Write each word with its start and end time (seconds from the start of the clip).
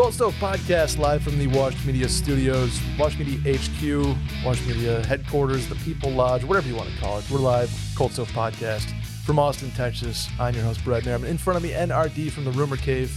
Cold 0.00 0.14
Stove 0.14 0.34
Podcast 0.36 0.96
live 0.96 1.22
from 1.22 1.38
the 1.38 1.46
Wash 1.48 1.84
Media 1.84 2.08
Studios, 2.08 2.80
Wash 2.98 3.18
Media 3.18 3.36
HQ, 3.54 4.16
Wash 4.42 4.66
Media 4.66 5.04
headquarters, 5.04 5.68
the 5.68 5.74
People 5.74 6.10
Lodge, 6.10 6.42
whatever 6.42 6.66
you 6.66 6.74
want 6.74 6.88
to 6.88 6.96
call 6.96 7.18
it. 7.18 7.30
We're 7.30 7.36
live, 7.36 7.70
Cold 7.94 8.12
Stove 8.12 8.30
Podcast 8.30 8.90
from 9.26 9.38
Austin, 9.38 9.70
Texas. 9.72 10.26
I'm 10.40 10.54
your 10.54 10.64
host, 10.64 10.82
Brett 10.84 11.04
Merriman. 11.04 11.28
In 11.28 11.36
front 11.36 11.58
of 11.58 11.62
me, 11.62 11.72
NRD 11.72 12.30
from 12.30 12.46
the 12.46 12.50
Rumor 12.52 12.78
Cave. 12.78 13.14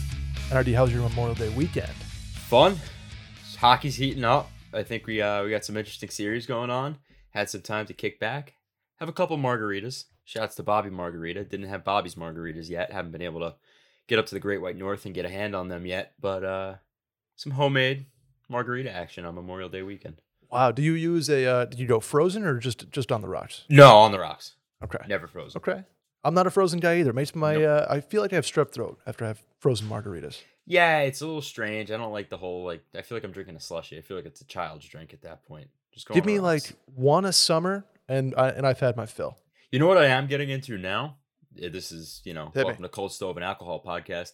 NRD, 0.50 0.76
how's 0.76 0.92
your 0.92 1.04
Memorial 1.04 1.36
Day 1.36 1.48
weekend? 1.56 1.88
Fun. 1.88 2.78
Hockey's 3.58 3.96
heating 3.96 4.26
up. 4.26 4.52
I 4.74 4.84
think 4.84 5.08
we 5.08 5.22
uh, 5.22 5.42
we 5.46 5.52
got 5.52 5.64
some 5.64 5.78
interesting 5.78 6.10
series 6.10 6.46
going 6.46 6.70
on. 6.70 6.98
Had 7.30 7.50
some 7.50 7.62
time 7.62 7.86
to 7.86 7.94
kick 7.94 8.20
back. 8.20 8.56
Have 8.98 9.08
a 9.08 9.14
couple 9.14 9.38
margaritas. 9.38 10.04
Shouts 10.26 10.56
to 10.56 10.64
Bobby 10.64 10.90
Margarita. 10.90 11.46
Didn't 11.46 11.70
have 11.70 11.86
Bobby's 11.86 12.16
margaritas 12.16 12.70
yet. 12.70 12.92
Haven't 12.92 13.14
been 13.14 13.22
able 13.22 13.40
to 13.40 13.56
get 14.08 14.20
up 14.20 14.26
to 14.28 14.36
the 14.36 14.40
Great 14.40 14.62
White 14.62 14.78
North 14.78 15.06
and 15.06 15.14
get 15.16 15.26
a 15.26 15.30
hand 15.30 15.56
on 15.56 15.68
them 15.68 15.86
yet. 15.86 16.14
But 16.20 16.44
uh, 16.44 16.76
some 17.36 17.54
homemade 17.54 18.06
margarita 18.50 18.92
action 18.92 19.26
on 19.26 19.36
Memorial 19.36 19.70
Day 19.70 19.82
weekend. 19.84 20.22
Wow. 20.52 20.72
Do 20.72 20.82
you 20.82 20.94
use 20.94 21.30
a, 21.30 21.46
uh, 21.46 21.66
did 21.66 21.80
you 21.80 21.88
go 21.88 22.00
frozen 22.00 22.44
or 22.46 22.60
just 22.60 22.90
just 22.92 23.12
on 23.12 23.22
the 23.22 23.28
rocks? 23.30 23.64
No, 23.70 23.96
on 23.98 24.12
the 24.12 24.20
rocks. 24.20 24.56
Okay. 24.84 25.00
Never 25.08 25.28
frozen. 25.28 25.58
Okay. 25.60 25.84
I'm 26.24 26.34
not 26.34 26.48
a 26.48 26.52
frozen 26.52 26.80
guy 26.80 27.00
either. 27.00 27.12
Makes 27.12 27.36
my, 27.36 27.56
Nope. 27.56 27.88
uh, 27.90 27.94
I 27.94 28.00
feel 28.00 28.22
like 28.22 28.32
I 28.32 28.36
have 28.38 28.46
strep 28.46 28.72
throat 28.72 28.98
after 29.06 29.26
I 29.26 29.30
have 29.30 29.42
frozen 29.60 29.88
margaritas. 29.88 30.42
Yeah, 30.66 31.00
it's 31.00 31.20
a 31.22 31.26
little 31.26 31.42
strange. 31.42 31.92
I 31.92 31.98
don't 31.98 32.14
like 32.14 32.30
the 32.30 32.38
whole 32.38 32.64
like. 32.64 32.82
I 32.96 33.02
feel 33.02 33.18
like 33.18 33.26
I'm 33.26 33.34
drinking 33.34 33.58
a 33.58 33.60
slushy. 33.60 33.98
I 33.98 34.02
feel 34.02 34.16
like 34.16 34.26
it's 34.26 34.40
a 34.40 34.46
child's 34.46 34.86
drink 34.88 35.14
at 35.14 35.22
that 35.24 35.44
point. 35.44 35.68
Just 35.92 36.08
go 36.08 36.14
Give 36.14 36.26
me 36.26 36.38
rocks. 36.40 36.72
like 36.72 36.78
one 36.96 37.26
a 37.26 37.34
summer 37.34 37.86
and 38.08 38.34
I, 38.38 38.50
and 38.50 38.66
I've 38.66 38.80
had 38.80 38.96
my 38.96 39.06
fill. 39.06 39.38
You 39.72 39.80
know 39.80 39.88
what 39.88 39.98
I 39.98 40.06
am 40.06 40.28
getting 40.28 40.50
into 40.50 40.78
now? 40.78 41.18
Eh, 41.62 41.70
This 41.70 41.92
is, 41.92 42.22
you 42.26 42.34
know, 42.34 42.46
Hit 42.54 42.58
me. 42.58 42.64
welcome 42.66 42.84
to 42.84 42.90
Cold 42.90 43.12
Stove 43.12 43.38
and 43.38 43.44
Alcohol 43.44 43.82
podcast. 43.86 44.32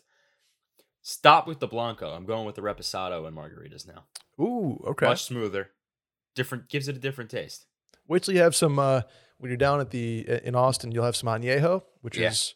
Stop 1.02 1.48
with 1.48 1.60
the 1.60 1.68
Blanco. 1.68 2.12
I'm 2.12 2.26
going 2.26 2.46
with 2.46 2.56
the 2.56 2.62
Reposado 2.62 3.26
and 3.28 3.36
margaritas 3.36 3.88
now. 3.88 4.06
Ooh, 4.44 4.82
okay. 4.88 5.06
Much 5.06 5.24
smoother. 5.24 5.72
Different 6.36 6.70
gives 6.70 6.88
it 6.88 6.96
a 6.96 7.00
different 7.00 7.30
taste. 7.30 7.66
Wait 8.08 8.24
till 8.24 8.34
you 8.34 8.42
have 8.42 8.56
some 8.56 8.80
uh, 8.80 9.02
when 9.38 9.50
you're 9.50 9.58
down 9.58 9.80
at 9.80 9.92
the 9.92 10.28
in 10.44 10.56
Austin. 10.56 10.92
You'll 10.92 11.06
have 11.06 11.16
some 11.16 11.30
añejo, 11.30 11.84
which 12.02 12.18
Yeah. 12.18 12.30
is 12.30 12.54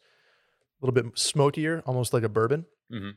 a 0.81 0.86
little 0.86 0.94
bit 0.94 1.17
smokier, 1.17 1.81
almost 1.86 2.14
like 2.14 2.23
a 2.23 2.30
bourbon. 2.30 2.66
Mhm. 2.91 3.14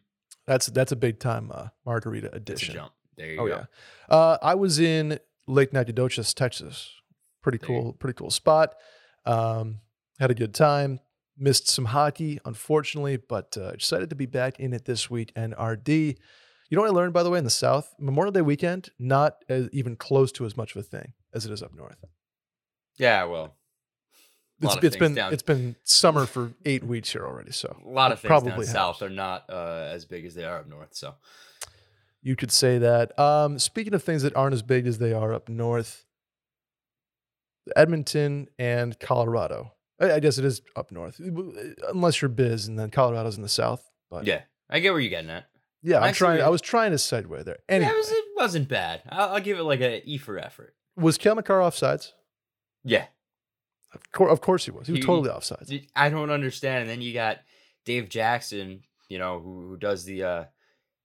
That's 0.46 0.66
that's 0.66 0.92
a 0.92 0.96
big 0.96 1.18
time 1.18 1.50
uh, 1.52 1.68
margarita 1.84 2.28
It's 2.28 2.34
a 2.34 2.36
addition. 2.36 2.74
jump. 2.74 2.92
There 3.16 3.32
you 3.32 3.40
Oh 3.40 3.46
go. 3.48 3.54
yeah. 3.56 3.64
Uh, 4.08 4.38
I 4.42 4.54
was 4.54 4.78
in 4.78 5.18
Lake 5.46 5.72
Nacogdoches, 5.72 6.34
Texas. 6.34 6.92
Pretty 7.42 7.58
There 7.58 7.70
you 7.76 7.82
cool, 7.82 7.92
pretty 7.94 8.16
cool 8.16 8.30
spot. 8.30 8.74
Um, 9.24 9.80
had 10.18 10.30
a 10.30 10.34
good 10.34 10.54
time. 10.54 11.00
Missed 11.38 11.68
some 11.68 11.86
hockey, 11.86 12.38
unfortunately, 12.46 13.18
but 13.18 13.56
uh, 13.58 13.68
excited 13.68 14.08
to 14.10 14.16
be 14.16 14.24
back 14.26 14.58
in 14.58 14.72
it 14.72 14.86
this 14.86 15.10
week. 15.10 15.34
NRD, 15.34 16.16
you 16.70 16.76
know 16.76 16.80
what 16.80 16.90
I 16.90 16.94
learned 16.94 17.12
by 17.12 17.22
the 17.22 17.28
way 17.30 17.38
in 17.38 17.44
the 17.44 17.50
South 17.50 17.94
Memorial 17.98 18.32
Day 18.32 18.40
weekend, 18.40 18.88
not 18.98 19.44
as, 19.48 19.68
even 19.72 19.96
close 19.96 20.32
to 20.32 20.46
as 20.46 20.56
much 20.56 20.74
of 20.74 20.80
a 20.80 20.82
thing 20.82 21.12
as 21.34 21.44
it 21.44 21.52
is 21.52 21.62
up 21.62 21.74
north. 21.74 22.02
Yeah, 22.98 23.24
well. 23.24 23.54
It's, 24.62 24.76
it's 24.82 24.96
been 24.96 25.14
down- 25.14 25.34
it's 25.34 25.42
been 25.42 25.76
summer 25.84 26.24
for 26.24 26.52
eight 26.64 26.82
weeks 26.82 27.12
here 27.12 27.26
already, 27.26 27.52
so 27.52 27.76
A 27.84 27.88
lot 27.88 28.10
of 28.12 28.20
things 28.20 28.30
down 28.30 28.42
probably 28.42 28.64
south 28.64 29.02
are 29.02 29.10
not 29.10 29.44
uh, 29.50 29.90
as 29.92 30.06
big 30.06 30.24
as 30.24 30.34
they 30.34 30.44
are 30.44 30.60
up 30.60 30.66
north. 30.66 30.94
So 30.94 31.14
You 32.22 32.34
could 32.36 32.50
say 32.50 32.78
that. 32.78 33.18
Um, 33.18 33.58
speaking 33.58 33.92
of 33.92 34.02
things 34.02 34.22
that 34.22 34.34
aren't 34.34 34.54
as 34.54 34.62
big 34.62 34.86
as 34.86 34.96
they 34.96 35.12
are 35.12 35.34
up 35.34 35.50
north, 35.50 36.06
Edmonton 37.76 38.48
and 38.58 38.98
Colorado. 38.98 39.72
I, 39.98 40.20
guess 40.20 40.38
it 40.38 40.44
is 40.44 40.60
up 40.74 40.92
north, 40.92 41.18
unless 41.88 42.20
you're 42.20 42.28
biz, 42.28 42.68
and 42.68 42.78
then 42.78 42.90
Colorado's 42.90 43.36
in 43.36 43.42
the 43.42 43.48
south. 43.48 43.88
But 44.10 44.26
yeah, 44.26 44.42
I 44.68 44.80
get 44.80 44.92
where 44.92 45.00
you're 45.00 45.10
getting 45.10 45.30
at. 45.30 45.46
yeah, 45.82 46.00
I'm 46.00 46.12
trying. 46.14 46.42
I 46.42 46.48
was 46.48 46.60
trying 46.60 46.90
to 46.90 46.96
segue 46.96 47.44
there. 47.44 47.58
Anyway, 47.68 47.88
Yeah, 47.90 47.94
it, 47.94 47.96
was, 47.98 48.10
it 48.10 48.24
wasn't 48.36 48.68
bad. 48.68 49.02
I'll, 49.08 49.34
I'll 49.34 49.40
give 49.40 49.58
it 49.58 49.62
like 49.62 49.80
a 49.80 50.02
E 50.08 50.18
for 50.18 50.38
effort. 50.38 50.74
was 50.96 51.16
Cale 51.18 51.34
Makar 51.34 51.60
offsides? 51.60 52.12
Yeah, 52.84 53.06
Of, 53.92 54.28
of 54.28 54.40
course 54.40 54.64
he 54.66 54.70
was. 54.70 54.86
He 54.86 54.92
was 54.92 55.00
He- 55.00 55.06
totally 55.06 55.30
offsides. 55.30 55.86
I 55.96 56.08
don't 56.08 56.30
understand. 56.30 56.82
And 56.82 56.90
then 56.90 57.00
you 57.00 57.12
got 57.14 57.38
Dave 57.84 58.08
Jackson, 58.08 58.82
you 59.08 59.18
know, 59.18 59.40
who, 59.40 59.68
who 59.68 59.76
does 59.76 60.04
the 60.04 60.22
uh 60.22 60.44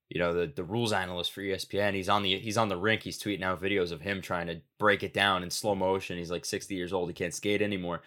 you 0.10 0.20
know, 0.20 0.34
the 0.34 0.52
the 0.54 0.64
rules 0.66 0.92
analyst 0.92 1.32
for 1.32 1.42
ESPN. 1.42 1.94
He's 1.94 2.10
on 2.10 2.22
the 2.22 2.38
he's 2.38 2.58
on 2.58 2.68
the 2.68 2.76
rink. 2.76 3.02
He's 3.02 3.18
tweeting 3.18 3.44
out 3.44 3.62
videos 3.62 3.92
of 3.94 4.02
him 4.02 4.22
trying 4.22 4.48
to 4.48 4.60
break 4.78 5.04
it 5.04 5.14
down 5.14 5.42
in 5.42 5.50
slow 5.50 5.74
motion. 5.74 6.18
He's 6.18 6.30
like 6.30 6.44
60 6.44 6.76
years 6.76 6.92
old. 6.92 7.08
He 7.10 7.14
can't 7.14 7.34
skate 7.34 7.62
anymore. 7.62 8.02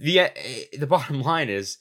The 0.00 0.20
uh, 0.20 0.28
the 0.78 0.86
bottom 0.86 1.20
line 1.30 1.48
is 1.48 1.78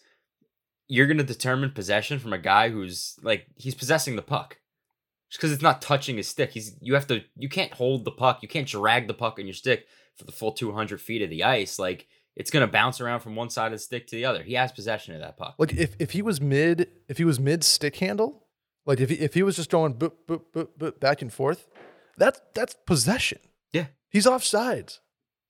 you're 0.87 1.07
going 1.07 1.17
to 1.17 1.23
determine 1.23 1.71
possession 1.71 2.19
from 2.19 2.33
a 2.33 2.37
guy 2.37 2.69
who's 2.69 3.17
like 3.21 3.47
he's 3.55 3.75
possessing 3.75 4.15
the 4.15 4.21
puck. 4.21 4.57
Just 5.29 5.39
because 5.39 5.51
it's 5.51 5.61
not 5.61 5.81
touching 5.81 6.17
his 6.17 6.27
stick, 6.27 6.51
he's 6.51 6.75
you 6.81 6.95
have 6.95 7.07
to 7.07 7.21
you 7.37 7.49
can't 7.49 7.73
hold 7.73 8.03
the 8.03 8.11
puck, 8.11 8.39
you 8.41 8.47
can't 8.47 8.67
drag 8.67 9.07
the 9.07 9.13
puck 9.13 9.37
on 9.39 9.45
your 9.45 9.53
stick 9.53 9.85
for 10.17 10.25
the 10.25 10.31
full 10.31 10.51
200 10.51 10.99
feet 10.99 11.21
of 11.21 11.29
the 11.29 11.43
ice. 11.43 11.79
Like 11.79 12.07
it's 12.35 12.51
gonna 12.51 12.67
bounce 12.67 12.99
around 12.99 13.21
from 13.21 13.35
one 13.35 13.49
side 13.49 13.67
of 13.67 13.73
the 13.73 13.79
stick 13.79 14.07
to 14.07 14.15
the 14.15 14.25
other. 14.25 14.43
He 14.43 14.55
has 14.55 14.71
possession 14.71 15.13
of 15.13 15.21
that 15.21 15.37
puck. 15.37 15.55
Like 15.57 15.73
if, 15.73 15.95
if 15.99 16.11
he 16.11 16.21
was 16.21 16.41
mid 16.41 16.89
if 17.07 17.17
he 17.17 17.25
was 17.25 17.39
mid 17.39 17.63
stick 17.63 17.95
handle, 17.97 18.47
like 18.85 18.99
if 18.99 19.09
he, 19.09 19.15
if 19.15 19.35
he 19.35 19.43
was 19.43 19.55
just 19.55 19.69
going 19.69 19.93
boop 19.93 20.13
boop 20.27 20.41
boop 20.53 20.69
boop 20.77 20.99
back 20.99 21.21
and 21.21 21.31
forth, 21.31 21.67
that's 22.17 22.41
that's 22.55 22.75
possession. 22.85 23.39
Yeah. 23.71 23.87
He's 24.09 24.25
offsides. 24.25 24.99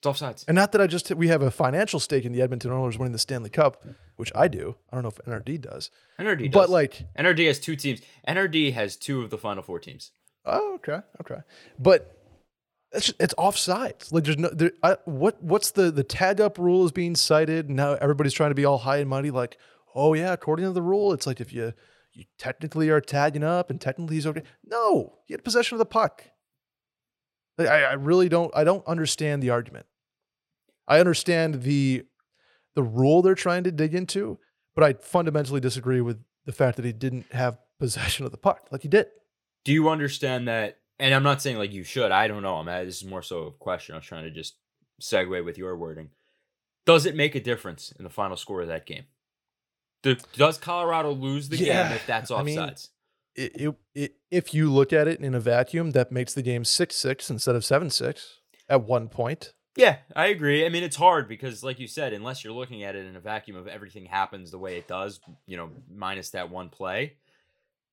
It's 0.01 0.07
offsides. 0.07 0.45
And 0.47 0.55
not 0.55 0.71
that 0.71 0.81
I 0.81 0.87
just 0.87 1.13
we 1.13 1.27
have 1.27 1.41
a 1.41 1.51
financial 1.51 1.99
stake 1.99 2.23
in 2.23 2.31
the 2.31 2.41
Edmonton 2.41 2.71
Oilers 2.71 2.97
winning 2.97 3.11
the 3.11 3.19
Stanley 3.19 3.49
Cup, 3.49 3.83
which 4.15 4.31
I 4.33 4.47
do. 4.47 4.75
I 4.91 4.95
don't 4.95 5.03
know 5.03 5.09
if 5.09 5.17
NRD 5.25 5.61
does. 5.61 5.91
NRD 6.17 6.45
does. 6.45 6.53
But 6.53 6.69
like, 6.69 7.05
NRD 7.17 7.47
has 7.47 7.59
two 7.59 7.75
teams. 7.75 7.99
NRD 8.27 8.73
has 8.73 8.95
two 8.95 9.21
of 9.21 9.29
the 9.29 9.37
final 9.37 9.61
four 9.61 9.79
teams. 9.79 10.11
oh, 10.45 10.75
okay, 10.75 10.99
okay. 11.21 11.41
But 11.77 12.15
it's 12.93 13.07
just, 13.07 13.21
it's 13.21 13.33
offsides. 13.35 14.13
Like 14.13 14.23
there's 14.23 14.37
no 14.37 14.49
there, 14.49 14.71
I, 14.81 14.95
what 15.03 15.43
what's 15.43 15.71
the 15.71 15.91
the 15.91 16.03
tag 16.03 16.39
up 16.39 16.57
rule 16.57 16.85
is 16.85 16.93
being 16.93 17.15
cited. 17.15 17.69
Now 17.69 17.93
everybody's 17.95 18.33
trying 18.33 18.51
to 18.51 18.55
be 18.55 18.65
all 18.65 18.77
high 18.77 18.97
and 18.97 19.09
mighty 19.09 19.31
like, 19.31 19.57
"Oh 19.93 20.13
yeah, 20.13 20.31
according 20.31 20.65
to 20.65 20.71
the 20.71 20.81
rule, 20.81 21.11
it's 21.11 21.27
like 21.27 21.41
if 21.41 21.51
you 21.51 21.73
you 22.13 22.23
technically 22.37 22.89
are 22.89 23.01
tagging 23.01 23.43
up 23.43 23.69
and 23.69 23.81
technically 23.81 24.15
he's 24.15 24.25
okay." 24.27 24.43
No, 24.65 25.17
he 25.25 25.33
had 25.33 25.43
possession 25.43 25.75
of 25.75 25.79
the 25.79 25.85
puck. 25.85 26.23
I, 27.67 27.81
I 27.83 27.93
really 27.93 28.29
don't 28.29 28.51
I 28.55 28.63
don't 28.63 28.85
understand 28.87 29.41
the 29.43 29.49
argument. 29.49 29.85
I 30.87 30.99
understand 30.99 31.63
the 31.63 32.05
the 32.75 32.83
rule 32.83 33.21
they're 33.21 33.35
trying 33.35 33.63
to 33.65 33.71
dig 33.71 33.93
into, 33.93 34.39
but 34.75 34.83
I 34.83 34.93
fundamentally 34.93 35.59
disagree 35.59 36.01
with 36.01 36.23
the 36.45 36.51
fact 36.51 36.77
that 36.77 36.85
he 36.85 36.93
didn't 36.93 37.31
have 37.31 37.57
possession 37.79 38.25
of 38.25 38.31
the 38.31 38.37
puck 38.37 38.67
like 38.71 38.81
he 38.81 38.87
did. 38.87 39.07
Do 39.65 39.73
you 39.73 39.89
understand 39.89 40.47
that? 40.47 40.77
And 40.99 41.13
I'm 41.13 41.23
not 41.23 41.41
saying 41.41 41.57
like 41.57 41.71
you 41.71 41.83
should. 41.83 42.11
I 42.11 42.27
don't 42.27 42.41
know. 42.43 42.55
I'm 42.55 42.65
this 42.65 43.01
is 43.01 43.05
more 43.07 43.21
so 43.21 43.43
a 43.43 43.51
question. 43.51 43.95
I 43.95 43.99
was 43.99 44.05
trying 44.05 44.25
to 44.25 44.31
just 44.31 44.55
segue 45.01 45.43
with 45.45 45.57
your 45.57 45.77
wording. 45.77 46.09
Does 46.85 47.05
it 47.05 47.15
make 47.15 47.35
a 47.35 47.39
difference 47.39 47.93
in 47.97 48.03
the 48.03 48.09
final 48.09 48.35
score 48.35 48.61
of 48.61 48.67
that 48.67 48.85
game? 48.85 49.03
Do- 50.01 50.17
Does 50.33 50.57
Colorado 50.57 51.11
lose 51.11 51.49
the 51.49 51.57
Yeah, 51.57 51.87
game 51.89 51.95
if 51.97 52.05
that's 52.07 52.31
I 52.31 52.41
mean, 52.43 52.57
offsides? 52.57 52.89
It, 53.39 53.75
it, 53.95 54.15
if 54.31 54.53
you 54.53 54.71
look 54.71 54.91
at 54.93 55.07
it 55.07 55.19
in 55.19 55.33
a 55.33 55.39
vacuum, 55.39 55.91
that 55.91 56.11
makes 56.11 56.33
the 56.33 56.41
game 56.41 56.63
6 56.65 56.95
6 56.95 57.29
instead 57.29 57.55
of 57.55 57.63
7 57.65 57.89
6 57.89 58.39
at 58.67 58.83
one 58.83 59.07
point. 59.09 59.53
Yeah, 59.75 59.97
I 60.15 60.27
agree. 60.27 60.65
I 60.65 60.69
mean, 60.69 60.83
it's 60.83 60.95
hard 60.97 61.27
because, 61.29 61.63
like 61.63 61.79
you 61.79 61.87
said, 61.87 62.11
unless 62.11 62.43
you're 62.43 62.53
looking 62.53 62.83
at 62.83 62.95
it 62.95 63.05
in 63.05 63.15
a 63.15 63.19
vacuum 63.19 63.55
of 63.55 63.67
everything 63.67 64.05
happens 64.05 64.51
the 64.51 64.57
way 64.57 64.77
it 64.77 64.87
does, 64.87 65.19
you 65.45 65.55
know, 65.57 65.69
minus 65.89 66.31
that 66.31 66.49
one 66.49 66.69
play. 66.69 67.13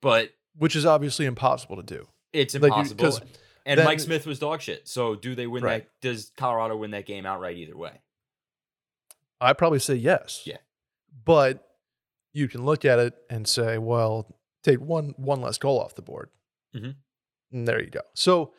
But 0.01 0.31
Which 0.57 0.75
is 0.75 0.85
obviously 0.87 1.27
impossible 1.27 1.77
to 1.77 1.83
do. 1.83 2.09
it's 2.33 2.55
Like, 2.55 2.65
impossible. 2.65 3.05
'cause 3.05 3.21
and 3.65 3.79
then- 3.79 3.85
Mike 3.87 4.01
Smith 4.01 4.27
was 4.27 4.39
dog 4.39 4.61
shit. 4.63 4.89
So 4.89 5.15
do 5.15 5.35
they 5.35 5.47
win 5.47 5.63
Right. 5.63 5.85
that? 5.85 6.01
Does 6.01 6.33
Colorado 6.37 6.77
win 6.77 6.91
that 6.93 7.07
game 7.07 7.25
outright 7.27 7.57
either 7.57 7.77
way? 7.77 8.01
I 9.41 9.53
probably 9.53 9.79
say 9.79 9.95
yes. 9.95 10.43
Yeah. 10.45 10.59
But 11.25 11.63
you 12.33 12.49
can 12.49 12.65
look 12.65 12.85
at 12.85 12.99
it 12.99 13.15
and 13.31 13.47
say, 13.47 13.79
well, 13.79 14.36
take 14.67 14.81
one 14.81 15.15
one 15.17 15.41
less 15.41 15.59
goal 15.59 15.81
off 15.81 15.95
the 15.95 16.03
board. 16.03 16.29
Mhm. 16.75 16.97
And 17.53 17.67
there 17.69 17.81
you 17.83 17.91
go. 17.91 18.03
So 18.15 18.53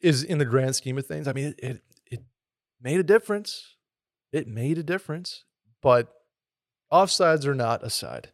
is 0.00 0.22
in 0.22 0.38
the 0.38 0.44
grand 0.44 0.76
scheme 0.76 0.98
of 0.98 1.06
things, 1.06 1.26
I 1.28 1.32
mean, 1.32 1.54
it, 1.58 1.58
it 1.58 1.82
it 2.10 2.20
made 2.80 3.00
a 3.00 3.04
difference. 3.04 3.76
It 4.32 4.46
made 4.46 4.78
a 4.78 4.82
difference. 4.82 5.44
But 5.82 6.12
offsides 6.92 7.46
are 7.46 7.54
not 7.54 7.82
aside. 7.82 8.32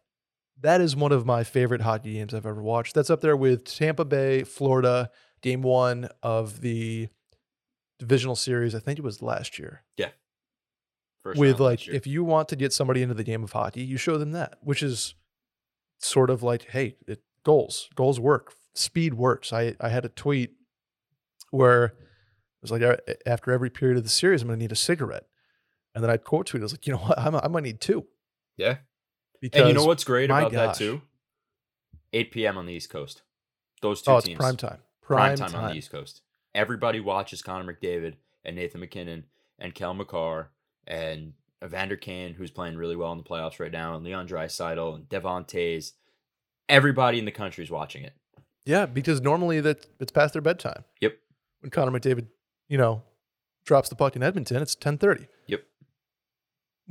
That 0.60 0.80
is 0.80 0.96
one 0.96 1.12
of 1.12 1.26
my 1.26 1.44
favorite 1.44 1.82
hockey 1.82 2.14
games 2.14 2.34
I've 2.34 2.46
ever 2.46 2.62
watched. 2.62 2.94
That's 2.94 3.10
up 3.10 3.20
there 3.20 3.36
with 3.36 3.64
Tampa 3.64 4.04
Bay, 4.04 4.42
Florida, 4.42 5.10
game 5.42 5.62
one 5.62 6.08
of 6.22 6.62
the 6.62 7.08
divisional 7.98 8.36
series. 8.36 8.74
I 8.74 8.78
think 8.78 8.98
it 8.98 9.02
was 9.04 9.22
last 9.22 9.58
year 9.58 9.84
First 11.22 11.38
with 11.38 11.60
like 11.60 11.86
if 11.88 12.06
you 12.06 12.24
want 12.24 12.48
to 12.50 12.56
get 12.56 12.72
somebody 12.72 13.02
into 13.02 13.14
the 13.14 13.24
game 13.24 13.44
of 13.44 13.52
hockey, 13.52 13.82
you 13.82 13.96
show 13.96 14.16
them 14.16 14.32
that, 14.32 14.58
which 14.62 14.82
is 14.82 15.14
sort 15.98 16.30
of 16.30 16.42
like, 16.42 16.66
hey, 16.70 16.96
it, 17.06 17.22
goals, 17.44 17.88
goals 17.94 18.18
work, 18.20 18.54
speed 18.74 19.14
works. 19.14 19.52
I 19.52 19.74
I 19.80 19.88
had 19.88 20.04
a 20.04 20.08
tweet 20.08 20.52
where 21.50 21.84
it 21.84 21.94
was 22.62 22.70
like 22.70 22.82
after 23.26 23.52
every 23.52 23.70
period 23.70 23.96
of 23.98 24.04
the 24.04 24.10
series, 24.10 24.42
I'm 24.42 24.48
going 24.48 24.58
to 24.58 24.62
need 24.64 24.72
a 24.72 24.76
cigarette, 24.76 25.26
and 25.94 26.02
then 26.02 26.10
I 26.10 26.16
quote 26.16 26.46
tweet, 26.46 26.62
I 26.62 26.64
was 26.64 26.72
like, 26.72 26.86
you 26.86 26.92
know 26.92 26.98
what, 26.98 27.18
I'm, 27.18 27.34
I 27.36 27.48
might 27.48 27.62
need 27.62 27.80
two 27.80 28.06
yeah. 28.56 28.78
because 29.40 29.60
And 29.60 29.68
you 29.68 29.74
know 29.74 29.84
what's 29.84 30.04
great 30.04 30.30
about 30.30 30.52
that 30.52 30.74
too? 30.76 31.02
8 32.12 32.30
p.m. 32.30 32.56
on 32.58 32.66
the 32.66 32.72
East 32.72 32.88
Coast. 32.90 33.22
Those 33.82 34.00
two 34.02 34.10
Oh, 34.10 34.20
teams. 34.20 34.38
prime 34.38 34.56
time. 34.56 34.78
Prime 35.02 35.36
Prime, 35.36 35.50
time, 35.50 35.60
on 35.64 35.70
the 35.70 35.76
East 35.76 35.90
Coast. 35.90 36.22
Everybody 36.54 37.00
watches 37.00 37.42
Connor 37.42 37.72
McDavid 37.74 38.14
and 38.44 38.56
Nathan 38.56 38.80
MacKinnon 38.80 39.24
and 39.58 39.74
Cale 39.74 39.94
Makar 39.94 40.50
and 40.86 41.34
Evander 41.66 41.96
Kane, 41.96 42.34
who's 42.34 42.50
playing 42.50 42.76
really 42.76 42.96
well 42.96 43.12
in 43.12 43.18
the 43.18 43.24
playoffs 43.24 43.60
right 43.60 43.72
now, 43.72 43.94
and 43.94 44.04
Leon 44.04 44.28
Draisaitl 44.28 44.94
and 44.94 45.08
Devon 45.08 45.44
Toews. 45.44 45.92
Everybody 46.68 47.18
in 47.18 47.24
the 47.24 47.32
country 47.32 47.62
is 47.62 47.70
watching 47.70 48.04
it. 48.04 48.14
Yeah, 48.64 48.86
because 48.86 49.20
normally 49.20 49.60
that 49.60 49.86
it's 50.00 50.12
past 50.12 50.32
their 50.32 50.42
bedtime. 50.42 50.84
Yep. 51.00 51.16
When 51.60 51.70
Connor 51.70 51.98
McDavid, 51.98 52.26
you 52.68 52.78
know, 52.78 53.02
drops 53.64 53.88
the 53.88 53.94
puck 53.94 54.16
in 54.16 54.22
Edmonton, 54.22 54.62
it's 54.62 54.74
ten 54.74 54.98
thirty. 54.98 55.26
Yep. 55.46 55.62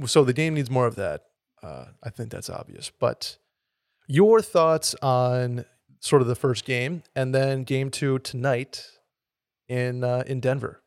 So 0.06 0.24
the 0.24 0.33
game 0.33 0.54
needs 0.54 0.69
more 0.69 0.88
of 0.88 0.95
that. 0.95 1.24
Uh, 1.62 1.86
I 2.04 2.10
think 2.10 2.30
that's 2.30 2.50
obvious. 2.50 2.92
But 2.98 3.38
your 4.07 4.42
thoughts 4.42 4.95
on 5.01 5.66
sort 6.00 6.22
of 6.22 6.27
the 6.27 6.36
first 6.36 6.66
game 6.66 7.04
and 7.16 7.33
then 7.33 7.63
game 7.63 7.89
two 7.89 8.19
tonight 8.19 8.86
in 9.68 10.04
uh, 10.04 10.24
in 10.27 10.39
Denver. 10.39 10.81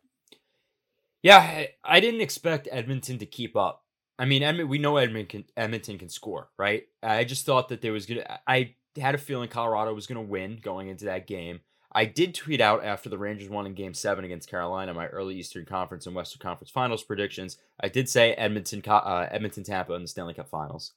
Yeah, 1.23 1.65
I, 1.85 2.01
didn't 2.01 2.21
expect 2.21 2.69
Edmonton 2.71 3.19
to 3.19 3.27
keep 3.27 3.57
up. 3.57 3.85
I 4.19 4.25
mean, 4.25 4.43
Edmont, 4.43 4.69
we 4.69 4.79
know 4.79 4.97
Edmonton 4.97 5.43
can, 5.43 5.53
Edmonton 5.57 5.99
can 5.99 6.09
score, 6.09 6.49
right? 6.59 6.85
I 7.03 7.25
just 7.25 7.45
thought 7.45 7.69
that 7.69 7.81
there 7.81 7.93
was 7.93 8.07
gonna. 8.07 8.39
I 8.47 8.75
had 8.97 9.15
a 9.15 9.19
feeling 9.19 9.49
Colorado 9.49 9.95
was 9.95 10.07
gonna 10.07 10.23
win 10.23 10.59
going 10.63 10.89
into 10.89 11.07
that 11.07 11.27
game. 11.27 11.61
I 11.91 12.05
did 12.05 12.35
tweet 12.35 12.61
out 12.61 12.85
after 12.85 13.09
the 13.09 13.19
Rangers 13.19 13.49
won 13.49 13.67
in 13.67 13.75
Game 13.75 13.95
Seven 13.95 14.25
against 14.25 14.51
Carolina 14.51 14.93
my 14.93 15.07
early 15.07 15.37
Eastern 15.37 15.65
Conference 15.65 16.07
and 16.07 16.15
Western 16.15 16.41
Conference 16.41 16.71
Finals 16.71 17.03
predictions. 17.03 17.57
I 17.81 17.89
did 17.89 18.09
say 18.09 18.35
Edmonton, 18.35 18.83
uh, 18.87 19.27
Edmonton, 19.31 19.65
Tampa 19.65 19.95
in 19.95 20.03
the 20.03 20.09
Stanley 20.09 20.35
Cup 20.35 20.49
Finals. 20.49 20.93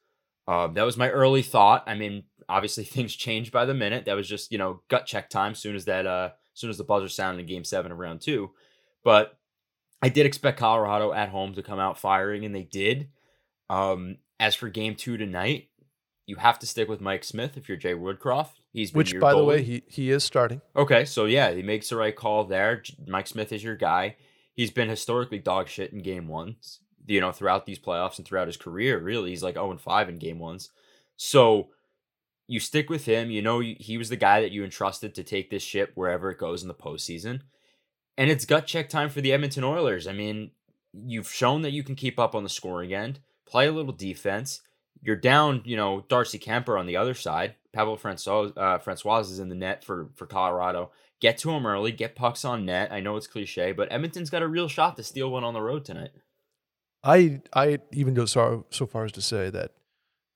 Um, 0.47 0.73
that 0.73 0.83
was 0.83 0.97
my 0.97 1.09
early 1.09 1.44
thought. 1.44 1.83
I 1.88 1.95
mean, 1.95 2.23
obviously 2.50 2.83
things 2.85 3.15
changed 3.15 3.51
by 3.51 3.65
the 3.65 3.73
minute. 3.73 4.06
That 4.06 4.15
was 4.15 4.27
just 4.27 4.51
you 4.51 4.57
know 4.57 4.81
gut 4.89 5.06
check 5.06 5.29
time. 5.29 5.56
Soon 5.56 5.75
as 5.75 5.85
that, 5.85 6.06
uh, 6.06 6.31
soon 6.53 6.69
as 6.69 6.77
the 6.77 6.83
buzzer 6.83 7.09
sounded 7.09 7.41
in 7.41 7.47
Game 7.47 7.63
Seven 7.63 7.91
of 7.91 8.00
Round 8.00 8.19
Two, 8.19 8.51
but 9.03 9.38
I 10.01 10.09
did 10.09 10.25
expect 10.25 10.59
Colorado 10.59 11.13
at 11.13 11.30
home 11.30 11.53
to 11.53 11.63
come 11.63 11.80
out 11.80 12.00
firing, 12.00 12.45
and 12.45 12.56
they 12.56 12.63
did. 12.63 13.09
Um, 13.69 14.18
as 14.39 14.56
for 14.56 14.69
Game 14.69 14.95
Two 14.95 15.18
tonight, 15.18 15.69
you 16.25 16.38
have 16.38 16.59
to 16.59 16.65
stick 16.65 16.88
with 16.88 17.01
Mike 17.01 17.24
Smith 17.24 17.57
if 17.57 17.68
you're 17.68 17.77
Jay 17.77 17.94
Woodcroft. 17.94 18.53
He's 18.74 18.92
been 18.92 19.00
Which, 19.00 19.12
your 19.12 19.21
by 19.21 19.33
the 19.33 19.44
way, 19.44 19.62
he 19.62 19.83
he 19.88 20.12
is 20.12 20.24
starting. 20.24 20.62
Okay, 20.75 21.06
so 21.06 21.25
yeah, 21.25 21.51
he 21.51 21.62
makes 21.62 21.89
the 21.89 21.98
right 21.98 22.15
call 22.15 22.45
there. 22.45 22.83
Mike 23.07 23.27
Smith 23.27 23.51
is 23.51 23.63
your 23.63 23.75
guy. 23.75 24.15
He's 24.53 24.71
been 24.71 24.89
historically 24.89 25.39
dog 25.39 25.68
shit 25.68 25.94
in 25.94 26.01
game 26.01 26.27
ones, 26.27 26.80
you 27.06 27.21
know, 27.21 27.31
throughout 27.31 27.65
these 27.65 27.80
playoffs 27.80 28.18
and 28.18 28.27
throughout 28.27 28.47
his 28.47 28.57
career. 28.57 29.00
Really, 29.00 29.30
he's 29.30 29.44
like 29.44 29.56
0 29.56 29.71
and 29.71 29.81
5 29.81 30.09
in 30.09 30.18
game 30.19 30.39
ones. 30.39 30.69
So 31.15 31.69
you 32.47 32.59
stick 32.59 32.89
with 32.89 33.06
him. 33.06 33.31
You 33.31 33.42
know, 33.42 33.59
he 33.59 33.97
was 33.97 34.09
the 34.09 34.18
guy 34.18 34.42
that 34.42 34.51
you 34.51 34.63
entrusted 34.63 35.15
to 35.15 35.24
take 35.24 35.50
this 35.50 35.63
ship 35.63 35.92
wherever 35.95 36.31
it 36.31 36.38
goes 36.38 36.62
in 36.62 36.68
the 36.68 36.74
postseason. 36.74 37.42
And 38.18 38.30
it's 38.30 38.46
gut 38.46 38.68
check 38.68 38.90
time 38.90 39.10
for 39.10 39.22
the 39.22 39.31
Edmonton 39.34 39.63
Oilers. 39.63 40.08
I 40.08 40.13
mean, 40.13 40.52
you've 40.94 41.31
shown 41.31 41.62
that 41.62 41.72
you 41.72 41.84
can 41.84 41.96
keep 41.96 42.19
up 42.19 42.36
on 42.36 42.44
the 42.44 42.50
scoring 42.50 42.94
end, 42.94 43.19
play 43.48 43.68
a 43.68 43.72
little 43.72 43.94
defense. 43.94 44.62
You're 45.02 45.16
down, 45.16 45.62
you 45.66 45.75
know, 45.75 46.06
Darcy 46.10 46.38
Kuemper 46.38 46.80
on 46.80 46.86
the 46.86 46.98
other 46.98 47.13
side. 47.13 47.56
Pavel 47.74 47.98
Francouz, 47.98 48.54
uh, 48.58 48.80
Francouz 48.80 49.31
is 49.31 49.40
in 49.40 49.50
the 49.50 49.56
net 49.56 49.84
for 49.84 50.10
for 50.16 50.25
Colorado. 50.25 50.92
Get 51.22 51.38
to 51.40 51.52
him 51.52 51.66
early, 51.66 51.92
get 51.92 52.16
pucks 52.16 52.44
on 52.44 52.66
net. 52.66 52.92
I 52.92 53.00
know 53.00 53.16
it's 53.16 53.28
cliche, 53.28 53.72
but 53.72 53.92
Edmonton's 53.92 54.30
got 54.30 54.42
a 54.42 54.48
real 54.48 54.68
shot 54.68 54.98
to 54.98 55.04
steal 55.04 55.31
one 55.31 55.44
on 55.44 55.54
the 55.54 55.62
road 55.62 55.86
tonight. 55.86 56.12
I 57.04 57.42
I 57.54 57.80
even 57.92 58.14
go 58.14 58.25
so 58.25 58.66
so 58.69 58.86
far 58.86 59.06
as 59.06 59.12
to 59.14 59.22
say 59.22 59.50
that 59.50 59.72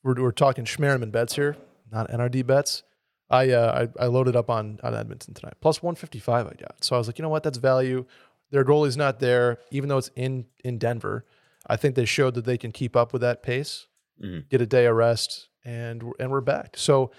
we're 0.04 0.19
we're 0.21 0.31
talking 0.31 0.63
Schmerman 0.63 1.12
bets 1.12 1.36
here, 1.36 1.57
not 1.92 2.10
NRD 2.10 2.48
bets. 2.48 2.83
I 3.30 3.51
uh 3.51 3.88
I, 4.00 4.04
I 4.04 4.07
loaded 4.07 4.36
up 4.36 4.50
on 4.50 4.80
on 4.83 4.94
Edmonton 4.94 5.33
tonight 5.33 5.56
plus 5.62 5.81
one 5.81 5.95
fifty 5.95 6.19
five. 6.19 6.45
I 6.48 6.54
got 6.54 6.83
so 6.83 6.95
I 6.95 7.00
was 7.00 7.07
like, 7.07 7.18
you 7.18 7.24
know 7.24 7.30
what, 7.30 7.44
that's 7.44 7.57
value. 7.57 8.06
Their 8.51 8.63
goalie's 8.63 8.98
not 8.98 9.19
there, 9.19 9.60
even 9.72 9.89
though 9.89 9.98
it's 9.98 10.12
in 10.16 10.45
in 10.63 10.77
Denver. 10.77 11.25
I 11.68 11.75
think 11.77 11.95
they 11.95 12.06
showed 12.06 12.36
that 12.36 12.45
they 12.45 12.57
can 12.57 12.72
keep 12.72 12.95
up 12.95 13.12
with 13.13 13.22
that 13.24 13.42
pace, 13.42 13.88
Mhm. 14.22 14.48
get 14.50 14.62
a 14.62 14.68
day 14.68 14.86
of 14.86 14.95
rest, 14.95 15.50
and 15.63 16.04
and 16.19 16.30
we're 16.31 16.42
back. 16.42 16.77
So 16.77 17.12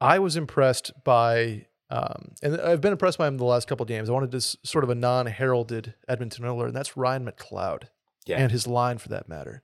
I 0.00 0.18
was 0.18 0.36
impressed 0.36 0.92
by. 1.04 1.66
Um, 1.88 2.32
and 2.42 2.60
I've 2.60 2.80
been 2.80 2.90
impressed 2.90 3.16
by 3.16 3.28
him 3.28 3.36
the 3.38 3.44
last 3.44 3.68
couple 3.68 3.84
of 3.84 3.88
games. 3.88 4.10
I 4.10 4.12
wanted 4.12 4.32
this 4.32 4.56
sort 4.64 4.82
of 4.82 4.90
a 4.90 4.94
non-heralded 4.96 5.94
Edmonton 6.08 6.44
Oiler, 6.44 6.66
and 6.66 6.74
that's 6.74 6.96
Ryan 6.96 7.24
McLeod 7.24 7.84
Yeah. 8.26 8.38
and 8.38 8.50
his 8.50 8.66
line 8.66 8.98
for 8.98 9.08
that 9.10 9.28
matter. 9.28 9.62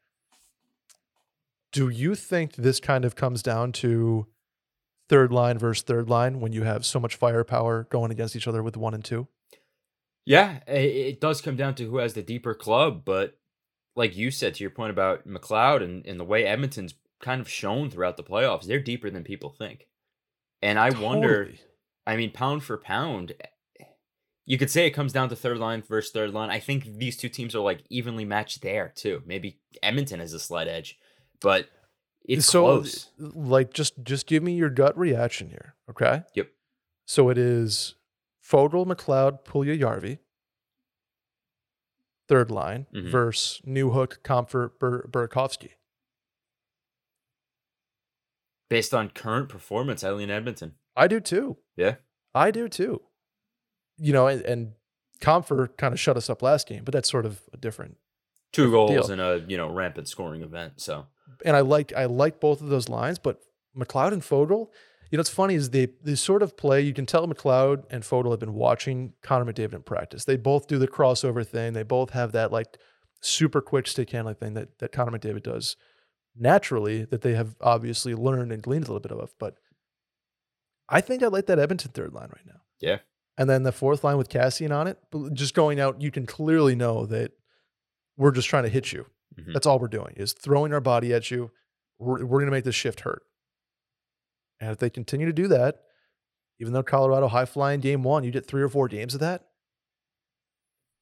Do 1.73 1.89
you 1.89 2.15
think 2.15 2.55
this 2.55 2.79
kind 2.79 3.05
of 3.05 3.17
comes 3.17 3.43
down 3.43 3.73
to 3.73 4.29
third 5.13 5.31
line 5.31 5.59
versus 5.59 5.83
third 5.83 6.09
line 6.09 6.41
when 6.41 6.55
you 6.55 6.63
have 6.63 6.87
so 6.87 6.99
much 6.99 7.17
firepower 7.17 7.87
going 7.91 8.11
against 8.11 8.35
each 8.35 8.49
other 8.49 8.63
with 8.63 8.79
one 8.79 8.95
and 8.95 9.05
two? 9.05 9.29
Yeah, 10.25 10.61
it 10.67 11.21
does 11.21 11.43
come 11.43 11.55
down 11.55 11.75
to 11.75 11.85
who 11.85 11.99
has 11.99 12.15
the 12.15 12.23
deeper 12.23 12.55
club, 12.55 13.03
but 13.05 13.37
like 13.95 14.17
you 14.17 14.31
said 14.31 14.55
to 14.55 14.65
your 14.65 14.71
point 14.71 14.91
about 14.91 15.29
McLeod 15.29 15.83
and, 15.83 16.07
and 16.07 16.19
the 16.19 16.25
way 16.25 16.47
Edmonton's 16.47 16.95
kind 17.21 17.43
of 17.43 17.49
shown 17.49 17.91
throughout 17.91 18.17
the 18.17 18.23
playoffs, 18.23 18.65
they're 18.65 18.81
deeper 18.81 19.11
than 19.11 19.23
people 19.23 19.51
think. 19.51 19.87
And 20.63 20.79
I 20.79 20.89
wonder, 20.99 21.51
I 22.07 22.17
mean, 22.17 22.31
pound 22.31 22.63
for 22.63 22.79
pound, 22.79 23.35
you 24.47 24.57
could 24.57 24.71
say 24.71 24.87
it 24.87 24.93
comes 24.93 25.13
down 25.13 25.29
to 25.29 25.37
third 25.37 25.59
line 25.59 25.83
versus 25.83 26.11
third 26.11 26.33
line. 26.33 26.49
I 26.49 26.59
think 26.59 26.87
these 26.87 27.19
two 27.19 27.29
teams 27.29 27.55
are 27.55 27.61
like 27.61 27.85
evenly 27.91 28.25
matched 28.25 28.63
there 28.63 28.95
too. 28.97 29.23
Maybe 29.27 29.61
Edmonton 29.83 30.21
has 30.21 30.33
a 30.33 30.41
slight 30.41 30.69
edge, 30.69 30.99
but 31.39 31.69
it's 32.25 32.47
so 32.47 32.63
close. 32.65 33.11
like 33.19 33.73
just 33.73 33.95
just 34.03 34.27
give 34.27 34.43
me 34.43 34.53
your 34.55 34.71
gut 34.71 34.97
reaction 34.99 35.49
here, 35.51 35.75
okay? 35.91 36.23
Yep. 36.35 36.49
So 37.07 37.29
it 37.29 37.39
is 37.39 37.95
Foegele, 38.45 38.87
McLeod, 38.87 39.45
Puljujarvi. 39.45 40.19
Third 42.29 42.51
line 42.51 42.87
Mhm. 42.95 43.11
versus 43.11 43.61
Newhook, 43.67 44.19
Compher, 44.23 44.71
Bur- 44.79 45.07
Burakovsky. 45.11 45.73
Based 48.71 48.95
on 48.95 49.11
current 49.11 49.49
performance, 49.49 50.03
I 50.03 50.13
lean 50.13 50.31
Edmonton. 50.31 50.77
I 50.97 51.07
do 51.09 51.21
too. 51.21 51.59
Yeah. 51.77 51.97
I 52.35 52.51
do 52.51 52.69
too. 52.69 53.03
You 53.99 54.13
know, 54.13 54.27
and, 54.27 54.43
and 54.43 54.73
Compher 55.21 55.77
kind 55.77 55.93
of 55.93 56.01
shut 56.01 56.17
us 56.17 56.31
up 56.31 56.41
last 56.43 56.67
game, 56.69 56.85
but 56.85 56.93
that's 56.93 57.11
sort 57.11 57.27
of 57.27 57.43
a 57.53 57.57
different. 57.57 57.97
Two 58.53 58.65
Different 58.71 58.73
goals 58.89 59.07
deal. 59.09 59.13
in 59.15 59.21
a 59.21 59.37
you 59.49 59.57
know 59.57 59.69
rampant 59.71 60.09
scoring 60.09 60.43
event. 60.43 60.75
So 60.81 61.07
And 61.45 61.57
I 61.57 61.61
like 61.61 61.93
I 61.95 62.05
like 62.07 62.41
both 62.41 62.61
of 62.61 62.69
those 62.69 62.89
lines, 62.89 63.19
but 63.19 63.41
McLeod 63.77 64.13
and 64.13 64.23
Foegele, 64.23 64.69
you 65.11 65.17
know, 65.17 65.21
what's 65.21 65.31
funny 65.31 65.55
is 65.55 65.71
they 65.71 65.89
they 66.03 66.15
sort 66.15 66.43
of 66.43 66.57
play. 66.57 66.81
You 66.81 66.95
can 66.95 67.07
tell 67.07 67.27
McLeod 67.27 67.85
and 67.91 68.03
Foegele 68.03 68.31
have 68.31 68.41
been 68.41 68.55
watching 68.55 69.13
Connor 69.23 69.51
McDavid 69.51 69.75
in 69.75 69.83
practice. 69.83 70.25
They 70.25 70.37
both 70.37 70.67
do 70.67 70.79
the 70.79 70.89
crossover 70.89 71.47
thing. 71.47 71.73
They 71.73 71.83
both 71.83 72.11
have 72.11 72.33
that 72.33 72.53
like 72.53 72.79
super 73.21 73.61
quick 73.61 73.87
stick 73.87 74.11
handling 74.11 74.37
thing 74.37 74.55
that 74.55 74.79
that 74.79 74.93
Connor 74.93 75.19
McDavid 75.19 75.43
does 75.43 75.77
naturally. 76.37 77.05
That 77.05 77.23
they 77.23 77.35
have 77.35 77.57
obviously 77.61 78.15
learned 78.15 78.53
and 78.53 78.63
gleaned 78.63 78.85
a 78.85 78.93
little 78.93 79.01
bit 79.01 79.13
of. 79.13 79.35
But 79.39 79.57
I 80.89 81.01
think 81.01 81.23
I 81.23 81.29
like 81.29 81.47
that 81.47 81.59
Edmonton 81.59 81.93
third 81.93 82.13
line 82.13 82.29
right 82.29 82.47
now. 82.47 82.61
Yeah. 82.81 82.99
And 83.39 83.49
then 83.49 83.63
the 83.63 83.73
fourth 83.73 84.05
line 84.05 84.19
with 84.19 84.29
Kassian 84.29 84.75
on 84.75 84.87
it, 84.87 84.99
just 85.33 85.55
going 85.55 85.81
out, 85.81 86.03
you 86.03 86.11
can 86.11 86.27
clearly 86.27 86.75
know 86.75 87.07
that 87.07 87.33
we're 88.17 88.31
just 88.31 88.49
trying 88.49 88.65
to 88.65 88.69
hit 88.69 88.93
you. 88.93 89.07
Mhm. 89.39 89.53
That's 89.53 89.67
all 89.67 89.79
we're 89.79 89.89
doing 89.89 90.15
is 90.17 90.33
throwing 90.33 90.73
our 90.73 90.81
body 90.81 91.13
at 91.13 91.31
you. 91.31 91.51
We're, 91.99 92.25
we're 92.25 92.39
going 92.41 92.47
to 92.47 92.53
make 92.53 92.65
this 92.65 92.75
shift 92.75 93.01
hurt. 93.01 93.23
And 94.61 94.71
if 94.71 94.79
they 94.79 94.91
continue 94.91 95.27
to 95.27 95.33
do 95.33 95.49
that, 95.49 95.77
even 96.61 96.73
though 96.73 96.83
Colorado 96.83 97.29
high 97.29 97.45
flying 97.45 97.81
game 97.81 98.03
one, 98.03 98.23
you 98.25 98.31
get 98.31 98.47
three 98.47 98.63
or 98.63 98.69
four 98.69 98.89
games 98.89 99.15
of 99.15 99.21
that, 99.21 99.47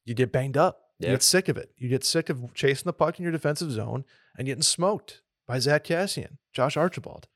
you 0.04 0.14
get 0.14 0.32
banged 0.32 0.56
up. 0.56 0.80
You 0.98 1.06
get 1.12 1.22
sick 1.22 1.48
of 1.48 1.56
it. 1.56 1.70
You 1.76 1.88
get 1.88 2.04
sick 2.04 2.28
of 2.28 2.52
chasing 2.54 2.84
the 2.84 2.92
puck 2.92 3.18
in 3.18 3.22
your 3.22 3.32
defensive 3.32 3.70
zone 3.70 4.04
and 4.36 4.46
getting 4.46 4.62
smoked 4.62 5.22
by 5.46 5.58
Zack 5.58 5.84
Kassian, 5.84 6.36
Josh 6.52 6.76
Archibald. 6.76 7.26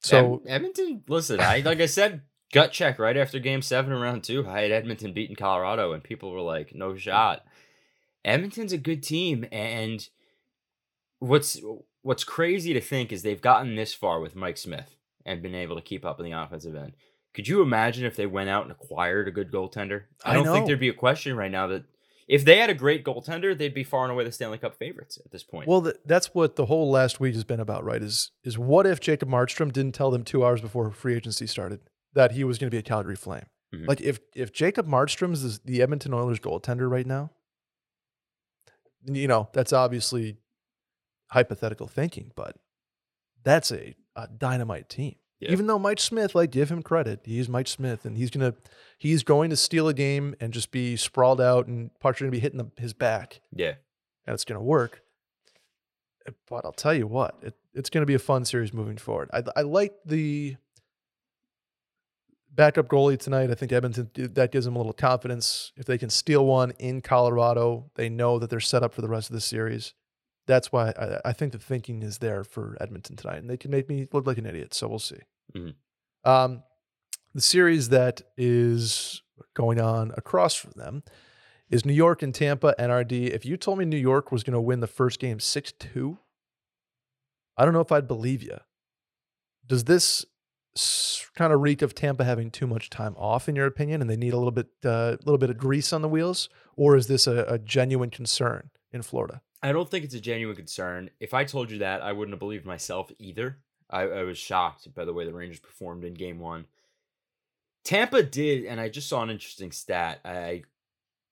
So 0.00 0.42
Ed- 0.46 0.50
Edmonton, 0.52 1.02
listen, 1.08 1.40
I 1.40 1.60
like 1.60 1.80
I 1.80 1.86
said, 1.86 2.22
gut 2.52 2.70
check 2.72 2.98
right 3.00 3.16
after 3.16 3.38
game 3.40 3.62
seven 3.62 3.92
of 3.92 4.00
round 4.00 4.22
two. 4.22 4.46
I 4.48 4.60
had 4.62 4.70
Edmonton 4.70 5.12
beating 5.12 5.34
Colorado, 5.36 5.92
and 5.92 6.02
people 6.04 6.30
were 6.30 6.40
like, 6.40 6.72
no 6.74 6.96
shot. 6.96 7.44
Edmonton's 8.24 8.72
a 8.72 8.78
good 8.78 9.02
team, 9.02 9.46
and 9.52 10.08
what's 11.18 11.60
what's 12.02 12.24
crazy 12.24 12.72
to 12.72 12.80
think 12.80 13.12
is 13.12 13.22
they've 13.22 13.40
gotten 13.40 13.76
this 13.76 13.94
far 13.94 14.20
with 14.20 14.36
Mike 14.36 14.56
Smith 14.56 14.94
and 15.24 15.42
been 15.42 15.54
able 15.54 15.76
to 15.76 15.82
keep 15.82 16.04
up 16.04 16.18
in 16.20 16.24
the 16.24 16.32
offensive 16.32 16.74
end. 16.74 16.92
Could 17.34 17.48
you 17.48 17.60
imagine 17.62 18.04
if 18.06 18.16
they 18.16 18.26
went 18.26 18.48
out 18.48 18.62
and 18.62 18.72
acquired 18.72 19.28
a 19.28 19.30
good 19.30 19.52
goaltender? 19.52 20.04
I 20.24 20.30
I 20.30 20.34
don't 20.34 20.46
think 20.46 20.66
there'd 20.66 20.80
be 20.80 20.88
a 20.88 20.94
question 20.94 21.36
right 21.36 21.50
now 21.50 21.66
that 21.68 21.84
if 22.26 22.44
they 22.44 22.58
had 22.58 22.70
a 22.70 22.74
great 22.74 23.04
goaltender, 23.04 23.56
they'd 23.56 23.74
be 23.74 23.84
far 23.84 24.04
and 24.04 24.12
away 24.12 24.24
the 24.24 24.32
Stanley 24.32 24.58
Cup 24.58 24.76
favorites 24.78 25.18
at 25.24 25.30
this 25.30 25.44
point. 25.44 25.68
Well, 25.68 25.82
th- 25.82 25.96
that's 26.04 26.34
what 26.34 26.56
the 26.56 26.66
whole 26.66 26.90
last 26.90 27.20
week 27.20 27.34
has 27.34 27.44
been 27.44 27.60
about, 27.60 27.84
right? 27.84 28.02
Is 28.02 28.32
is 28.44 28.58
what 28.58 28.86
if 28.86 29.00
Jacob 29.00 29.28
Markstrom 29.28 29.72
didn't 29.72 29.92
tell 29.94 30.10
them 30.10 30.24
two 30.24 30.44
hours 30.44 30.60
before 30.60 30.90
free 30.90 31.14
agency 31.14 31.46
started 31.46 31.80
that 32.14 32.32
he 32.32 32.44
was 32.44 32.58
going 32.58 32.68
to 32.70 32.74
be 32.74 32.78
a 32.78 32.82
Calgary 32.82 33.16
Flame? 33.16 33.46
Mhm. 33.74 33.86
Like 33.86 34.00
if 34.00 34.20
if 34.34 34.52
Jacob 34.52 34.86
Markstrom 34.88 35.32
is 35.32 35.60
the 35.60 35.82
Edmonton 35.82 36.14
Oilers 36.14 36.40
goaltender 36.40 36.90
right 36.90 37.06
now, 37.06 37.30
you 39.04 39.28
know 39.28 39.48
that's 39.52 39.72
obviously 39.72 40.36
hypothetical 41.30 41.86
thinking, 41.86 42.32
but 42.34 42.56
that's 43.44 43.70
a, 43.70 43.94
a 44.16 44.26
dynamite 44.28 44.88
team. 44.88 45.16
Yeah. 45.40 45.52
Even 45.52 45.68
though 45.68 45.78
Mike 45.78 46.00
Smith, 46.00 46.34
like, 46.34 46.50
give 46.50 46.68
him 46.68 46.82
credit, 46.82 47.20
he's 47.24 47.48
Mike 47.48 47.68
Smith, 47.68 48.04
and 48.04 48.16
he's 48.16 48.30
gonna 48.30 48.54
he's 48.98 49.22
going 49.22 49.50
to 49.50 49.56
steal 49.56 49.86
a 49.88 49.94
game 49.94 50.34
and 50.40 50.52
just 50.52 50.70
be 50.72 50.96
sprawled 50.96 51.40
out, 51.40 51.66
and 51.68 51.90
Parks 52.00 52.20
are 52.20 52.24
gonna 52.24 52.32
be 52.32 52.40
hitting 52.40 52.58
the, 52.58 52.70
his 52.80 52.92
back, 52.92 53.40
Yeah. 53.54 53.74
and 54.26 54.34
it's 54.34 54.44
gonna 54.44 54.62
work. 54.62 55.02
But 56.50 56.64
I'll 56.64 56.72
tell 56.72 56.92
you 56.92 57.06
what, 57.06 57.36
it, 57.42 57.54
it's 57.72 57.88
gonna 57.88 58.04
be 58.06 58.14
a 58.14 58.18
fun 58.18 58.44
series 58.44 58.72
moving 58.74 58.96
forward. 58.98 59.30
I 59.32 59.42
I 59.56 59.62
like 59.62 59.94
the 60.04 60.56
backup 62.58 62.88
goalie 62.88 63.16
tonight. 63.16 63.50
I 63.50 63.54
think 63.54 63.72
Edmonton 63.72 64.10
that 64.34 64.50
gives 64.50 64.66
them 64.66 64.74
a 64.74 64.78
little 64.78 64.92
confidence. 64.92 65.72
If 65.76 65.86
they 65.86 65.96
can 65.96 66.10
steal 66.10 66.44
one 66.44 66.72
in 66.72 67.00
Colorado, 67.00 67.88
they 67.94 68.08
know 68.08 68.38
that 68.40 68.50
they're 68.50 68.58
set 68.60 68.82
up 68.82 68.92
for 68.92 69.00
the 69.00 69.08
rest 69.08 69.30
of 69.30 69.34
the 69.34 69.40
series. 69.40 69.94
That's 70.48 70.72
why 70.72 70.90
I, 70.90 71.28
I 71.30 71.32
think 71.32 71.52
the 71.52 71.58
thinking 71.58 72.02
is 72.02 72.18
there 72.18 72.42
for 72.42 72.76
Edmonton 72.80 73.14
tonight, 73.16 73.36
and 73.38 73.48
they 73.48 73.56
can 73.56 73.70
make 73.70 73.88
me 73.88 74.08
look 74.12 74.26
like 74.26 74.38
an 74.38 74.44
idiot. 74.46 74.74
So 74.74 74.88
we'll 74.88 74.98
see. 74.98 75.20
Mhm. 75.54 75.74
Um, 76.24 76.64
the 77.32 77.40
series 77.40 77.90
that 77.90 78.22
is 78.36 79.22
going 79.54 79.80
on 79.80 80.12
across 80.16 80.54
from 80.54 80.72
them 80.74 81.04
is 81.70 81.84
New 81.84 81.92
York 81.92 82.22
and 82.22 82.34
Tampa 82.34 82.74
NRD. 82.76 83.28
If 83.30 83.46
you 83.46 83.56
told 83.56 83.78
me 83.78 83.84
New 83.84 83.96
York 83.96 84.32
was 84.32 84.42
going 84.42 84.54
to 84.54 84.60
win 84.60 84.80
the 84.80 84.88
first 84.88 85.20
game 85.20 85.38
six 85.38 85.70
two, 85.70 86.18
I 87.56 87.64
don't 87.64 87.72
know 87.72 87.80
if 87.80 87.92
I'd 87.92 88.08
believe 88.08 88.42
you. 88.42 88.58
Does 89.64 89.84
this 89.84 90.24
kind 91.34 91.52
of 91.52 91.60
reek 91.60 91.82
of 91.82 91.94
Tampa 91.94 92.24
having 92.24 92.50
too 92.50 92.66
much 92.66 92.90
time 92.90 93.14
off, 93.16 93.48
in 93.48 93.56
your 93.56 93.66
opinion, 93.66 94.00
and 94.00 94.10
they 94.10 94.16
need 94.16 94.32
a 94.32 94.36
little 94.36 94.52
bit, 94.52 94.68
a 94.84 94.90
uh, 94.90 95.16
little 95.24 95.38
bit 95.38 95.50
of 95.50 95.58
grease 95.58 95.92
on 95.92 96.02
the 96.02 96.08
wheels, 96.08 96.48
or 96.76 96.96
is 96.96 97.06
this 97.06 97.26
a, 97.26 97.44
a 97.48 97.58
genuine 97.58 98.10
concern 98.10 98.70
in 98.92 99.02
Florida? 99.02 99.40
I 99.62 99.72
don't 99.72 99.90
think 99.90 100.04
it's 100.04 100.14
a 100.14 100.20
genuine 100.20 100.56
concern. 100.56 101.10
If 101.18 101.34
I 101.34 101.44
told 101.44 101.70
you 101.70 101.78
that, 101.78 102.02
I 102.02 102.12
wouldn't 102.12 102.32
have 102.32 102.38
believed 102.38 102.64
myself 102.64 103.10
either. 103.18 103.58
I, 103.90 104.02
I 104.02 104.22
was 104.22 104.38
shocked 104.38 104.92
by 104.94 105.04
the 105.04 105.12
way 105.12 105.24
the 105.24 105.32
Rangers 105.32 105.60
performed 105.60 106.04
in 106.04 106.14
game 106.14 106.38
one. 106.38 106.66
Tampa 107.84 108.22
did, 108.22 108.66
and 108.66 108.80
I 108.80 108.88
just 108.88 109.08
saw 109.08 109.22
an 109.22 109.30
interesting 109.30 109.72
stat. 109.72 110.20
I, 110.24 110.62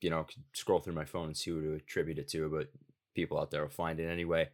you 0.01 0.11
know, 0.11 0.27
scroll 0.55 0.81
through 0.81 0.95
my 0.95 1.05
phone 1.05 1.27
and 1.27 1.37
see 1.37 1.51
who 1.51 1.61
to 1.61 1.75
attribute 1.75 2.19
it 2.19 2.29
to, 2.29 2.49
but 2.49 2.71
people 3.15 3.39
out 3.39 3.51
there 3.51 3.63
will 3.63 3.69
find 3.69 4.01
it 4.01 4.09
anyway. 4.09 4.49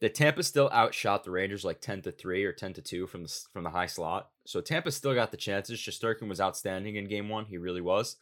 That 0.00 0.14
Tampa 0.14 0.44
still 0.44 0.70
outshot 0.72 1.24
the 1.24 1.32
Rangers 1.32 1.64
like 1.64 1.80
ten 1.80 2.02
to 2.02 2.12
three 2.12 2.44
or 2.44 2.52
ten 2.52 2.72
to 2.74 2.82
two 2.82 3.06
from 3.08 3.24
the 3.24 3.40
from 3.52 3.64
the 3.64 3.70
high 3.70 3.86
slot. 3.86 4.30
So 4.46 4.60
Tampa 4.60 4.92
still 4.92 5.14
got 5.14 5.32
the 5.32 5.36
chances. 5.36 5.78
Shesterkin 5.80 6.28
was 6.28 6.40
outstanding 6.40 6.94
in 6.96 7.08
game 7.08 7.28
one. 7.28 7.46
He 7.46 7.58
really 7.58 7.80
was. 7.80 8.16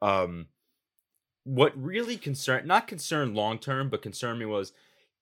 Um, 0.00 0.46
what 1.44 1.72
really 1.76 2.16
concerned, 2.16 2.68
not 2.68 2.86
concerned 2.86 3.34
long 3.34 3.58
term, 3.58 3.88
but 3.88 4.02
concerned 4.02 4.38
me 4.38 4.46
was 4.46 4.72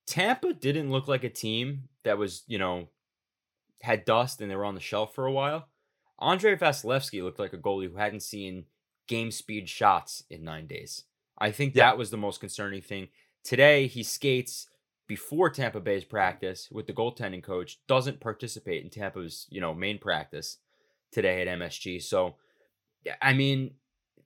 Tampa 0.06 0.52
didn't 0.52 0.90
look 0.90 1.08
like 1.08 1.24
a 1.24 1.30
team 1.30 1.88
that 2.04 2.18
was, 2.18 2.42
you 2.46 2.58
know, 2.58 2.88
had 3.82 4.04
dust 4.04 4.40
and 4.40 4.50
they 4.50 4.56
were 4.56 4.64
on 4.64 4.74
the 4.74 4.80
shelf 4.80 5.14
for 5.14 5.24
a 5.24 5.32
while. 5.32 5.68
Andrei 6.20 6.56
Vasilevskiy 6.56 7.22
looked 7.22 7.38
like 7.38 7.52
a 7.52 7.58
goalie 7.58 7.90
who 7.90 7.96
hadn't 7.96 8.22
seen 8.22 8.64
game 9.06 9.30
speed 9.30 9.68
shots 9.68 10.24
in 10.28 10.44
nine 10.44 10.66
days. 10.66 11.04
I 11.38 11.50
think 11.52 11.74
Yeah. 11.74 11.84
that 11.90 11.98
was 11.98 12.10
the 12.10 12.16
most 12.16 12.40
concerning 12.40 12.82
thing. 12.82 13.08
Today, 13.44 13.86
he 13.86 14.02
skates 14.02 14.66
before 15.06 15.50
Tampa 15.50 15.80
Bay's 15.80 16.04
practice 16.04 16.68
with 16.70 16.86
the 16.86 16.92
goaltending 16.92 17.42
coach, 17.42 17.78
doesn't 17.86 18.20
participate 18.20 18.82
in 18.82 18.90
Tampa's, 18.90 19.46
you 19.50 19.60
know, 19.60 19.74
main 19.74 19.98
practice 19.98 20.58
today 21.12 21.40
at 21.42 21.58
MSG. 21.58 22.02
So, 22.02 22.34
I 23.22 23.32
mean, 23.32 23.74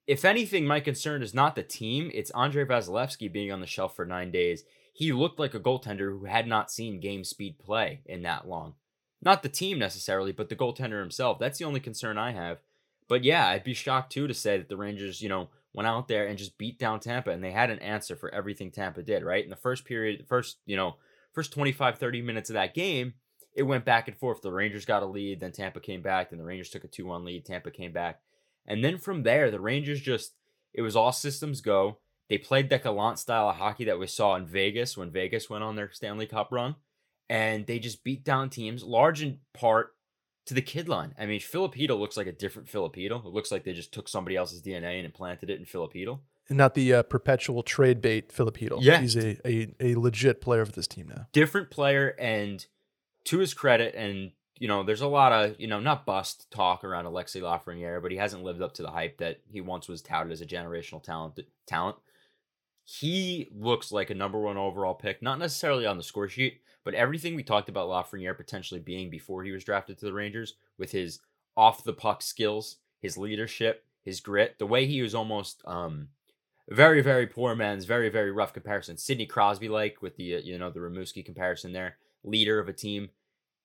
if 0.07 0.25
anything, 0.25 0.67
my 0.67 0.81
concern 0.81 1.23
is 1.23 1.35
not 1.35 1.55
the 1.55 1.63
team, 1.63 2.11
it's 2.15 2.31
Andrei 2.33 2.65
Vasilevskiy 2.65 3.33
being 3.33 3.53
on 3.53 3.61
the 3.61 3.67
shelf 3.67 3.95
for 3.95 4.05
nine 4.05 4.31
days. 4.31 4.65
He 4.93 5.13
looked 5.13 5.39
like 5.39 5.55
a 5.55 5.61
goaltender 5.61 6.19
who 6.19 6.25
had 6.25 6.47
not 6.47 6.71
seen 6.71 7.01
game 7.01 7.25
speed 7.25 7.59
play 7.59 8.01
in 8.07 8.23
that 8.23 8.49
long. 8.49 8.75
Not 9.23 9.43
the 9.43 9.49
team 9.49 9.79
necessarily, 9.79 10.33
but 10.33 10.49
the 10.49 10.57
goaltender 10.57 11.01
himself. 11.01 11.39
That's 11.39 11.59
the 11.59 11.65
only 11.65 11.81
concern 11.81 12.17
I 12.17 12.33
have. 12.33 12.59
But 13.07 13.23
yeah, 13.23 13.47
I'd 13.49 13.65
be 13.65 13.75
shocked 13.75 14.13
too 14.13 14.27
to 14.27 14.35
say 14.35 14.57
that 14.57 14.69
the 14.69 14.77
Rangers, 14.77 15.21
you 15.21 15.29
know, 15.29 15.51
went 15.73 15.87
out 15.87 16.09
there 16.09 16.27
and 16.27 16.39
just 16.39 16.59
beat 16.59 16.79
down 16.79 17.01
Tampa 17.01 17.31
and 17.31 17.43
they 17.43 17.53
had 17.53 17.71
an 17.71 17.79
answer 17.79 18.17
for 18.17 18.33
everything 18.35 18.71
Tampa 18.71 19.03
did, 19.03 19.23
right? 19.23 19.45
In 19.45 19.51
the 19.51 19.57
first 19.57 19.85
period, 19.85 20.21
the 20.21 20.25
first, 20.25 20.59
you 20.67 20.77
know, 20.77 20.97
first 21.33 21.53
25, 21.53 21.99
30 21.99 22.23
minutes 22.23 22.51
of 22.51 22.55
that 22.55 22.75
game, 22.75 23.15
it 23.55 23.63
went 23.63 23.85
back 23.85 24.09
and 24.09 24.17
forth. 24.17 24.43
The 24.43 24.53
Rangers 24.53 24.85
got 24.85 25.03
a 25.03 25.07
lead, 25.07 25.41
then 25.41 25.53
Tampa 25.53 25.81
came 25.81 26.03
back, 26.03 26.31
then 26.31 26.39
the 26.39 26.45
Rangers 26.45 26.71
took 26.71 26.85
a 26.85 26.89
2 26.89 27.07
1 27.07 27.25
lead, 27.25 27.45
Tampa 27.45 27.71
came 27.71 27.93
back. 27.93 28.21
And 28.67 28.85
then 28.85 28.99
from 28.99 29.23
there, 29.23 29.51
the 29.51 29.61
Rangers 29.61 30.01
just, 30.01 30.35
it 30.73 30.83
was 30.83 30.97
all 30.97 31.13
systems 31.13 31.61
go. 31.61 31.99
They 32.29 32.39
played 32.39 32.71
that 32.71 32.85
gallant 32.85 33.19
style 33.19 33.49
of 33.49 33.57
hockey 33.57 33.85
that 33.85 33.99
we 33.99 34.07
saw 34.07 34.37
in 34.37 34.47
Vegas 34.47 34.97
when 34.97 35.11
Vegas 35.11 35.51
went 35.51 35.65
on 35.65 35.75
their 35.75 35.91
Stanley 35.91 36.27
Cup 36.27 36.49
run. 36.53 36.77
And 37.29 37.67
they 37.67 37.79
just 37.79 38.05
beat 38.05 38.25
down 38.25 38.51
teams, 38.51 38.83
large 38.83 39.23
in 39.23 39.39
part 39.53 39.95
to 40.51 40.55
the 40.55 40.63
kid 40.63 40.89
line. 40.89 41.15
I 41.17 41.27
mean, 41.27 41.39
Filipino 41.39 41.95
looks 41.95 42.17
like 42.17 42.27
a 42.27 42.33
different 42.33 42.69
Filipino. 42.69 43.19
It 43.19 43.33
looks 43.33 43.53
like 43.53 43.63
they 43.63 43.73
just 43.73 43.93
took 43.93 44.09
somebody 44.09 44.35
else's 44.35 44.61
DNA 44.61 44.97
and 44.97 45.07
implanted 45.07 45.49
it 45.49 45.61
in 45.61 45.65
Filipino. 45.65 46.23
And 46.49 46.59
not 46.59 46.75
the 46.75 46.93
uh, 46.93 47.03
perpetual 47.05 47.63
trade 47.63 48.01
bait 48.01 48.33
Filipino. 48.33 48.81
Yeah. 48.81 49.01
He's 49.01 49.17
a, 49.17 49.39
a, 49.49 49.73
a 49.79 49.95
legit 49.95 50.41
player 50.41 50.67
for 50.67 50.73
this 50.73 50.89
team 50.89 51.07
now. 51.07 51.29
Different 51.31 51.71
player, 51.71 52.17
and 52.19 52.67
to 53.27 53.39
his 53.39 53.55
credit, 53.55 53.95
and 53.95 54.33
you 54.59 54.67
know, 54.67 54.83
there's 54.83 55.03
a 55.03 55.07
lot 55.07 55.31
of 55.31 55.55
you 55.61 55.69
know 55.69 55.79
not 55.79 56.05
bust 56.05 56.51
talk 56.51 56.83
around 56.83 57.07
Alexis 57.07 57.43
Lafreniere, 57.43 58.03
but 58.03 58.11
he 58.11 58.17
hasn't 58.17 58.43
lived 58.43 58.61
up 58.61 58.75
to 58.75 58.83
the 58.83 58.91
hype 58.91 59.19
that 59.19 59.39
he 59.49 59.61
once 59.61 59.87
was 59.87 60.03
touted 60.03 60.33
as 60.33 60.41
a 60.41 60.47
generational 60.47 61.01
talent. 61.01 61.39
Talent. 61.69 61.97
He 62.83 63.47
looks 63.55 63.93
like 63.93 64.11
a 64.11 64.15
number 64.15 64.41
one 64.41 64.57
overall 64.57 64.95
pick, 64.95 65.23
not 65.23 65.39
necessarily 65.39 65.87
on 65.87 65.97
the 65.97 66.03
score 66.03 66.29
sheet, 66.29 66.61
but 66.85 66.95
everything 66.95 67.35
we 67.35 67.43
talked 67.43 67.69
about 67.69 67.89
Lafreniere 67.89 68.37
potentially 68.37 68.81
being 68.81 69.11
before 69.11 69.45
he 69.45 69.51
was 69.51 69.65
drafted 69.65 69.99
to 69.99 70.07
the 70.07 70.13
Rangers, 70.13 70.55
with 70.79 70.93
his 70.93 71.21
off 71.57 71.85
the 71.85 71.93
puck 71.93 72.23
skills, 72.23 72.77
his 73.01 73.19
leadership, 73.19 73.85
his 74.05 74.21
grit, 74.21 74.59
the 74.59 74.67
way 74.67 74.87
he 74.87 75.03
was 75.03 75.15
almost 75.15 75.63
um 75.67 76.09
very 76.69 77.03
very 77.03 77.27
poor 77.27 77.55
man's 77.55 77.85
very 77.85 78.09
very 78.09 78.31
rough 78.31 78.53
comparison. 78.53 78.97
Sidney 78.97 79.27
Crosby 79.27 79.69
like 79.69 80.01
with 80.01 80.17
the 80.17 80.37
uh, 80.37 80.39
you 80.39 80.59
know 80.59 80.71
the 80.71 80.81
Rimouski 80.81 81.25
comparison 81.25 81.73
there, 81.73 81.97
leader 82.23 82.59
of 82.59 82.69
a 82.69 82.73
team, 82.73 83.11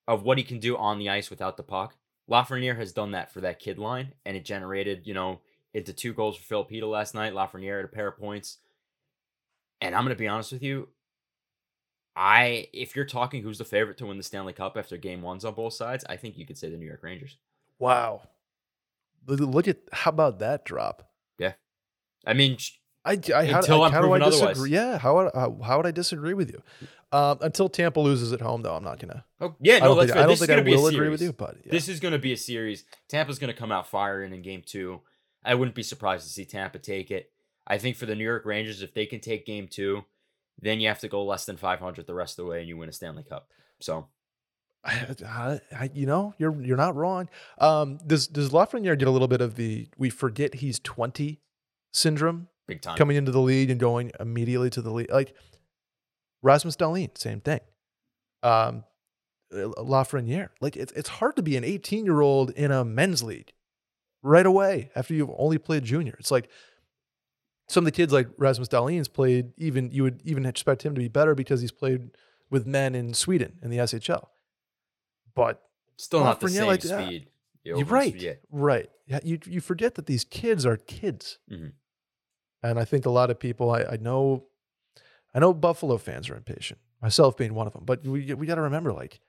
of 0.07 0.24
what 0.24 0.38
he 0.38 0.43
can 0.43 0.60
do 0.60 0.75
on 0.75 1.00
the 1.00 1.10
ice 1.10 1.29
without 1.29 1.57
the 1.57 1.63
puck. 1.63 1.95
Lafreniere 2.29 2.77
has 2.77 2.91
done 2.91 3.12
that 3.12 3.31
for 3.31 3.41
that 3.41 3.60
kid 3.60 3.77
line, 3.77 4.13
and 4.25 4.36
it 4.36 4.43
generated 4.43 5.05
you 5.05 5.13
know 5.13 5.39
into 5.74 5.93
two 5.93 6.13
goals 6.13 6.36
for 6.36 6.43
Phil 6.43 6.63
Filipino 6.63 6.89
last 6.89 7.13
night. 7.13 7.34
Lafreniere 7.34 7.77
had 7.77 7.86
a 7.86 7.89
pair 7.89 8.07
of 8.07 8.17
points, 8.17 8.57
and 9.79 9.93
I'm 9.93 10.03
gonna 10.03 10.15
be 10.15 10.27
honest 10.27 10.51
with 10.51 10.63
you. 10.63 10.89
I 12.15 12.67
if 12.74 12.95
you're 12.95 13.05
talking 13.05 13.43
who's 13.43 13.57
the 13.57 13.65
favorite 13.65 13.98
to 13.98 14.05
win 14.05 14.17
the 14.17 14.24
Stanley 14.24 14.53
Cup 14.53 14.77
after 14.77 14.98
game 14.98 15.22
ones 15.22 15.43
on 15.43 15.53
both 15.53 15.74
sides, 15.74 16.05
I 16.07 16.15
think 16.15 16.38
you 16.38 16.45
could 16.45 16.57
say 16.57 16.69
the 16.69 16.77
New 16.77 16.86
York 16.86 17.03
Rangers. 17.03 17.38
Wow. 17.79 18.22
Look- 19.27 19.67
at 19.67 19.77
how 19.91 20.10
about 20.10 20.39
that 20.39 20.65
drop? 20.65 21.10
Yeah. 21.38 21.53
I 22.25 22.34
mean, 22.34 22.57
sh- 22.57 22.74
I, 23.03 23.19
I 23.36 23.45
how, 23.45 23.60
Until 23.60 23.84
I, 23.84 23.88
I'm 23.88 23.91
how 23.91 24.01
do 24.01 24.13
I 24.13 24.19
disagree? 24.19 24.48
otherwise. 24.50 24.69
Yeah, 24.69 24.98
how 24.98 25.15
would, 25.15 25.31
how, 25.36 25.57
how 25.63 25.77
would 25.77 25.86
I 25.86 25.91
disagree 25.91 26.34
with 26.34 26.50
you? 26.50 26.62
Um, 27.12 27.38
until 27.41 27.69
Tampa 27.69 28.00
loses 28.00 28.34
at 28.34 28.41
home, 28.41 28.63
though, 28.63 28.75
I'm 28.75 28.84
not 28.84 29.00
gonna. 29.00 29.24
oh, 29.39 29.55
yeah, 29.62 29.75
I 29.75 29.79
no, 29.79 29.95
don't 29.95 30.07
think. 30.07 30.17
I 30.17 30.25
don't 30.25 30.38
think 30.38 30.50
I 30.51 30.55
gonna 30.57 30.72
will 30.72 30.88
agree 30.88 31.10
with 31.10 31.22
you, 31.22 31.31
but 31.31 31.57
yeah. 31.63 31.72
This 31.72 31.88
is 31.88 32.00
going 32.00 32.13
to 32.13 32.19
be 32.19 32.34
a 32.34 32.38
series. 32.38 32.84
Tampa's 33.07 33.38
going 33.38 33.53
to 33.53 33.57
come 33.57 33.72
out 33.72 33.88
firing 33.88 34.34
in 34.34 34.41
game 34.41 34.63
two. 34.65 35.01
I 35.43 35.53
wouldn't 35.53 35.75
be 35.75 35.84
surprised 35.84 36.25
to 36.25 36.34
see 36.34 36.45
Tampa 36.45 36.79
take 36.79 37.12
it. 37.12 37.31
I 37.67 37.77
think 37.77 37.95
for 37.95 38.05
the 38.07 38.15
New 38.15 38.24
York 38.24 38.43
Rangers, 38.45 38.81
if 38.81 38.93
they 38.93 39.05
can 39.05 39.19
take 39.19 39.45
game 39.45 39.67
two, 39.67 40.03
then 40.60 40.80
you 40.80 40.88
have 40.88 41.00
to 41.00 41.08
go 41.08 41.24
less 41.24 41.46
than 41.46 41.58
500 41.58 42.08
the 42.08 42.14
rest 42.14 42.40
of 42.40 42.46
the 42.46 42.52
way 42.52 42.60
and 42.60 42.68
you 42.68 42.78
win 42.78 42.90
a 42.90 42.92
Stanley 42.94 43.24
Cup. 43.24 43.48
So, 43.80 44.08
I, 44.86 45.60
I, 45.76 45.90
you 45.94 46.06
know, 46.06 46.34
you're 46.38 46.62
you're 46.62 46.78
not 46.78 46.96
wrong. 46.96 47.30
Um, 47.58 47.98
does 48.06 48.28
does 48.28 48.52
Lafreniere 48.52 48.98
get 48.98 49.08
a 49.08 49.12
little 49.12 49.28
bit 49.28 49.42
of 49.42 49.56
the 49.56 49.88
we 49.98 50.10
forget 50.10 50.56
he's 50.56 50.80
20 50.80 51.42
syndrome 51.92 52.50
big 52.68 52.82
time. 52.82 52.98
coming 52.98 53.18
into 53.18 53.32
the 53.32 53.42
league 53.42 53.70
and 53.70 53.80
going 53.80 54.12
immediately 54.20 54.70
to 54.72 54.82
the 54.82 54.92
league? 54.92 55.12
Like 55.12 55.36
Rasmus 56.44 56.76
Dahlin, 56.76 57.18
same 57.18 57.42
thing. 57.42 57.62
Um, 58.44 58.84
Lafreniere, 59.52 60.50
like 60.62 60.78
it's 60.78 60.92
it's 60.94 61.10
hard 61.10 61.36
to 61.38 61.42
be 61.42 61.58
an 61.58 61.64
18 61.64 62.06
year 62.06 62.22
old 62.22 62.52
in 62.52 62.72
a 62.72 62.86
men's 62.86 63.24
league 63.24 63.54
right 64.22 64.46
away 64.46 64.92
after 64.96 65.14
you've 65.14 65.32
only 65.38 65.58
played 65.58 65.84
junior. 65.84 66.16
It's 66.20 66.32
like 66.32 66.50
some 67.67 67.81
of 67.84 67.86
the 67.86 67.91
kids 67.91 68.13
like 68.13 68.27
Rasmus 68.38 68.67
Dahlin's 68.69 69.07
played 69.07 69.51
even 69.57 69.91
you 69.91 70.03
would 70.03 70.22
even 70.24 70.45
expect 70.45 70.84
him 70.84 70.93
to 70.95 71.00
be 71.00 71.07
better 71.07 71.34
because 71.36 71.62
he's 71.62 71.72
played 71.72 72.12
with 72.50 72.65
men 72.67 72.93
in 72.95 73.13
Sweden 73.13 73.57
in 73.63 73.69
the 73.72 73.77
SHL. 73.77 74.27
But 75.34 75.62
Still 75.98 76.24
not 76.24 76.39
the 76.39 76.50
same 76.50 76.67
like 76.67 76.81
speed. 76.84 77.27
You're 77.63 77.84
right, 77.86 78.10
speed, 78.12 78.22
Yeah. 78.22 78.34
right. 78.51 78.89
Yeah, 79.07 79.19
you 79.24 79.39
you 79.45 79.62
forget 79.62 79.95
that 79.95 80.05
these 80.05 80.24
kids 80.24 80.65
are 80.65 80.77
kids, 80.77 81.39
Mhm. 81.51 81.74
and 82.62 82.79
I 82.79 82.86
think 82.86 83.05
a 83.05 83.10
lot 83.10 83.29
of 83.31 83.39
people 83.39 83.72
I, 83.72 83.81
I 83.84 83.98
know, 83.98 84.45
I 85.34 85.39
know 85.39 85.53
Buffalo 85.53 85.98
fans 85.98 86.29
are 86.29 86.36
impatient, 86.36 86.79
myself 87.01 87.36
being 87.38 87.53
one 87.55 87.65
of 87.67 87.74
them. 87.74 87.84
But 87.86 88.03
we 88.03 88.34
we 88.34 88.45
got 88.45 88.55
to 88.55 88.62
remember, 88.62 88.93
like, 88.93 89.19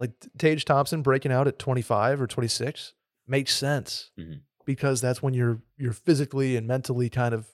like 0.00 0.12
Tage 0.38 0.64
Thompson 0.64 1.02
breaking 1.02 1.32
out 1.32 1.46
at 1.48 1.58
25 1.58 2.20
or 2.22 2.26
26 2.26 2.94
makes 3.26 3.54
sense 3.54 4.10
Mhm. 4.18 4.40
because 4.64 5.00
that's 5.00 5.22
when 5.22 5.34
you're 5.34 5.60
you're 5.76 5.92
physically 5.92 6.56
and 6.56 6.66
mentally 6.66 7.10
kind 7.10 7.34
of 7.34 7.50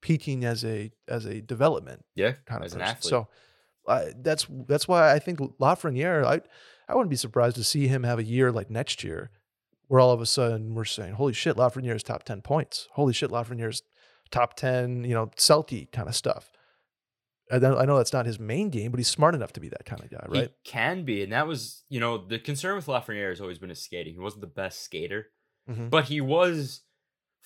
peaking 0.00 0.44
as 0.44 0.64
a 0.64 0.90
as 1.08 1.24
a 1.24 1.40
development 1.40 2.04
Yeah. 2.14 2.32
kind 2.46 2.60
of 2.62 2.66
as 2.66 2.74
an 2.74 2.80
person. 2.80 2.96
athlete. 2.96 3.10
So 3.10 3.28
I, 3.88 4.12
that's 4.16 4.46
that's 4.66 4.86
why 4.88 5.12
I 5.12 5.18
think 5.18 5.38
Lafreniere. 5.60 6.24
I 6.24 6.40
I 6.88 6.94
wouldn't 6.94 7.10
be 7.10 7.16
surprised 7.16 7.56
to 7.56 7.64
see 7.64 7.88
him 7.88 8.02
have 8.04 8.18
a 8.18 8.24
year 8.24 8.52
like 8.52 8.70
next 8.70 9.02
year, 9.04 9.30
where 9.88 10.00
all 10.00 10.12
of 10.12 10.20
a 10.20 10.26
sudden 10.26 10.74
we're 10.74 10.84
saying, 10.84 11.14
"Holy 11.14 11.32
shit, 11.32 11.56
Lafreniere's 11.56 12.02
top 12.02 12.24
ten 12.24 12.42
points." 12.42 12.88
Holy 12.92 13.12
shit, 13.12 13.30
Lafreniere's 13.30 13.82
top 14.30 14.54
ten. 14.54 15.04
You 15.04 15.14
know, 15.14 15.26
Selke 15.36 15.90
kind 15.92 16.08
of 16.08 16.14
stuff. 16.16 16.50
I 17.50 17.58
know, 17.60 17.96
that's 17.96 18.12
not 18.12 18.26
his 18.26 18.40
main 18.40 18.70
game, 18.70 18.90
but 18.90 18.98
he's 18.98 19.06
smart 19.06 19.36
enough 19.36 19.52
to 19.52 19.60
be 19.60 19.68
that 19.68 19.84
kind 19.84 20.02
of 20.02 20.10
guy, 20.10 20.24
right? 20.28 20.50
He 20.64 20.70
can 20.70 21.04
be, 21.04 21.22
and 21.22 21.32
that 21.32 21.46
was 21.46 21.84
you 21.88 22.00
know 22.00 22.18
the 22.18 22.40
concern 22.40 22.74
with 22.74 22.86
Lafreniere 22.86 23.28
has 23.28 23.40
always 23.40 23.60
been 23.60 23.68
his 23.68 23.80
skating. 23.80 24.14
He 24.14 24.18
wasn't 24.18 24.40
the 24.40 24.48
best 24.48 24.80
skater, 24.82 25.28
Mhm. 25.70 25.88
but 25.90 26.06
he 26.06 26.20
was, 26.20 26.82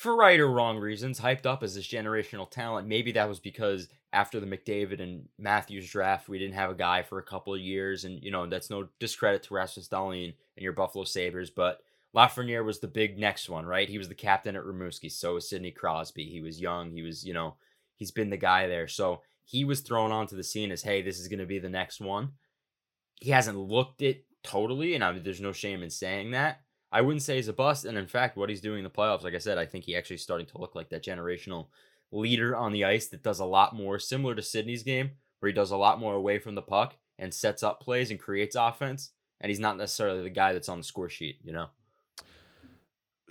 for 0.01 0.17
right 0.17 0.41
or 0.41 0.49
wrong 0.49 0.79
reasons, 0.79 1.21
hyped 1.21 1.45
up 1.45 1.63
as 1.63 1.75
this 1.75 1.87
generational 1.87 2.51
talent. 2.51 2.89
Maybe 2.89 3.13
that 3.13 3.29
was 3.29 3.39
because 3.39 3.89
after 4.15 4.41
the 4.41 4.47
McDavid 4.47 4.99
and 4.99 5.29
Matthews 5.39 5.91
draft, 5.91 6.27
we 6.27 6.39
didn't 6.39 6.55
have 6.55 6.71
a 6.71 6.75
guy 6.75 7.03
for 7.03 7.19
a 7.19 7.23
couple 7.23 7.53
of 7.53 7.61
years, 7.61 8.07
and 8.07 8.19
you 8.25 8.31
know 8.31 8.47
that's 8.47 8.71
no 8.71 8.89
discredit 8.99 9.43
to 9.43 9.53
Rasmus 9.53 9.91
Dahlin 9.91 10.33
and 10.57 10.63
your 10.65 10.73
Buffalo 10.73 11.05
Sabres, 11.05 11.51
but 11.51 11.83
Lafreniere 12.17 12.65
was 12.65 12.81
the 12.81 12.89
big 12.89 13.19
next 13.19 13.51
one, 13.51 13.67
right? 13.67 13.91
He 13.91 13.99
was 13.99 14.09
the 14.09 14.15
captain 14.15 14.57
at 14.57 14.65
Rimouski. 14.65 15.13
So 15.13 15.35
was 15.35 15.51
Sidney 15.51 15.71
Crosby. 15.71 16.25
He 16.25 16.41
was 16.41 16.63
young. 16.63 16.93
He 16.93 17.03
was, 17.03 17.23
you 17.23 17.35
know, 17.35 17.57
he's 17.95 18.11
been 18.11 18.31
the 18.31 18.39
guy 18.39 18.69
there. 18.69 18.89
So 18.89 19.21
he 19.45 19.67
was 19.67 19.81
thrown 19.81 20.13
onto 20.13 20.35
the 20.35 20.43
scene 20.43 20.73
as, 20.73 20.83
hey, 20.83 21.03
this 21.03 21.21
is 21.21 21.29
going 21.29 21.41
to 21.41 21.47
be 21.47 21.59
the 21.59 21.69
next 21.69 22.01
one. 22.01 22.31
He 23.17 23.33
hasn't 23.33 23.59
looked 23.59 24.01
it 24.01 24.25
totally, 24.43 24.95
and 24.95 25.05
I 25.05 25.13
mean, 25.13 25.25
there's 25.25 25.43
no 25.43 25.53
shame 25.53 25.83
in 25.83 25.91
saying 25.91 26.31
that. 26.31 26.63
I 26.93 27.03
wouldn't 27.03 27.23
say 27.23 27.37
he's 27.37 27.49
a 27.49 27.53
bust, 27.53 27.85
and 27.85 27.97
in 27.97 28.07
fact, 28.07 28.37
what 28.37 28.49
he's 28.49 28.61
doing 28.61 28.79
in 28.79 28.85
the 28.85 28.91
playoffs, 28.91 29.23
like 29.23 29.35
I 29.35 29.39
said, 29.39 29.59
I 29.59 29.67
think 29.67 29.85
he 29.85 29.97
actually 29.97 30.17
is 30.17 30.23
starting 30.23 30.47
to 30.49 30.59
look 30.59 30.75
like 30.75 30.91
that 30.91 31.05
generational 31.05 31.69
leader 32.13 32.57
on 32.57 32.73
the 32.73 32.85
ice 32.85 33.07
that 33.09 33.23
does 33.23 33.39
a 33.39 33.45
lot 33.45 33.75
more, 33.75 33.99
similar 33.99 34.35
to 34.35 34.43
Sidney's 34.43 34.83
game, 34.83 35.11
where 35.39 35.49
he 35.49 35.55
does 35.55 35.71
a 35.71 35.77
lot 35.77 36.01
more 36.01 36.15
away 36.15 36.39
from 36.39 36.55
the 36.55 36.63
puck 36.63 36.97
and 37.19 37.33
sets 37.33 37.63
up 37.63 37.81
plays 37.81 38.11
and 38.11 38.19
creates 38.19 38.57
offense. 38.57 39.11
And 39.41 39.49
he's 39.49 39.61
not 39.61 39.79
necessarily 39.79 40.23
the 40.23 40.31
guy 40.31 40.53
that's 40.53 40.69
on 40.69 40.79
the 40.79 40.85
score 40.85 41.09
sheet, 41.09 41.39
you 41.43 41.53
know. 41.53 41.69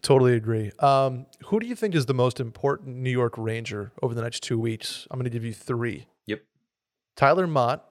Totally 0.01 0.33
agree. 0.33 0.71
Um, 0.79 1.25
who 1.45 1.59
do 1.59 1.67
you 1.67 1.75
think 1.75 1.93
is 1.93 2.05
the 2.05 2.13
most 2.13 2.39
important 2.39 2.97
New 2.97 3.11
York 3.11 3.37
Ranger 3.37 3.91
over 4.01 4.15
the 4.15 4.21
next 4.21 4.41
two 4.41 4.57
weeks? 4.57 5.07
I'm 5.11 5.19
going 5.19 5.25
to 5.25 5.29
give 5.29 5.43
you 5.43 5.53
three. 5.53 6.07
Yep. 6.25 6.41
Tyler 7.15 7.45
Motte, 7.45 7.83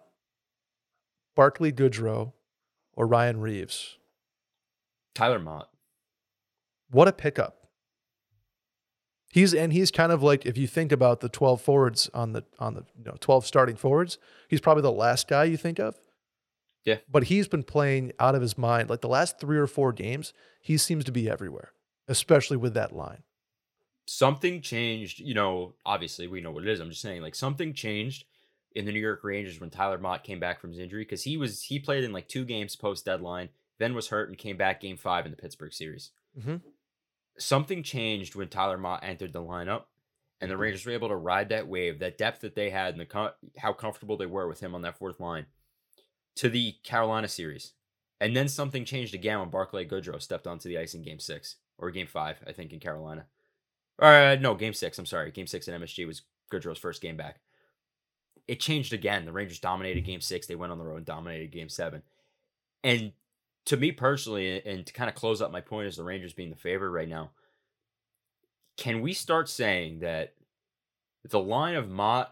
Barclay 1.36 1.70
Goodrow, 1.70 2.32
or 2.94 3.06
Ryan 3.06 3.40
Reaves. 3.40 3.98
Tyler 5.14 5.38
Motte. 5.38 5.68
What 6.90 7.08
a 7.08 7.12
pickup. 7.12 7.54
He's 9.30 9.52
and 9.54 9.72
he's 9.72 9.90
kind 9.90 10.10
of 10.10 10.22
like 10.22 10.46
if 10.46 10.56
you 10.56 10.66
think 10.66 10.90
about 10.90 11.20
the 11.20 11.28
12 11.28 11.60
forwards 11.60 12.08
on 12.14 12.32
the 12.32 12.44
on 12.58 12.74
the 12.74 12.84
you 12.96 13.04
know 13.04 13.16
12 13.20 13.44
starting 13.46 13.76
forwards, 13.76 14.18
he's 14.48 14.60
probably 14.60 14.82
the 14.82 14.92
last 14.92 15.28
guy 15.28 15.44
you 15.44 15.56
think 15.58 15.78
of. 15.78 15.96
Yeah. 16.84 16.98
But 17.10 17.24
he's 17.24 17.48
been 17.48 17.64
playing 17.64 18.12
out 18.18 18.34
of 18.34 18.40
his 18.42 18.56
mind. 18.56 18.88
Like 18.88 19.02
the 19.02 19.08
last 19.08 19.38
3 19.40 19.58
or 19.58 19.66
4 19.66 19.92
games, 19.92 20.32
he 20.62 20.78
seems 20.78 21.04
to 21.04 21.12
be 21.12 21.28
everywhere, 21.28 21.72
especially 22.08 22.56
with 22.56 22.72
that 22.74 22.94
line. 22.94 23.22
something 24.06 24.60
changed. 24.62 25.20
You 25.20 25.34
know, 25.34 25.74
obviously 25.84 26.26
we 26.26 26.40
know 26.40 26.50
what 26.50 26.64
it 26.64 26.70
is. 26.70 26.80
I'm 26.80 26.90
just 26.90 27.02
saying, 27.02 27.22
like 27.22 27.34
something 27.34 27.74
changed 27.74 28.24
in 28.74 28.84
the 28.86 28.92
New 28.92 29.00
York 29.00 29.20
Rangers 29.24 29.60
when 29.60 29.70
Tyler 29.70 29.98
Motte 29.98 30.24
came 30.24 30.40
back 30.40 30.60
from 30.60 30.70
his 30.70 30.78
injury 30.78 31.02
because 31.02 31.24
he 31.24 31.36
was 31.36 31.62
he 31.64 31.78
played 31.78 32.04
in 32.04 32.12
like 32.12 32.28
two 32.28 32.44
games 32.44 32.76
post 32.76 33.04
deadline, 33.04 33.50
then 33.78 33.94
was 33.94 34.08
hurt 34.08 34.28
and 34.28 34.36
came 34.38 34.56
back 34.56 34.80
game 34.80 34.96
five 34.96 35.24
in 35.24 35.30
the 35.30 35.36
Pittsburgh 35.36 35.72
series. 35.72 36.10
Mhm. 36.38 36.62
Something 37.38 37.82
changed 37.82 38.34
when 38.34 38.48
Tyler 38.48 38.78
Motte 38.78 39.04
entered 39.04 39.32
the 39.32 39.42
lineup, 39.42 39.84
and 40.40 40.50
the 40.50 40.56
Rangers 40.56 40.84
were 40.84 40.92
able 40.92 41.08
to 41.08 41.16
ride 41.16 41.48
that 41.50 41.68
wave, 41.68 41.98
that 42.00 42.18
depth 42.18 42.40
that 42.40 42.54
they 42.54 42.70
had, 42.70 42.94
and 42.94 43.00
the 43.00 43.06
co- 43.06 43.34
how 43.58 43.72
comfortable 43.72 44.16
they 44.16 44.26
were 44.26 44.48
with 44.48 44.60
him 44.60 44.74
on 44.74 44.82
that 44.82 44.98
fourth 44.98 45.20
line, 45.20 45.46
to 46.36 46.48
the 46.48 46.72
Carolina 46.82 47.28
series. 47.28 47.74
And 48.20 48.34
then 48.36 48.48
something 48.48 48.84
changed 48.84 49.14
again 49.14 49.38
when 49.38 49.50
Barclay 49.50 49.86
Goodrow 49.86 50.20
stepped 50.20 50.46
onto 50.48 50.68
the 50.68 50.78
ice 50.78 50.94
in 50.94 51.02
Game 51.02 51.20
Six 51.20 51.56
or 51.76 51.90
Game 51.92 52.08
Five, 52.08 52.42
I 52.46 52.52
think, 52.52 52.72
in 52.72 52.80
Carolina. 52.80 53.26
Uh, 54.00 54.36
no, 54.40 54.54
Game 54.54 54.74
Six. 54.74 54.98
I'm 54.98 55.06
sorry, 55.06 55.30
Game 55.30 55.46
Six 55.46 55.68
at 55.68 55.80
MSG 55.80 56.04
was 56.06 56.22
Goodrow's 56.52 56.78
first 56.78 57.00
game 57.00 57.16
back. 57.16 57.40
It 58.48 58.58
changed 58.58 58.92
again. 58.92 59.24
The 59.26 59.32
Rangers 59.32 59.60
dominated 59.60 60.00
Game 60.00 60.20
Six. 60.20 60.46
They 60.48 60.56
went 60.56 60.72
on 60.72 60.78
the 60.78 60.84
road 60.84 60.96
and 60.96 61.06
dominated 61.06 61.52
Game 61.52 61.68
Seven. 61.68 62.02
And 62.82 63.12
to 63.68 63.76
me 63.76 63.92
personally, 63.92 64.62
and 64.66 64.84
to 64.86 64.92
kind 64.92 65.08
of 65.08 65.14
close 65.14 65.40
up 65.40 65.50
my 65.52 65.60
point 65.60 65.86
as 65.88 65.96
the 65.96 66.04
Rangers 66.04 66.32
being 66.32 66.50
the 66.50 66.56
favorite 66.56 66.90
right 66.90 67.08
now, 67.08 67.30
can 68.76 69.00
we 69.00 69.12
start 69.12 69.48
saying 69.48 70.00
that 70.00 70.34
the 71.28 71.40
line 71.40 71.74
of 71.74 71.88
Motte, 71.90 72.30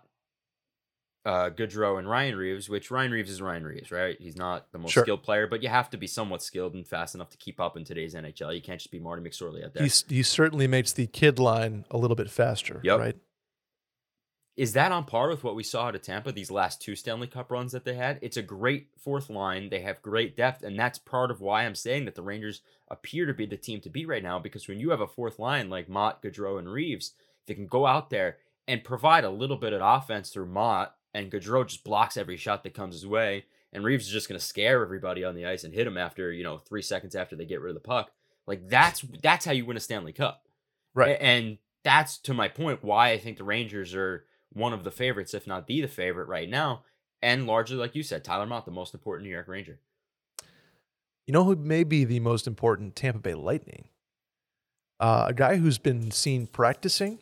uh, 1.25 1.51
Goodrow, 1.51 1.99
and 1.99 2.09
Ryan 2.09 2.37
Reaves, 2.37 2.69
which 2.69 2.91
Ryan 2.91 3.11
Reaves 3.11 3.31
is 3.31 3.43
Ryan 3.43 3.65
Reaves, 3.65 3.91
right? 3.91 4.17
He's 4.21 4.37
not 4.37 4.71
the 4.73 4.79
most 4.79 4.93
Sure. 4.93 5.03
skilled 5.05 5.23
player, 5.25 5.47
but 5.47 5.63
you 5.63 5.69
have 5.69 5.91
to 5.91 5.97
be 5.97 6.07
somewhat 6.07 6.41
skilled 6.43 6.75
and 6.75 6.87
fast 6.87 7.15
enough 7.15 7.31
to 7.31 7.37
keep 7.37 7.61
up 7.61 7.77
in 7.77 7.85
today's 7.85 8.15
NHL. 8.15 8.55
You 8.55 8.63
can't 8.63 8.79
just 8.81 8.93
be 8.93 9.01
Marty 9.01 9.29
McSorley 9.29 9.65
out 9.65 9.75
there. 9.75 9.83
He's, 9.83 10.05
he 10.09 10.23
certainly 10.23 10.67
makes 10.69 10.93
the 10.93 11.07
kid 11.09 11.39
line 11.39 11.85
a 11.91 11.99
little 11.99 12.15
bit 12.15 12.31
faster, 12.31 12.81
Yep. 12.85 12.99
right? 12.99 13.17
Is 14.57 14.73
that 14.73 14.91
on 14.91 15.05
par 15.05 15.29
with 15.29 15.45
what 15.45 15.55
we 15.55 15.63
saw 15.63 15.85
out 15.85 15.95
of 15.95 16.01
Tampa 16.01 16.33
these 16.33 16.51
last 16.51 16.81
two 16.81 16.97
Stanley 16.97 17.27
Cup 17.27 17.51
runs 17.51 17.73
that 17.73 17.85
they 17.85 17.95
had? 17.95 18.19
It's 18.23 18.39
a 18.39 18.43
great 18.43 18.89
fourth 18.97 19.29
line. 19.29 19.69
They 19.69 19.81
have 19.81 20.01
great 20.01 20.35
depth, 20.35 20.63
and 20.63 20.79
that's 20.79 20.99
part 20.99 21.31
of 21.31 21.43
why 21.43 21.65
I'm 21.65 21.75
saying 21.75 22.07
that 22.07 22.15
the 22.15 22.23
Rangers 22.23 22.63
appear 22.89 23.27
to 23.27 23.35
be 23.35 23.45
the 23.45 23.59
team 23.59 23.83
to 23.83 23.91
beat 23.91 24.09
right 24.09 24.23
now. 24.23 24.39
Because 24.39 24.67
when 24.67 24.81
you 24.81 24.91
have 24.91 25.03
a 25.03 25.07
fourth 25.07 25.39
line 25.39 25.69
like 25.69 25.91
Motte, 25.91 26.23
Goodrow, 26.23 26.59
and 26.59 26.71
Reaves, 26.71 27.13
they 27.47 27.53
can 27.53 27.67
go 27.67 27.87
out 27.87 28.09
there 28.09 28.39
and 28.67 28.83
provide 28.83 29.25
a 29.25 29.31
little 29.31 29.59
bit 29.59 29.75
of 29.75 29.83
offense 29.83 30.31
through 30.31 30.47
Motte, 30.47 30.93
and 31.13 31.31
Goodrow 31.31 31.67
just 31.67 31.85
blocks 31.85 32.17
every 32.17 32.39
shot 32.39 32.63
that 32.63 32.75
comes 32.75 32.95
his 32.95 33.07
way, 33.07 33.45
and 33.75 33.85
Reaves 33.85 34.07
is 34.07 34.13
just 34.13 34.29
going 34.29 34.41
to 34.41 34.45
scare 34.45 34.83
everybody 34.83 35.23
on 35.23 35.35
the 35.35 35.45
ice 35.45 35.65
and 35.65 35.75
hit 35.75 35.87
him 35.87 35.99
after 35.99 36.33
you 36.33 36.45
know 36.45 36.57
three 36.57 36.83
seconds 36.83 37.15
after 37.15 37.37
they 37.37 37.45
get 37.45 37.61
rid 37.61 37.71
of 37.71 37.83
the 37.83 37.87
puck. 37.87 38.11
Like 38.47 38.69
that's 38.69 39.05
that's 39.23 39.45
how 39.45 39.53
you 39.53 39.67
win 39.67 39.77
a 39.77 39.81
Stanley 39.81 40.15
Cup. 40.15 40.43
Right. 40.95 41.19
And 41.21 41.59
that's 41.85 42.19
to 42.21 42.33
my 42.33 42.49
point 42.49 42.83
why 42.83 43.11
I 43.11 43.19
think 43.19 43.37
the 43.37 43.45
Rangers 43.45 43.95
are 43.95 44.25
one 44.57 44.73
of 44.73 44.85
the 44.85 44.91
favorites, 44.91 45.35
if 45.35 45.47
not 45.47 45.67
the 45.67 45.81
the 45.81 45.89
favorite 45.89 46.29
right 46.29 46.49
now. 46.49 46.83
And 47.23 47.47
largely, 47.47 47.77
like 47.77 47.95
you 47.95 48.03
said, 48.03 48.25
Tyler 48.25 48.47
Motte, 48.47 48.65
the 48.65 48.71
most 48.71 48.95
important 48.95 49.25
New 49.25 49.33
York 49.33 49.49
Ranger. 49.49 49.79
You 51.27 51.33
know 51.33 51.45
who 51.45 51.57
may 51.57 51.85
be 51.85 52.05
the 52.05 52.21
most 52.21 52.47
important 52.47 52.97
Tampa 52.97 53.19
Bay 53.19 53.35
Lightning? 53.35 53.89
Uh, 54.99 55.27
a 55.29 55.35
guy 55.35 55.57
who's 55.57 55.79
been 55.79 56.11
seen 56.11 56.47
practicing. 56.47 57.19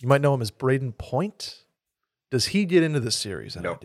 You 0.00 0.08
might 0.08 0.20
know 0.20 0.34
him 0.34 0.42
as 0.42 0.50
Brayden 0.50 0.96
Point. 0.96 1.64
Does 2.30 2.46
he 2.46 2.64
get 2.64 2.82
into 2.82 2.98
this 2.98 3.14
series? 3.14 3.56
No. 3.56 3.78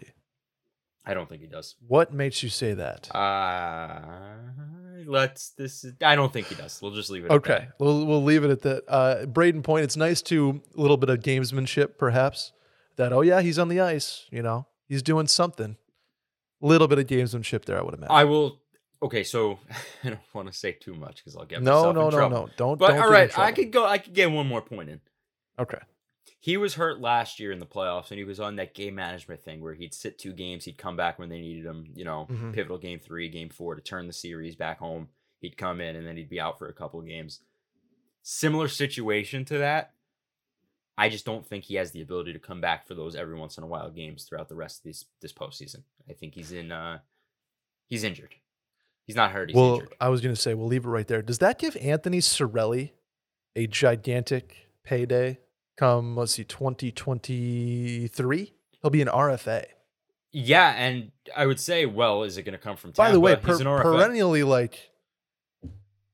I 1.05 1.13
don't 1.13 1.29
think 1.29 1.41
he 1.41 1.47
does. 1.47 1.75
What 1.85 2.13
makes 2.13 2.41
you 2.43 2.49
say 2.49 2.73
that? 2.73 3.13
Uh 3.15 4.86
let's 5.07 5.49
this 5.51 5.83
is, 5.83 5.93
I 6.01 6.15
don't 6.15 6.31
think 6.31 6.47
he 6.47 6.55
does. 6.55 6.79
We'll 6.81 6.91
just 6.91 7.09
leave 7.09 7.25
it 7.25 7.31
at 7.31 7.37
Okay, 7.37 7.67
we'll 7.79 8.05
we'll 8.05 8.23
leave 8.23 8.43
it 8.43 8.51
at 8.51 8.61
that. 8.61 8.83
Uh, 8.87 9.25
Brayden 9.25 9.63
Point. 9.63 9.83
It's 9.83 9.97
nice 9.97 10.21
to 10.23 10.61
a 10.77 10.81
little 10.81 10.97
bit 10.97 11.09
of 11.09 11.19
gamesmanship, 11.19 11.97
perhaps. 11.97 12.51
That 12.97 13.13
oh 13.13 13.21
yeah, 13.21 13.41
he's 13.41 13.57
on 13.57 13.69
the 13.69 13.79
ice. 13.79 14.25
You 14.31 14.43
know, 14.43 14.67
he's 14.87 15.01
doing 15.01 15.27
something. 15.27 15.77
A 16.61 16.65
little 16.65 16.87
bit 16.87 16.99
of 16.99 17.05
gamesmanship 17.05 17.65
there, 17.65 17.79
I 17.79 17.83
would 17.83 17.93
imagine. 17.93 18.15
I 18.15 18.23
will 18.23 18.59
okay, 19.01 19.23
so 19.23 19.59
I 20.03 20.09
don't 20.09 20.19
want 20.33 20.51
to 20.51 20.53
say 20.53 20.73
too 20.73 20.93
much 20.93 21.17
because 21.17 21.35
I'll 21.35 21.45
get 21.45 21.61
no, 21.61 21.71
myself 21.71 21.95
no, 21.95 22.03
no, 22.03 22.09
trouble. 22.09 22.37
no. 22.37 22.49
Don't. 22.57 22.79
But 22.79 22.89
don't 22.89 23.01
all 23.01 23.11
right, 23.11 23.37
I 23.37 23.51
could 23.51 23.71
go 23.71 23.85
I 23.85 23.97
could 23.97 24.13
get 24.13 24.31
one 24.31 24.47
more 24.47 24.61
point 24.61 24.89
in. 24.89 24.99
Okay. 25.59 25.79
He 26.39 26.55
was 26.55 26.75
hurt 26.75 27.01
last 27.01 27.39
year 27.39 27.51
in 27.51 27.59
the 27.59 27.65
playoffs, 27.65 28.11
and 28.11 28.17
he 28.19 28.23
was 28.23 28.39
on 28.39 28.55
that 28.57 28.73
game 28.75 28.95
management 28.95 29.41
thing 29.41 29.59
where 29.59 29.73
he'd 29.73 29.93
sit 29.93 30.19
two 30.19 30.33
games, 30.33 30.65
he'd 30.65 30.77
come 30.77 30.95
back 30.95 31.17
when 31.17 31.29
they 31.29 31.41
needed 31.41 31.65
him. 31.65 31.91
You 31.95 32.05
know, 32.05 32.27
Mhm. 32.29 32.53
pivotal 32.53 32.77
game 32.77 32.99
three, 32.99 33.27
game 33.27 33.49
four 33.49 33.75
to 33.75 33.81
turn 33.81 34.07
the 34.07 34.13
series 34.13 34.55
back 34.55 34.77
home. 34.79 35.09
He'd 35.39 35.57
come 35.57 35.81
in, 35.81 35.95
and 35.95 36.05
then 36.05 36.15
he'd 36.17 36.29
be 36.29 36.39
out 36.39 36.57
for 36.59 36.67
a 36.69 36.73
couple 36.73 36.99
of 36.99 37.07
games. 37.07 37.41
Similar 38.21 38.67
situation 38.67 39.45
to 39.45 39.57
that. 39.57 39.93
I 40.97 41.09
just 41.09 41.25
don't 41.25 41.45
think 41.45 41.65
he 41.65 41.75
has 41.75 41.91
the 41.91 42.01
ability 42.01 42.33
to 42.33 42.39
come 42.39 42.59
back 42.59 42.87
for 42.87 42.95
those 42.95 43.15
every 43.15 43.35
once 43.35 43.57
in 43.57 43.63
a 43.63 43.67
while 43.67 43.89
games 43.91 44.23
throughout 44.25 44.49
the 44.49 44.55
rest 44.55 44.79
of 44.79 44.83
this 44.83 45.05
this 45.21 45.33
postseason. 45.33 45.83
I 46.09 46.13
think 46.13 46.33
he's 46.35 46.51
in. 46.51 46.71
uh 46.71 46.99
He's 47.87 48.03
injured. 48.03 48.35
He's 49.05 49.15
not 49.15 49.31
hurt. 49.31 49.49
He's 49.49 49.55
well, 49.55 49.75
injured. 49.75 49.95
I 50.01 50.09
was 50.09 50.19
going 50.21 50.35
to 50.35 50.41
say 50.41 50.53
we'll 50.53 50.67
leave 50.67 50.85
it 50.85 50.89
right 50.89 51.07
there. 51.07 51.21
Does 51.21 51.37
that 51.37 51.57
give 51.57 51.77
Anthony 51.77 52.19
Cirelli 52.19 52.91
a 53.55 53.65
gigantic 53.67 54.67
payday 54.83 55.39
come 55.77 56.15
let's 56.15 56.33
see 56.33 56.43
2023? 56.43 58.53
He'll 58.81 58.91
be 58.91 59.01
an 59.01 59.07
RFA. 59.07 59.65
Yeah, 60.31 60.73
and 60.75 61.11
I 61.35 61.45
would 61.45 61.59
say, 61.59 61.85
well, 61.85 62.23
is 62.23 62.37
it 62.37 62.43
going 62.43 62.53
to 62.53 62.59
come 62.59 62.75
from? 62.75 62.91
By 62.91 63.11
the 63.11 63.19
way, 63.19 63.35
Tampa? 63.35 63.53
He's 63.53 63.63
per- 63.63 63.81
perennially 63.81 64.43
like 64.43 64.91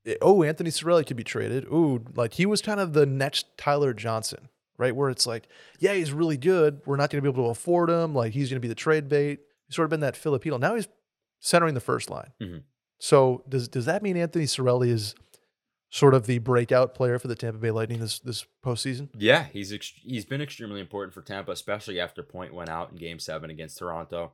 eh, 0.06 0.14
oh, 0.22 0.42
Anthony 0.42 0.70
Cirelli 0.70 1.06
could 1.06 1.16
be 1.16 1.24
traded. 1.24 1.64
Ooh, 1.64 2.04
like 2.14 2.34
he 2.34 2.46
was 2.46 2.62
kind 2.62 2.80
of 2.80 2.92
the 2.92 3.06
next 3.06 3.46
Tyler 3.58 3.92
Johnson, 3.92 4.48
right? 4.78 4.94
Where 4.94 5.10
it's 5.10 5.26
like, 5.26 5.48
yeah, 5.78 5.94
he's 5.94 6.12
really 6.12 6.36
good. 6.36 6.80
We're 6.86 6.96
not 6.96 7.10
going 7.10 7.22
to 7.22 7.30
be 7.30 7.34
able 7.34 7.46
to 7.46 7.50
afford 7.50 7.90
him. 7.90 8.14
Like 8.14 8.32
he's 8.32 8.48
going 8.48 8.56
to 8.56 8.64
be 8.64 8.68
the 8.68 8.74
trade 8.74 9.08
bait. 9.08 9.40
He's 9.66 9.76
sort 9.76 9.86
of 9.86 9.90
been 9.90 10.00
that 10.00 10.16
Filipino. 10.16 10.56
Now 10.58 10.76
he's 10.76 10.88
centering 11.40 11.74
the 11.74 11.80
first 11.80 12.08
line. 12.08 12.32
Mhm. 12.40 12.62
So 12.98 13.42
does 13.48 13.68
does 13.68 13.84
that 13.86 14.02
mean 14.02 14.16
Anthony 14.16 14.46
Cirelli 14.46 14.88
is 14.88 15.14
sort 15.94 16.12
of 16.12 16.26
the 16.26 16.38
breakout 16.38 16.92
player 16.92 17.20
for 17.20 17.28
the 17.28 17.36
Tampa 17.36 17.58
Bay 17.58 17.70
Lightning 17.70 18.00
this 18.00 18.18
this 18.18 18.44
postseason? 18.64 19.08
Yeah, 19.16 19.44
he's 19.44 19.72
ex- 19.72 19.92
he's 20.02 20.24
been 20.24 20.40
extremely 20.40 20.80
important 20.80 21.14
for 21.14 21.22
Tampa, 21.22 21.52
especially 21.52 22.00
after 22.00 22.22
Point 22.22 22.52
went 22.52 22.68
out 22.68 22.90
in 22.90 22.96
Game 22.96 23.20
Seven 23.20 23.48
against 23.48 23.78
Toronto. 23.78 24.32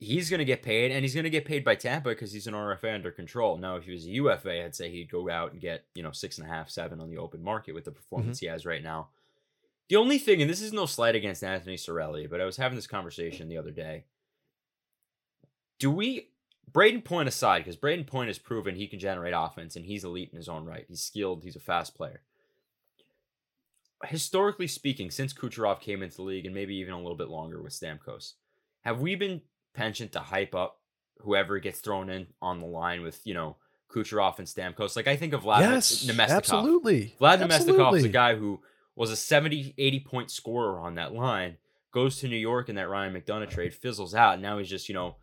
He's 0.00 0.28
going 0.28 0.40
to 0.40 0.44
get 0.44 0.62
paid, 0.62 0.90
and 0.90 1.02
he's 1.02 1.14
going 1.14 1.24
to 1.24 1.30
get 1.30 1.44
paid 1.44 1.64
by 1.64 1.76
Tampa 1.76 2.08
because 2.08 2.32
he's 2.32 2.48
an 2.48 2.54
RFA 2.54 2.94
under 2.94 3.12
control. 3.12 3.56
Now, 3.56 3.76
if 3.76 3.84
he 3.84 3.92
was 3.92 4.04
a 4.04 4.10
UFA, 4.10 4.64
I'd 4.64 4.74
say 4.74 4.90
he'd 4.90 5.10
go 5.10 5.30
out 5.30 5.52
and 5.52 5.60
get 5.60 5.84
you 5.94 6.02
know 6.02 6.10
six 6.10 6.36
and 6.38 6.46
a 6.46 6.50
half, 6.50 6.68
seven 6.68 7.00
on 7.00 7.08
the 7.08 7.18
open 7.18 7.42
market 7.42 7.74
with 7.74 7.84
the 7.84 7.92
performance 7.92 8.38
mm-hmm. 8.38 8.46
he 8.46 8.50
has 8.50 8.66
right 8.66 8.82
now. 8.82 9.08
The 9.88 9.96
only 9.96 10.18
thing, 10.18 10.42
and 10.42 10.50
this 10.50 10.62
is 10.62 10.72
no 10.72 10.86
slight 10.86 11.14
against 11.14 11.44
Anthony 11.44 11.76
Cirelli, 11.76 12.28
but 12.28 12.40
I 12.40 12.44
was 12.44 12.56
having 12.56 12.74
this 12.74 12.88
conversation 12.88 13.48
the 13.48 13.58
other 13.58 13.70
day. 13.70 14.04
Do 15.78 15.90
we 15.90 16.30
Brayden 16.72 17.04
Point 17.04 17.28
aside, 17.28 17.58
because 17.58 17.76
Brayden 17.76 18.06
Point 18.06 18.28
has 18.28 18.38
proven 18.38 18.74
he 18.74 18.86
can 18.86 18.98
generate 18.98 19.34
offense 19.36 19.76
and 19.76 19.84
he's 19.84 20.04
elite 20.04 20.30
in 20.32 20.36
his 20.36 20.48
own 20.48 20.64
right. 20.64 20.84
He's 20.88 21.00
skilled, 21.00 21.44
he's 21.44 21.56
a 21.56 21.60
fast 21.60 21.94
player. 21.94 22.22
Historically 24.04 24.66
speaking, 24.66 25.10
since 25.10 25.32
Kucherov 25.32 25.80
came 25.80 26.02
into 26.02 26.16
the 26.16 26.22
league 26.22 26.46
and 26.46 26.54
maybe 26.54 26.74
even 26.76 26.94
a 26.94 26.98
little 26.98 27.16
bit 27.16 27.28
longer 27.28 27.62
with 27.62 27.72
Stamkos, 27.72 28.34
have 28.82 29.00
we 29.00 29.14
been 29.14 29.40
penchant 29.72 30.12
to 30.12 30.20
hype 30.20 30.54
up 30.54 30.80
whoever 31.20 31.58
gets 31.58 31.80
thrown 31.80 32.10
in 32.10 32.26
on 32.42 32.60
the 32.60 32.66
line 32.66 33.02
with, 33.02 33.20
you 33.24 33.34
know, 33.34 33.56
Kucherov 33.90 34.38
and 34.38 34.48
Stamkos? 34.48 34.96
Like 34.96 35.06
I 35.06 35.16
think 35.16 35.32
of 35.32 35.44
Vlad 35.44 35.60
yes, 35.60 36.04
Namestnikov. 36.04 36.30
absolutely. 36.30 37.14
Vlad 37.20 37.40
Namestnikov 37.40 37.96
is 37.96 38.04
a 38.04 38.08
guy 38.08 38.34
who 38.34 38.60
was 38.96 39.10
a 39.10 39.16
70, 39.16 39.74
80 39.78 40.00
point 40.00 40.30
scorer 40.30 40.78
on 40.78 40.96
that 40.96 41.14
line, 41.14 41.56
goes 41.92 42.18
to 42.18 42.28
New 42.28 42.36
York 42.36 42.68
in 42.68 42.74
that 42.74 42.88
Ryan 42.88 43.14
McDonagh 43.14 43.50
trade, 43.50 43.74
fizzles 43.74 44.14
out, 44.14 44.34
and 44.34 44.42
now 44.42 44.58
he's 44.58 44.68
just, 44.68 44.88
you 44.88 44.94
know, 44.94 45.16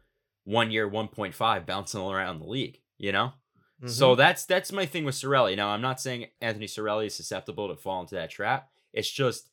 one 0.44 0.72
year, 0.72 0.90
1.5 0.90 1.66
bouncing 1.66 2.02
around 2.02 2.40
the 2.40 2.48
league, 2.48 2.80
you 2.98 3.12
know? 3.12 3.34
Mm-hmm. 3.82 3.90
So 3.90 4.16
that's 4.16 4.46
that's 4.46 4.72
my 4.72 4.86
thing 4.86 5.06
with 5.06 5.16
Cirelli. 5.16 5.56
Now 5.56 5.70
I'm 5.70 5.82
not 5.82 6.00
saying 6.00 6.28
Anthony 6.40 6.68
Cirelli 6.68 7.08
is 7.08 7.16
susceptible 7.16 7.68
to 7.68 7.76
fall 7.76 8.02
into 8.02 8.16
that 8.16 8.30
trap. 8.30 8.70
It's 8.94 9.10
just 9.10 9.50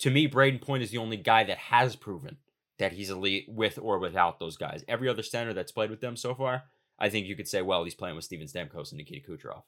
to 0.00 0.10
me, 0.10 0.28
Brayden 0.28 0.60
Point 0.60 0.82
is 0.82 0.90
the 0.90 0.98
only 0.98 1.16
guy 1.16 1.44
that 1.44 1.58
has 1.58 1.94
proven 1.94 2.38
that 2.78 2.92
he's 2.92 3.10
elite 3.10 3.46
with 3.48 3.78
or 3.80 3.98
without 3.98 4.38
those 4.38 4.56
guys. 4.56 4.84
Every 4.88 5.08
other 5.08 5.22
center 5.22 5.52
that's 5.52 5.72
played 5.72 5.90
with 5.90 6.00
them 6.00 6.16
so 6.16 6.34
far, 6.34 6.64
I 6.98 7.08
think 7.08 7.26
you 7.26 7.36
could 7.36 7.48
say, 7.48 7.62
well, 7.62 7.84
he's 7.84 7.94
playing 7.94 8.16
with 8.16 8.24
Steven 8.24 8.46
Stamkos 8.46 8.90
and 8.90 8.98
Nikita 8.98 9.28
Kucherov. 9.28 9.62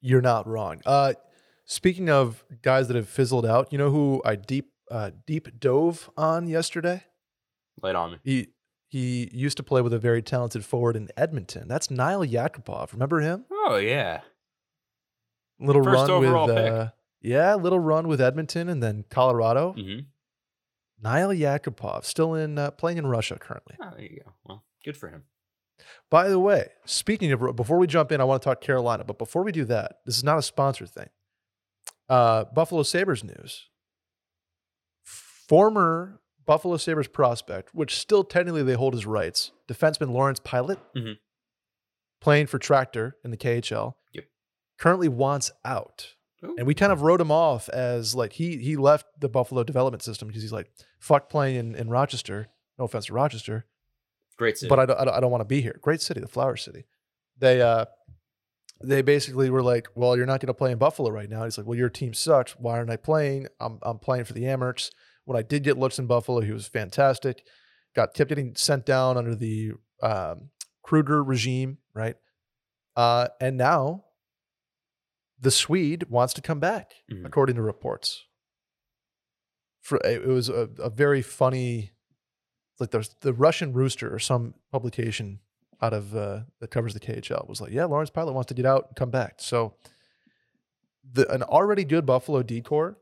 You're 0.00 0.20
not 0.20 0.46
wrong. 0.46 0.80
Uh, 0.84 1.14
speaking 1.64 2.08
of 2.08 2.44
guys 2.62 2.88
that 2.88 2.96
have 2.96 3.08
fizzled 3.08 3.46
out, 3.46 3.72
you 3.72 3.78
know 3.78 3.90
who 3.90 4.22
I 4.24 4.36
deep 4.36 4.70
uh, 4.90 5.10
deep 5.26 5.60
dove 5.60 6.10
on 6.16 6.48
yesterday? 6.48 7.04
Light 7.82 7.94
on 7.94 8.12
me. 8.12 8.18
He 8.22 8.48
he 8.88 9.28
used 9.32 9.56
to 9.56 9.62
play 9.62 9.80
with 9.80 9.92
a 9.92 9.98
very 9.98 10.22
talented 10.22 10.64
forward 10.64 10.96
in 10.96 11.08
Edmonton. 11.16 11.68
That's 11.68 11.90
Nail 11.90 12.24
Yakupov. 12.24 12.92
Remember 12.92 13.20
him? 13.20 13.44
Oh 13.50 13.76
yeah. 13.76 14.20
Little 15.58 15.82
First 15.82 16.08
run 16.08 16.20
with 16.20 16.56
uh, 16.56 16.90
yeah, 17.20 17.54
little 17.54 17.80
run 17.80 18.08
with 18.08 18.20
Edmonton 18.20 18.68
and 18.68 18.82
then 18.82 19.04
Colorado. 19.10 19.74
Mm-hmm. 19.76 20.00
Nail 21.02 21.28
Yakupov 21.28 22.04
still 22.04 22.34
in 22.34 22.58
uh, 22.58 22.70
playing 22.70 22.98
in 22.98 23.06
Russia 23.06 23.38
currently. 23.38 23.76
Oh, 23.82 23.90
there 23.96 24.02
you 24.02 24.20
go. 24.24 24.32
Well, 24.44 24.64
good 24.84 24.96
for 24.96 25.08
him. 25.08 25.24
By 26.10 26.28
the 26.28 26.38
way, 26.38 26.68
speaking 26.84 27.32
of 27.32 27.56
before 27.56 27.78
we 27.78 27.86
jump 27.86 28.12
in, 28.12 28.20
I 28.20 28.24
want 28.24 28.42
to 28.42 28.48
talk 28.48 28.60
Carolina. 28.60 29.04
But 29.04 29.18
before 29.18 29.42
we 29.42 29.52
do 29.52 29.64
that, 29.66 29.98
this 30.06 30.16
is 30.16 30.24
not 30.24 30.38
a 30.38 30.42
sponsor 30.42 30.86
thing. 30.86 31.08
Uh, 32.08 32.44
Buffalo 32.44 32.82
Sabres 32.82 33.24
news. 33.24 33.68
Former 35.02 36.20
Buffalo 36.46 36.76
Sabres 36.76 37.08
prospect, 37.08 37.74
which 37.74 37.98
still 37.98 38.24
technically 38.24 38.62
they 38.62 38.74
hold 38.74 38.94
his 38.94 39.04
rights, 39.06 39.50
defenseman 39.68 40.10
Lawrence 40.10 40.40
Pilut, 40.40 40.78
Mhm. 40.96 41.16
playing 42.20 42.46
for 42.46 42.58
Tractor 42.58 43.16
in 43.24 43.30
the 43.30 43.36
KHL, 43.36 43.96
Yep. 44.12 44.24
currently 44.78 45.08
wants 45.08 45.50
out. 45.64 46.14
Ooh. 46.44 46.54
And 46.58 46.66
we 46.66 46.74
kind 46.74 46.92
of 46.92 47.02
wrote 47.02 47.20
him 47.20 47.30
off 47.32 47.68
as 47.70 48.14
like 48.14 48.34
he 48.34 48.58
he 48.58 48.76
left 48.76 49.06
the 49.20 49.28
Buffalo 49.28 49.64
development 49.64 50.02
system 50.02 50.28
because 50.28 50.42
he's 50.42 50.52
like 50.52 50.70
fuck 50.98 51.28
playing 51.28 51.56
in, 51.56 51.74
in 51.74 51.88
Rochester. 51.90 52.48
No 52.78 52.84
offense 52.84 53.06
to 53.06 53.14
Rochester, 53.14 53.64
Great 54.36 54.58
city. 54.58 54.68
but 54.68 54.78
I 54.78 54.84
don't, 54.86 55.00
I 55.00 55.04
don't, 55.06 55.14
I 55.14 55.20
don't 55.20 55.30
want 55.30 55.40
to 55.40 55.46
be 55.46 55.62
here. 55.62 55.78
Great 55.80 56.02
city, 56.02 56.20
the 56.20 56.28
flower 56.28 56.56
city. 56.56 56.84
They 57.38 57.62
uh, 57.62 57.86
they 58.82 59.00
basically 59.00 59.48
were 59.48 59.62
like, 59.62 59.88
well, 59.94 60.14
you're 60.16 60.26
not 60.26 60.40
going 60.40 60.48
to 60.48 60.54
play 60.54 60.70
in 60.72 60.76
Buffalo 60.78 61.08
right 61.10 61.30
now. 61.30 61.44
He's 61.44 61.56
like, 61.56 61.66
well, 61.66 61.78
your 61.78 61.88
team 61.88 62.12
sucks. 62.12 62.52
Why 62.52 62.76
aren't 62.76 62.90
I 62.90 62.96
playing? 62.96 63.46
I'm 63.58 63.78
I'm 63.82 63.98
playing 63.98 64.24
for 64.26 64.34
the 64.34 64.42
Amerks. 64.44 64.90
When 65.26 65.36
I 65.36 65.42
did 65.42 65.62
get 65.64 65.76
looks 65.78 65.98
in 65.98 66.06
Buffalo, 66.06 66.40
he 66.40 66.52
was 66.52 66.66
fantastic. 66.66 67.44
Got 67.94 68.14
kept 68.14 68.28
getting 68.30 68.54
sent 68.56 68.86
down 68.86 69.16
under 69.18 69.34
the 69.34 69.72
um, 70.02 70.50
Krueger 70.82 71.22
regime, 71.22 71.78
right? 71.94 72.16
Uh, 72.96 73.28
and 73.40 73.56
now 73.58 74.04
the 75.38 75.50
Swede 75.50 76.08
wants 76.08 76.32
to 76.34 76.40
come 76.40 76.60
back, 76.60 76.92
Mhm. 77.12 77.26
according 77.26 77.56
to 77.56 77.62
reports. 77.62 78.24
For 79.82 79.98
it 80.04 80.26
was 80.26 80.48
a, 80.48 80.68
a 80.78 80.88
very 80.90 81.22
funny 81.22 81.92
like 82.78 82.90
the 82.90 83.08
the 83.20 83.32
Russian 83.32 83.72
Rooster 83.72 84.12
or 84.14 84.18
some 84.18 84.54
publication 84.70 85.40
out 85.82 85.92
of 85.92 86.14
uh, 86.16 86.40
that 86.60 86.70
covers 86.70 86.94
the 86.94 87.00
KHL 87.00 87.46
was 87.48 87.60
like, 87.60 87.72
yeah, 87.72 87.84
Lawrence 87.84 88.10
Pilut 88.10 88.32
wants 88.34 88.48
to 88.48 88.54
get 88.54 88.64
out 88.66 88.86
and 88.88 88.96
come 88.96 89.10
back. 89.10 89.34
So 89.38 89.74
the 91.10 91.30
an 91.32 91.42
already 91.42 91.84
good 91.84 92.06
Buffalo 92.06 92.42
decor, 92.42 92.98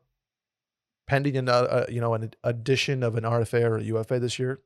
pending 1.06 1.36
an 1.36 1.48
uh, 1.48 1.52
uh, 1.52 1.86
you 1.88 2.00
know 2.00 2.14
an 2.14 2.32
addition 2.42 3.02
of 3.02 3.16
an 3.16 3.24
RFA 3.24 3.62
or 3.62 3.76
a 3.78 3.82
UFA 3.82 4.18
this 4.18 4.38
year, 4.38 4.60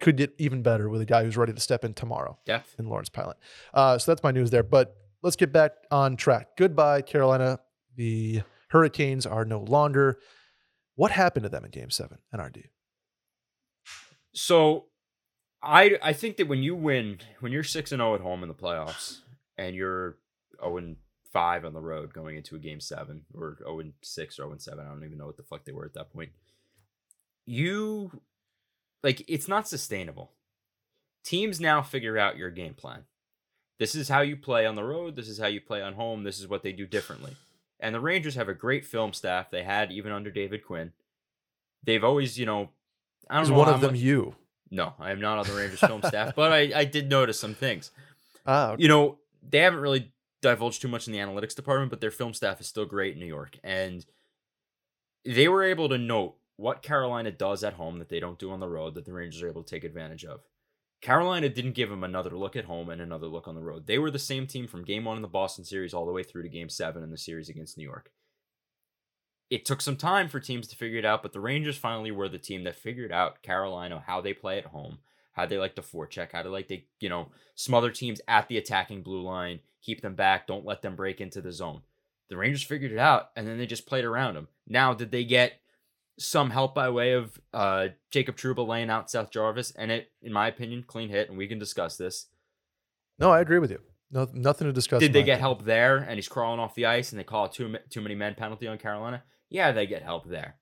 could 0.00 0.16
get 0.16 0.34
even 0.38 0.62
better 0.62 0.88
with 0.88 1.00
a 1.00 1.06
guy 1.06 1.24
who's 1.24 1.36
ready 1.36 1.52
to 1.52 1.60
step 1.60 1.84
in 1.84 1.94
tomorrow 1.94 2.38
Depth. 2.44 2.74
in 2.78 2.88
Lawrence 2.88 3.08
Pilut. 3.10 3.34
Uh, 3.72 3.98
so 3.98 4.10
that's 4.10 4.22
my 4.22 4.30
news 4.30 4.50
there. 4.50 4.62
But 4.62 4.96
let's 5.22 5.36
get 5.36 5.52
back 5.52 5.72
on 5.90 6.16
track. 6.16 6.56
Goodbye, 6.56 7.02
Carolina. 7.02 7.60
The 7.96 8.42
Hurricanes 8.70 9.26
are 9.26 9.44
no 9.44 9.60
longer. 9.60 10.18
What 10.96 11.10
happened 11.10 11.44
to 11.44 11.48
them 11.48 11.64
in 11.64 11.70
Game 11.70 11.90
Seven, 11.90 12.18
NRD? 12.34 12.64
So 14.34 14.86
I 15.62 15.96
I 16.02 16.12
think 16.12 16.36
that 16.36 16.48
when 16.48 16.62
you 16.62 16.74
win, 16.74 17.18
when 17.40 17.52
you're 17.52 17.64
six 17.64 17.92
and 17.92 18.00
zero 18.00 18.14
at 18.14 18.20
home 18.20 18.42
in 18.42 18.48
the 18.48 18.54
playoffs, 18.54 19.20
and 19.56 19.74
you're 19.74 20.18
zero 20.60 20.76
and 20.76 20.96
five 21.34 21.66
on 21.66 21.74
the 21.74 21.80
road 21.82 22.14
going 22.14 22.36
into 22.38 22.56
a 22.56 22.58
game 22.58 22.80
seven, 22.80 23.26
or 23.34 23.56
zero 23.58 23.80
and 23.80 23.92
six 24.02 24.36
or 24.38 24.44
zero 24.44 24.52
and 24.52 24.62
seven, 24.62 24.86
I 24.86 24.88
don't 24.88 25.04
even 25.04 25.18
know 25.18 25.26
what 25.26 25.36
the 25.36 25.42
fuck 25.42 25.66
they 25.66 25.72
were 25.72 25.84
at 25.84 25.92
that 25.94 26.10
point. 26.12 26.30
You 27.46 28.10
like 29.02 29.22
it's 29.28 29.48
not 29.48 29.68
sustainable. 29.68 30.32
Teams 31.24 31.60
now 31.60 31.82
figure 31.82 32.18
out 32.18 32.36
your 32.38 32.50
game 32.50 32.74
plan. 32.74 33.04
This 33.78 33.94
is 33.94 34.08
how 34.08 34.20
you 34.20 34.36
play 34.36 34.66
on 34.66 34.76
the 34.76 34.84
road. 34.84 35.16
This 35.16 35.28
is 35.28 35.38
how 35.38 35.46
you 35.48 35.60
play 35.60 35.82
on 35.82 35.94
home. 35.94 36.22
This 36.24 36.38
is 36.40 36.48
what 36.48 36.62
they 36.62 36.72
do 36.72 36.86
differently. 36.86 37.36
And 37.80 37.94
the 37.94 38.00
Rangers 38.00 38.36
have 38.36 38.48
a 38.48 38.54
great 38.54 38.86
film 38.86 39.12
staff. 39.12 39.50
They 39.50 39.64
had 39.64 39.90
even 39.92 40.12
under 40.12 40.30
David 40.30 40.64
Quinn. 40.64 40.92
They've 41.82 42.04
always, 42.04 42.38
you 42.38 42.46
know, 42.46 42.70
I 43.28 43.34
don't 43.34 43.42
Is 43.44 43.50
know 43.50 43.58
one 43.58 43.68
of 43.68 43.80
them 43.80 43.92
much- 43.92 44.00
you? 44.00 44.36
no, 44.70 44.94
I 44.98 45.10
am 45.10 45.20
not 45.20 45.38
on 45.38 45.46
the 45.46 45.52
Rangers 45.54 45.80
film 45.80 46.02
staff, 46.02 46.34
but 46.34 46.52
I, 46.52 46.72
I 46.74 46.84
did 46.84 47.10
notice 47.10 47.38
some 47.38 47.54
things. 47.54 47.90
Ah, 48.46 48.72
okay. 48.72 48.82
You 48.82 48.88
know, 48.88 49.16
they 49.48 49.60
haven't 49.60 49.80
really 49.80 50.12
divulged 50.44 50.82
too 50.82 50.88
much 50.88 51.06
in 51.06 51.12
the 51.12 51.18
analytics 51.18 51.54
department, 51.56 51.90
but 51.90 52.00
their 52.00 52.10
film 52.10 52.34
staff 52.34 52.60
is 52.60 52.66
still 52.66 52.84
great 52.84 53.14
in 53.14 53.20
New 53.20 53.26
York. 53.26 53.58
And 53.64 54.04
they 55.24 55.48
were 55.48 55.64
able 55.64 55.88
to 55.88 55.96
note 55.96 56.36
what 56.56 56.82
Carolina 56.82 57.30
does 57.30 57.64
at 57.64 57.72
home 57.72 57.98
that 57.98 58.10
they 58.10 58.20
don't 58.20 58.38
do 58.38 58.52
on 58.52 58.60
the 58.60 58.68
road 58.68 58.94
that 58.94 59.06
the 59.06 59.12
Rangers 59.12 59.42
are 59.42 59.48
able 59.48 59.62
to 59.62 59.74
take 59.74 59.84
advantage 59.84 60.24
of. 60.24 60.40
Carolina 61.00 61.48
didn't 61.48 61.74
give 61.74 61.88
them 61.88 62.04
another 62.04 62.36
look 62.36 62.56
at 62.56 62.66
home 62.66 62.90
and 62.90 63.00
another 63.00 63.26
look 63.26 63.48
on 63.48 63.54
the 63.54 63.62
road. 63.62 63.86
They 63.86 63.98
were 63.98 64.10
the 64.10 64.18
same 64.18 64.46
team 64.46 64.66
from 64.66 64.84
game 64.84 65.04
one 65.04 65.16
in 65.16 65.22
the 65.22 65.28
Boston 65.28 65.64
series 65.64 65.94
all 65.94 66.06
the 66.06 66.12
way 66.12 66.22
through 66.22 66.42
to 66.42 66.48
game 66.48 66.68
seven 66.68 67.02
in 67.02 67.10
the 67.10 67.18
series 67.18 67.48
against 67.48 67.76
New 67.78 67.84
York. 67.84 68.10
It 69.50 69.64
took 69.64 69.80
some 69.80 69.96
time 69.96 70.28
for 70.28 70.40
teams 70.40 70.68
to 70.68 70.76
figure 70.76 70.98
it 70.98 71.04
out, 71.04 71.22
but 71.22 71.32
the 71.32 71.40
Rangers 71.40 71.76
finally 71.76 72.10
were 72.10 72.28
the 72.28 72.38
team 72.38 72.64
that 72.64 72.76
figured 72.76 73.12
out 73.12 73.42
Carolina, 73.42 74.02
how 74.06 74.20
they 74.20 74.32
play 74.32 74.58
at 74.58 74.66
home, 74.66 74.98
how 75.32 75.46
they 75.46 75.58
like 75.58 75.74
to 75.76 75.82
forecheck, 75.82 76.32
how 76.32 76.42
they 76.42 76.48
like 76.48 76.68
to, 76.68 76.78
you 77.00 77.08
know, 77.08 77.30
smother 77.54 77.90
teams 77.90 78.20
at 78.28 78.48
the 78.48 78.56
attacking 78.56 79.02
blue 79.02 79.22
line, 79.22 79.60
keep 79.84 80.00
them 80.00 80.14
back, 80.14 80.46
don't 80.46 80.64
let 80.64 80.82
them 80.82 80.96
break 80.96 81.20
into 81.20 81.40
the 81.40 81.52
zone. 81.52 81.82
The 82.28 82.36
Rangers 82.36 82.62
figured 82.62 82.92
it 82.92 82.98
out, 82.98 83.30
and 83.36 83.46
then 83.46 83.58
they 83.58 83.66
just 83.66 83.86
played 83.86 84.04
around 84.04 84.34
them. 84.34 84.48
Now, 84.66 84.94
did 84.94 85.10
they 85.10 85.24
get 85.24 85.60
some 86.18 86.50
help 86.50 86.74
by 86.74 86.88
way 86.88 87.12
of 87.12 87.38
uh, 87.52 87.88
Jacob 88.10 88.36
Trouba 88.36 88.66
laying 88.66 88.90
out 88.90 89.10
Seth 89.10 89.30
Jarvis? 89.30 89.72
And 89.72 89.90
it, 89.90 90.10
in 90.22 90.32
my 90.32 90.48
opinion, 90.48 90.84
clean 90.86 91.10
hit, 91.10 91.28
and 91.28 91.36
we 91.36 91.46
can 91.46 91.58
discuss 91.58 91.96
this. 91.96 92.26
No, 93.18 93.30
I 93.30 93.40
agree 93.40 93.58
with 93.58 93.70
you. 93.70 93.80
No, 94.10 94.28
nothing 94.32 94.66
to 94.66 94.72
discuss. 94.72 95.00
Did 95.00 95.12
they 95.12 95.22
get 95.22 95.34
opinion. 95.34 95.40
help 95.40 95.64
there, 95.64 95.98
and 95.98 96.14
he's 96.14 96.28
crawling 96.28 96.60
off 96.60 96.74
the 96.74 96.86
ice, 96.86 97.12
and 97.12 97.18
they 97.18 97.24
call 97.24 97.48
too 97.48 97.76
too 97.90 98.00
many 98.00 98.14
men 98.14 98.34
penalty 98.34 98.66
on 98.66 98.78
Carolina? 98.78 99.22
Yeah, 99.50 99.72
they 99.72 99.86
get 99.86 100.02
help 100.02 100.28
there. 100.28 100.56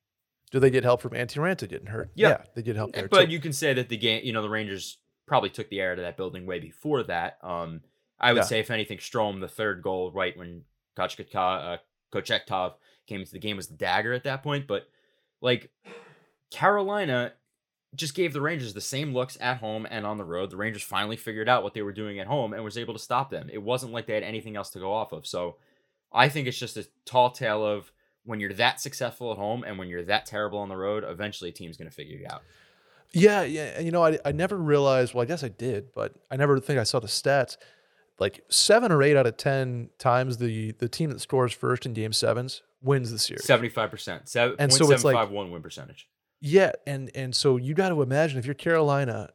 Do 0.50 0.60
they 0.60 0.70
get 0.70 0.84
help 0.84 1.00
from 1.00 1.12
Antti 1.12 1.38
Raanta 1.38 1.68
getting 1.68 1.86
hurt? 1.86 2.10
Yeah. 2.14 2.28
Yeah, 2.28 2.38
they 2.54 2.62
get 2.62 2.76
help 2.76 2.92
there. 2.92 3.08
But 3.08 3.26
too. 3.26 3.30
you 3.30 3.40
can 3.40 3.54
say 3.54 3.72
that 3.72 3.88
the 3.88 3.96
game, 3.96 4.20
you 4.22 4.32
know, 4.32 4.42
the 4.42 4.50
Rangers 4.50 4.98
probably 5.26 5.48
took 5.48 5.70
the 5.70 5.80
air 5.80 5.92
out 5.92 5.98
of 5.98 6.04
that 6.04 6.18
building 6.18 6.44
way 6.44 6.60
before 6.60 7.02
that. 7.04 7.38
Um, 7.42 7.80
I 8.22 8.32
would 8.32 8.40
Yeah. 8.40 8.44
say, 8.44 8.60
if 8.60 8.70
anything, 8.70 8.98
Strome, 8.98 9.40
the 9.40 9.48
third 9.48 9.82
goal, 9.82 10.12
right 10.12 10.36
when 10.36 10.64
Kochetkov, 10.96 11.34
uh, 11.74 11.78
Kochetkov 12.12 12.74
came 13.06 13.20
into 13.20 13.32
the 13.32 13.38
game, 13.38 13.56
was 13.56 13.66
the 13.68 13.74
dagger 13.76 14.12
at 14.12 14.24
that 14.24 14.42
point. 14.42 14.66
But 14.66 14.88
like 15.40 15.70
Carolina, 16.50 17.32
just 17.94 18.14
gave 18.14 18.32
the 18.32 18.40
Rangers 18.40 18.72
the 18.74 18.80
same 18.80 19.12
looks 19.12 19.36
at 19.40 19.58
home 19.58 19.86
and 19.90 20.06
on 20.06 20.16
the 20.18 20.24
road. 20.24 20.50
The 20.50 20.56
Rangers 20.56 20.82
finally 20.82 21.16
figured 21.16 21.48
out 21.48 21.62
what 21.62 21.74
they 21.74 21.82
were 21.82 21.92
doing 21.92 22.18
at 22.20 22.26
home 22.26 22.52
and 22.54 22.64
was 22.64 22.78
able 22.78 22.94
to 22.94 23.00
stop 23.00 23.28
them. 23.30 23.50
It 23.52 23.62
wasn't 23.62 23.92
like 23.92 24.06
they 24.06 24.14
had 24.14 24.22
anything 24.22 24.56
else 24.56 24.70
to 24.70 24.78
go 24.78 24.92
off 24.92 25.12
of. 25.12 25.26
So 25.26 25.56
I 26.12 26.28
think 26.28 26.46
it's 26.48 26.58
just 26.58 26.76
a 26.76 26.86
tall 27.04 27.30
tale 27.30 27.66
of 27.66 27.92
when 28.24 28.40
you're 28.40 28.52
that 28.54 28.80
successful 28.80 29.32
at 29.32 29.36
home 29.38 29.62
and 29.64 29.78
when 29.78 29.88
you're 29.88 30.04
that 30.04 30.24
terrible 30.26 30.58
on 30.60 30.68
the 30.68 30.76
road, 30.76 31.04
eventually 31.06 31.50
a 31.50 31.52
team's 31.52 31.76
going 31.76 31.88
to 31.90 31.94
figure 31.94 32.16
you 32.16 32.26
out. 32.30 32.42
Yeah, 33.12 33.42
yeah. 33.42 33.72
And 33.76 33.84
you 33.84 33.92
know, 33.92 34.04
I, 34.04 34.18
I 34.24 34.32
never 34.32 34.56
realized, 34.56 35.12
well, 35.12 35.22
I 35.22 35.26
guess 35.26 35.44
I 35.44 35.48
did, 35.48 35.92
but 35.94 36.14
I 36.30 36.36
never 36.36 36.58
think 36.60 36.78
I 36.78 36.84
saw 36.84 36.98
the 36.98 37.08
stats. 37.08 37.56
Like 38.22 38.44
seven 38.48 38.92
or 38.92 39.02
eight 39.02 39.16
out 39.16 39.26
of 39.26 39.36
10 39.36 39.90
times 39.98 40.36
the, 40.38 40.72
the 40.78 40.88
team 40.88 41.10
that 41.10 41.20
scores 41.20 41.52
first 41.52 41.84
in 41.86 41.92
game 41.92 42.12
sevens 42.12 42.62
wins 42.80 43.10
the 43.10 43.18
series. 43.18 43.44
75%. 43.46 44.28
Seven, 44.28 44.54
And 44.60 44.72
so 44.72 44.90
it's 44.92 45.02
like- 45.04 45.30
one 45.30 45.50
win 45.50 45.60
percentage. 45.60 46.06
Yeah, 46.40 46.72
and 46.86 47.10
and 47.14 47.34
so 47.36 47.56
you 47.56 47.72
got 47.74 47.88
to 47.90 48.00
imagine 48.02 48.38
if 48.38 48.46
you're 48.46 48.54
Carolina 48.54 49.30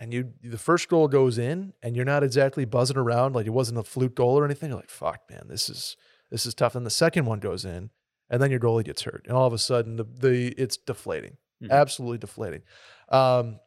and 0.00 0.12
you 0.12 0.32
the 0.42 0.58
first 0.58 0.88
goal 0.88 1.06
goes 1.08 1.38
in 1.38 1.72
and 1.82 1.94
you're 1.96 2.04
not 2.04 2.22
exactly 2.24 2.64
buzzing 2.64 2.96
around 2.96 3.34
like 3.34 3.46
it 3.46 3.50
wasn't 3.60 3.78
a 3.78 3.84
fluke 3.84 4.14
goal 4.16 4.38
or 4.38 4.44
anything, 4.44 4.70
you're 4.70 4.78
like, 4.78 4.90
fuck, 4.90 5.20
man, 5.30 5.46
this 5.48 5.68
is 5.68 5.96
this 6.32 6.44
is 6.46 6.54
tough. 6.54 6.74
And 6.74 6.84
the 6.86 6.90
second 6.90 7.26
one 7.26 7.38
goes 7.38 7.64
in, 7.64 7.90
and 8.30 8.40
then 8.42 8.50
your 8.50 8.58
goalie 8.60 8.84
gets 8.84 9.02
hurt, 9.02 9.24
and 9.28 9.36
all 9.36 9.46
of 9.46 9.52
a 9.52 9.58
sudden 9.58 9.94
the 9.96 10.04
the 10.04 10.48
it's 10.60 10.76
deflating, 10.76 11.36
Mhm. 11.62 11.70
absolutely 11.70 12.18
deflating. 12.18 12.62
Um, 13.10 13.60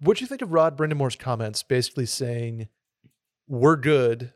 what 0.00 0.18
do 0.18 0.22
you 0.24 0.26
think 0.28 0.42
of 0.42 0.52
Rod 0.52 0.76
Brind'Amour's 0.76 1.16
comments, 1.16 1.62
basically 1.62 2.06
saying 2.06 2.68
we're 3.52 3.76
good, 3.76 4.32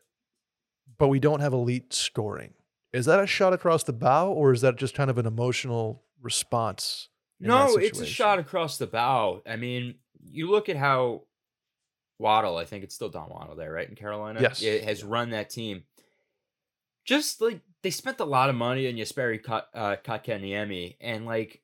but 0.99 1.09
we 1.09 1.19
don't 1.19 1.41
have 1.41 1.55
elite 1.55 1.95
scoring? 1.95 2.53
Is 2.93 3.07
that 3.07 3.19
a 3.19 3.27
shot 3.27 3.55
across 3.55 3.83
the 3.83 3.95
bow, 3.95 4.31
or 4.31 4.53
is 4.53 4.61
that 4.61 4.77
just 4.77 4.95
kind 4.95 5.09
of 5.11 5.17
an 5.17 5.27
emotional 5.27 6.03
response? 6.21 7.09
No, 7.41 7.77
it's 7.77 7.99
a 7.99 8.07
shot 8.07 8.39
across 8.39 8.77
the 8.77 8.87
bow. 8.87 9.43
I 9.47 9.57
mean, 9.57 9.97
you 10.23 10.51
look 10.51 10.69
at 10.69 10.77
how 10.77 11.23
Waddell, 12.19 12.59
I 12.59 12.67
think 12.67 12.85
it's 12.85 12.95
still 12.95 13.09
Don 13.09 13.31
Waddell 13.31 13.57
there, 13.57 13.73
right? 13.73 13.89
In 13.89 13.97
Carolina? 13.97 14.41
Yes. 14.41 14.63
It 14.63 14.85
has 14.85 15.03
run 15.03 15.31
that 15.31 15.49
team. 15.49 15.85
Just 17.07 17.41
like 17.41 17.61
they 17.83 17.91
spent 17.91 18.21
a 18.21 18.25
lot 18.25 18.51
of 18.51 18.55
money 18.55 18.87
on 18.87 18.95
Jesperi 18.95 19.43
Kat- 19.43 19.69
uh, 19.75 19.97
Kotkaniemi, 20.05 20.97
and 21.01 21.25
like 21.25 21.63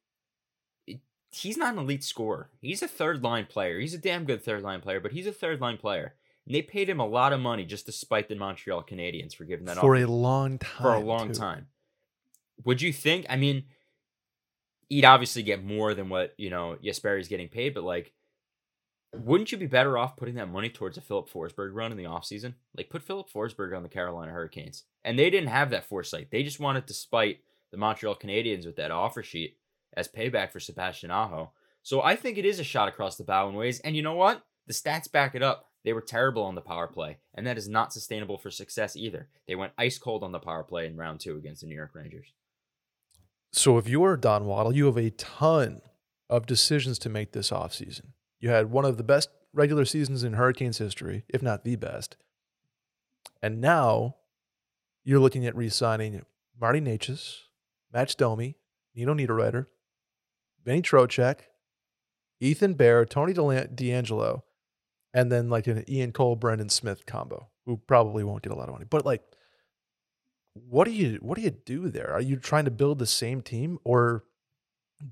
he's 1.33 1.57
not 1.59 1.75
an 1.75 1.81
elite 1.81 2.05
scorer. 2.05 2.49
He's 2.61 2.83
a 2.83 2.89
third 2.89 3.23
line 3.23 3.47
player. 3.47 3.79
He's 3.79 3.95
a 3.95 3.99
damn 3.99 4.25
good 4.25 4.43
third 4.43 4.63
line 4.63 4.81
player, 4.81 5.01
but 5.01 5.13
he's 5.13 5.27
a 5.27 5.33
third 5.33 5.61
line 5.61 5.77
player. 5.77 6.15
And 6.53 6.59
they 6.59 6.61
paid 6.61 6.91
him 6.91 7.01
a 7.01 7.07
lot 7.07 7.33
of 7.33 7.41
money 7.41 7.65
just 7.65 7.87
to 7.87 7.93
spite 7.93 8.29
the 8.29 8.35
Montreal 8.35 8.83
Canadiens 8.83 9.35
for 9.35 9.47
giving 9.47 9.65
that 9.65 9.79
for 9.79 9.97
off 9.97 10.03
a 10.03 10.07
long 10.07 10.59
time. 10.59 10.83
for 10.83 10.93
a 10.93 11.01
long 11.01 11.29
too. 11.29 11.41
time. 11.41 11.69
Would 12.67 12.83
you 12.83 12.93
think? 12.93 13.25
I 13.31 13.37
mean, 13.37 13.65
he'd 14.91 15.07
obviously 15.07 15.43
get 15.43 15.65
more 15.65 15.95
than 15.95 16.11
what 16.11 16.35
you 16.37 16.51
know 16.51 16.77
Jesperi's 16.85 17.29
getting 17.29 17.49
paid, 17.49 17.73
but 17.73 17.85
like, 17.85 18.13
wouldn't 19.15 19.51
you 19.51 19.57
be 19.57 19.67
better 19.67 19.97
off 19.97 20.15
putting 20.15 20.35
that 20.35 20.51
money 20.51 20.69
towards 20.69 20.99
a 20.99 21.01
Filip 21.01 21.31
Forsberg 21.31 21.71
run 21.73 21.91
in 21.91 21.97
the 21.97 22.05
offseason? 22.05 22.53
Like, 22.77 22.91
put 22.91 23.03
Filip 23.03 23.31
Forsberg 23.31 23.75
on 23.75 23.83
the 23.83 23.89
Carolina 23.89 24.33
Hurricanes, 24.33 24.85
and 25.07 25.19
they 25.19 25.31
didn't 25.31 25.49
have 25.49 25.71
that 25.71 25.87
foresight. 25.87 26.29
They 26.31 26.43
just 26.43 26.61
wanted 26.61 26.87
to 26.87 26.93
spite 26.93 27.39
the 27.71 27.79
Montreal 27.79 28.15
Canadiens 28.15 28.67
with 28.67 28.77
that 28.77 28.91
offer 28.91 29.23
sheet 29.23 29.57
as 29.97 30.07
payback 30.07 30.53
for 30.53 30.61
Sebastian 30.61 31.11
Aho. 31.11 31.53
So 31.83 32.03
I 32.03 32.15
think 32.15 32.37
it 32.37 32.45
is 32.45 32.59
a 32.59 32.65
shot 32.65 32.89
across 32.89 33.17
the 33.17 33.25
bow 33.25 33.49
in 33.49 33.55
ways, 33.55 33.81
and 33.81 33.97
you 33.97 34.03
know 34.03 34.17
what? 34.17 34.45
The 34.67 34.75
stats 34.75 35.11
back 35.11 35.35
it 35.35 35.43
up. 35.43 35.71
They 35.85 35.93
were 35.93 36.01
terrible 36.01 36.45
on 36.45 36.55
the 36.55 36.61
power 36.61 36.87
play, 36.87 37.19
and 37.35 37.47
that 37.47 37.59
is 37.59 37.69
not 37.69 37.93
sustainable 37.93 38.39
for 38.39 38.51
success 38.51 38.97
either. 38.97 39.29
They 39.49 39.57
went 39.57 39.73
ice 39.77 39.99
cold 39.99 40.23
on 40.23 40.33
the 40.33 40.39
power 40.39 40.63
play 40.63 40.87
in 40.87 40.97
round 40.97 41.21
two 41.21 41.37
against 41.37 41.63
the 41.63 41.67
New 41.67 41.75
York 41.75 41.91
Rangers. 41.95 42.33
So 43.53 43.79
if 43.79 43.89
you're 43.89 44.17
Don 44.17 44.47
Waddell, 44.47 44.75
you 44.75 44.87
have 44.87 44.97
a 44.97 45.11
ton 45.11 45.83
of 46.31 46.47
decisions 46.47 46.99
to 47.01 47.09
make 47.09 47.33
this 47.33 47.51
offseason. 47.51 48.13
You 48.39 48.51
had 48.51 48.71
one 48.71 48.85
of 48.85 48.97
the 48.97 49.03
best 49.03 49.29
regular 49.53 49.85
seasons 49.85 50.25
in 50.25 50.35
Hurricanes 50.35 50.79
history, 50.79 51.25
if 51.29 51.43
not 51.43 51.65
the 51.65 51.77
best. 51.77 52.17
And 53.43 53.61
now 53.61 54.17
you're 55.05 55.21
looking 55.21 55.47
at 55.47 55.57
re-signing 55.57 56.23
Marty 56.59 56.81
Necas, 56.81 57.39
Max 57.93 58.15
Domi, 58.15 58.57
Nino 58.95 59.15
Niederreiter, 59.15 59.67
Vinny 60.65 60.81
Trocheck, 60.81 61.41
Ethan 62.41 62.75
Bear, 62.75 63.05
Tony 63.05 63.35
Delan- 63.35 63.75
DeAngelo, 63.75 64.43
and 65.15 65.31
then 65.31 65.49
like 65.51 65.67
an 65.67 65.85
Ian 65.89 66.13
Cole, 66.13 66.37
Brendan 66.37 66.69
Smith 66.69 67.07
combo, 67.07 67.49
who 67.67 67.77
probably 67.77 68.25
won't 68.25 68.43
get 68.43 68.53
a 68.53 68.57
lot 68.57 68.69
of 68.69 68.75
money. 68.75 68.87
But 68.89 69.05
like, 69.05 69.23
what 70.55 70.85
do 70.85 70.91
you 70.91 71.19
what 71.23 71.37
do 71.37 71.43
you 71.43 71.51
do 71.51 71.89
there? 71.89 72.13
Are 72.13 72.21
you 72.21 72.37
trying 72.37 72.65
to 72.65 72.71
build 72.71 72.99
the 72.99 73.07
same 73.07 73.43
team, 73.43 73.79
or 73.85 74.25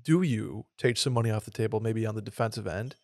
do 0.03 0.21
you 0.21 0.65
take 0.77 0.97
some 0.97 1.13
money 1.13 1.31
off 1.31 1.45
the 1.45 1.51
table, 1.51 1.79
maybe 1.79 2.05
on 2.05 2.15
the 2.15 2.21
defensive 2.21 2.67
end, 2.67 2.95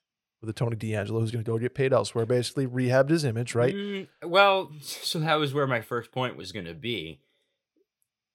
with 0.41 0.49
a 0.49 0.53
Tony 0.53 0.75
DeAngelo 0.75 1.19
who's 1.19 1.31
going 1.31 1.43
to 1.43 1.51
go 1.51 1.57
get 1.57 1.75
paid 1.75 1.93
elsewhere, 1.93 2.25
basically 2.25 2.67
rehabbed 2.67 3.09
his 3.09 3.23
image, 3.23 3.55
right? 3.55 3.73
Mm, 3.73 4.07
well, 4.23 4.71
so 4.81 5.19
that 5.19 5.35
was 5.35 5.53
where 5.53 5.67
my 5.67 5.81
first 5.81 6.11
point 6.11 6.37
was 6.37 6.51
going 6.51 6.65
to 6.65 6.73
be. 6.73 7.21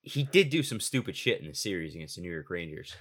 He 0.03 0.25
did 0.25 0.51
do 0.51 0.65
some 0.65 0.81
stupid 0.81 1.17
shit 1.17 1.41
in 1.41 1.47
the 1.47 1.55
series 1.55 1.95
against 1.95 2.17
the 2.17 2.23
New 2.23 2.33
York 2.33 2.51
Rangers. 2.51 2.97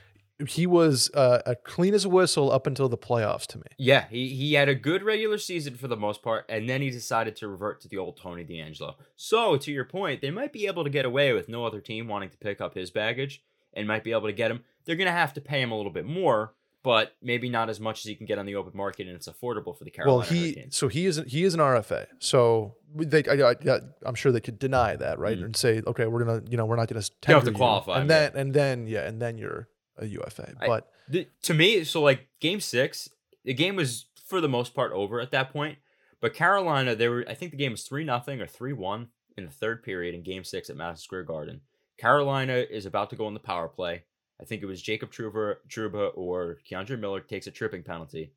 He 0.48 0.66
was 0.68 1.10
uh, 1.14 1.42
a 1.46 1.56
clean 1.56 1.94
as 1.94 2.06
a 2.06 2.10
whistle 2.10 2.52
up 2.52 2.68
until 2.68 2.90
the 2.90 2.98
playoffs 2.98 3.46
to 3.48 3.58
me. 3.58 3.64
Yeah, 3.78 4.06
he, 4.10 4.30
he 4.30 4.54
had 4.54 4.70
a 4.70 4.76
good 4.76 5.04
regular 5.04 5.38
season 5.38 5.76
for 5.76 5.88
the 5.88 5.98
most 5.98 6.22
part, 6.22 6.46
and 6.50 6.70
then 6.70 6.82
he 6.82 6.90
decided 6.90 7.36
to 7.38 7.48
revert 7.48 7.82
to 7.82 7.88
the 7.88 7.98
old 7.98 8.18
Tony 8.18 8.44
DeAngelo. 8.44 8.96
So, 9.16 9.58
to 9.58 9.72
your 9.72 9.86
point, 9.86 10.22
they 10.22 10.32
might 10.32 10.54
be 10.54 10.68
able 10.68 10.84
to 10.84 10.90
get 10.90 11.06
away 11.06 11.34
with 11.34 11.50
no 11.50 11.66
other 11.66 11.80
team 11.82 12.08
wanting 12.08 12.30
to 12.30 12.38
pick 12.38 12.62
up 12.62 12.76
his 12.76 12.92
baggage 12.92 13.44
and 13.74 13.88
might 13.88 14.04
be 14.04 14.12
able 14.12 14.28
to 14.28 14.34
get 14.34 14.52
him. 14.52 14.64
They're 14.86 14.96
going 14.96 15.06
to 15.08 15.12
have 15.12 15.34
to 15.34 15.42
pay 15.42 15.62
him 15.62 15.72
a 15.72 15.78
little 15.78 15.92
bit 15.92 16.06
more, 16.06 16.54
but 16.84 17.14
maybe 17.22 17.48
not 17.50 17.70
as 17.70 17.80
much 17.80 18.00
as 18.00 18.06
he 18.06 18.16
can 18.16 18.26
get 18.26 18.40
on 18.40 18.46
the 18.48 18.56
open 18.56 18.76
market, 18.76 19.06
and 19.08 19.16
it's 19.16 19.28
affordable 19.30 19.78
for 19.78 19.84
the 19.84 19.92
Carolina 19.92 20.18
well, 20.18 20.28
he 20.28 20.54
Hurricanes. 20.54 20.76
so 20.76 20.88
he 20.88 21.06
is 21.06 21.22
he 21.28 21.44
is 21.44 21.54
an 21.54 21.60
RFA. 21.60 22.08
So 22.20 22.76
they, 22.96 23.24
I, 23.26 23.52
I, 23.52 23.80
I'm 24.04 24.16
sure 24.16 24.32
they 24.32 24.40
could 24.42 24.58
deny 24.58 24.96
that, 24.96 25.20
right, 25.20 25.38
Mhm. 25.38 25.46
and 25.46 25.56
say, 25.56 25.82
okay, 25.86 26.08
we're 26.08 26.24
gonna, 26.26 26.42
you 26.50 26.58
know, 26.58 26.66
we're 26.66 26.76
not 26.78 26.88
gonna 26.88 27.04
You 27.28 27.36
have 27.36 27.44
to 27.46 27.52
qualify 27.52 28.02
and 28.02 28.10
then 28.10 28.32
and 28.36 28.54
then 28.54 28.88
yeah, 28.88 29.08
and 29.08 29.22
then 29.22 29.38
you're 29.38 29.70
a 29.98 30.06
UFA. 30.06 30.54
I- 30.60 30.68
But 30.68 30.92
the, 31.08 31.28
to 31.44 31.54
me, 31.54 31.84
so 31.84 32.02
like 32.02 32.28
game 32.40 32.60
six, 32.60 33.10
the 33.44 33.54
game 33.54 33.76
was 33.76 34.06
for 34.26 34.42
the 34.42 34.50
most 34.50 34.74
part 34.74 34.92
over 34.94 35.20
at 35.20 35.32
that 35.32 35.52
point. 35.52 35.78
But 36.22 36.34
Carolina, 36.34 36.96
they 36.96 37.10
were 37.10 37.26
I 37.28 37.34
think 37.34 37.52
the 37.52 37.58
game 37.58 37.72
was 37.72 37.84
three 37.84 38.04
nothing 38.04 38.42
or 38.42 38.48
three 38.48 38.74
one 38.74 39.08
in 39.38 39.46
the 39.46 39.52
third 39.52 39.84
period 39.84 40.14
in 40.16 40.24
game 40.24 40.44
six 40.44 40.70
at 40.70 40.76
Madison 40.78 41.04
Square 41.04 41.24
Garden. 41.24 41.62
Carolina 41.98 42.54
is 42.54 42.86
about 42.86 43.10
to 43.12 43.16
go 43.16 43.26
on 43.28 43.34
the 43.34 43.40
power 43.40 43.68
play. 43.68 44.04
I 44.40 44.44
think 44.46 44.64
it 44.64 44.68
was 44.68 44.82
Jacob 44.82 45.12
Trouba, 45.12 45.56
Trouba 45.70 46.12
or 46.16 46.58
K'Andre 46.70 47.00
Miller 47.00 47.20
takes 47.20 47.46
a 47.48 47.52
tripping 47.52 47.84
penalty. 47.84 48.32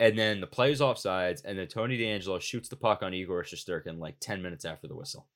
And 0.00 0.18
then 0.18 0.40
the 0.40 0.46
play 0.46 0.70
is 0.72 0.80
offsides, 0.80 1.42
and 1.44 1.58
then 1.58 1.66
Tony 1.68 1.98
DeAngelo 1.98 2.40
shoots 2.40 2.68
the 2.68 2.76
puck 2.76 3.02
on 3.02 3.14
Igor 3.14 3.42
Shesterkin 3.44 3.98
like 3.98 4.16
10 4.20 4.42
minutes 4.42 4.64
after 4.64 4.86
the 4.88 4.94
whistle. 4.96 5.26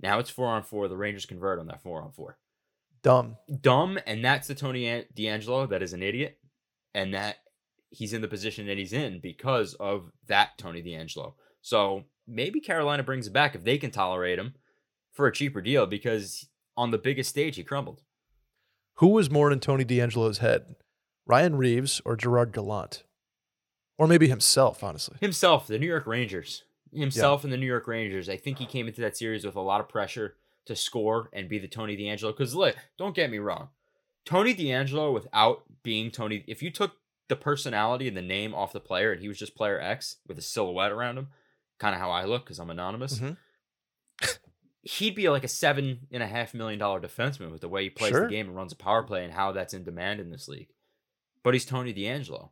Now 0.00 0.18
it's 0.18 0.30
four 0.30 0.48
on 0.48 0.62
four. 0.62 0.88
The 0.88 0.96
Rangers 0.96 1.26
convert 1.26 1.58
on 1.58 1.66
that 1.66 1.82
four 1.82 2.02
on 2.02 2.10
four 2.12 2.38
dumb. 3.02 3.36
dumb, 3.60 3.98
and 4.06 4.24
that's 4.24 4.48
the 4.48 4.54
Tony 4.54 4.86
An- 4.86 5.04
DeAngelo 5.16 5.68
that 5.70 5.82
is 5.82 5.92
an 5.92 6.02
idiot, 6.02 6.38
and 6.94 7.14
that 7.14 7.36
he's 7.90 8.12
in 8.12 8.22
the 8.22 8.28
position 8.28 8.66
that 8.66 8.78
he's 8.78 8.92
in 8.92 9.20
because 9.22 9.74
of 9.74 10.10
that 10.28 10.56
Tony 10.58 10.82
DeAngelo. 10.82 11.34
So 11.60 12.04
maybe 12.26 12.60
Carolina 12.60 13.02
brings 13.02 13.26
it 13.26 13.32
back 13.32 13.54
if 13.54 13.64
they 13.64 13.78
can 13.78 13.90
tolerate 13.90 14.38
him 14.38 14.54
for 15.12 15.26
a 15.26 15.32
cheaper 15.32 15.60
deal 15.60 15.86
because 15.86 16.48
on 16.76 16.90
the 16.90 16.98
biggest 16.98 17.30
stage 17.30 17.56
he 17.56 17.62
crumbled. 17.64 18.00
Who 18.96 19.08
was 19.08 19.30
more 19.30 19.50
in 19.50 19.60
Tony 19.60 19.84
DeAngelo's 19.84 20.38
head, 20.38 20.74
Ryan 21.26 21.56
Reaves 21.56 22.00
or 22.04 22.16
Gerard 22.16 22.52
Gallant, 22.52 23.04
or 23.98 24.06
maybe 24.06 24.28
himself? 24.28 24.82
Honestly, 24.82 25.16
Himself, 25.20 25.66
the 25.66 25.78
New 25.78 25.86
York 25.86 26.06
Rangers, 26.06 26.64
himself 26.92 27.44
and 27.44 27.52
the 27.52 27.56
New 27.56 27.66
York 27.66 27.86
Rangers. 27.86 28.28
I 28.28 28.36
think 28.36 28.58
he 28.58 28.66
came 28.66 28.86
into 28.88 29.00
that 29.00 29.16
series 29.16 29.44
with 29.44 29.56
a 29.56 29.60
lot 29.60 29.80
of 29.80 29.88
pressure 29.88 30.36
to 30.66 30.76
score 30.76 31.28
and 31.32 31.48
be 31.48 31.58
the 31.58 31.68
Tony 31.68 31.96
DeAngelo. 31.96 32.28
Because 32.36 32.54
look, 32.54 32.76
don't 32.98 33.14
get 33.14 33.30
me 33.30 33.38
wrong, 33.38 33.68
Tony 34.24 34.54
DeAngelo 34.54 35.12
without 35.12 35.64
being 35.82 36.10
Tony, 36.10 36.44
if 36.46 36.62
you 36.62 36.70
took 36.70 36.92
the 37.28 37.36
personality 37.36 38.08
and 38.08 38.16
the 38.16 38.22
name 38.22 38.54
off 38.54 38.72
the 38.72 38.80
player 38.80 39.10
and 39.12 39.20
he 39.20 39.28
was 39.28 39.38
just 39.38 39.54
player 39.54 39.80
X 39.80 40.16
with 40.26 40.38
a 40.38 40.42
silhouette 40.42 40.92
around 40.92 41.18
him, 41.18 41.28
kind 41.78 41.94
of 41.94 42.00
how 42.00 42.10
I 42.10 42.24
look 42.24 42.44
because 42.44 42.58
I'm 42.58 42.70
anonymous. 42.70 43.18
Mhm. 43.18 43.36
He'd 44.84 45.14
be 45.14 45.28
like 45.28 45.44
a 45.44 45.48
seven 45.48 46.08
and 46.10 46.22
a 46.24 46.26
half 46.26 46.54
million 46.54 46.78
dollar 46.80 47.00
defenseman 47.00 47.52
with 47.52 47.60
the 47.60 47.68
way 47.68 47.84
he 47.84 47.90
plays 47.90 48.10
Sure. 48.10 48.22
the 48.24 48.30
game 48.30 48.48
and 48.48 48.56
runs 48.56 48.72
a 48.72 48.76
power 48.76 49.02
play 49.04 49.22
and 49.24 49.32
how 49.32 49.52
that's 49.52 49.74
in 49.74 49.84
demand 49.84 50.18
in 50.20 50.30
this 50.30 50.48
league. 50.48 50.70
But 51.44 51.54
he's 51.54 51.64
Tony 51.64 51.94
DeAngelo. 51.94 52.50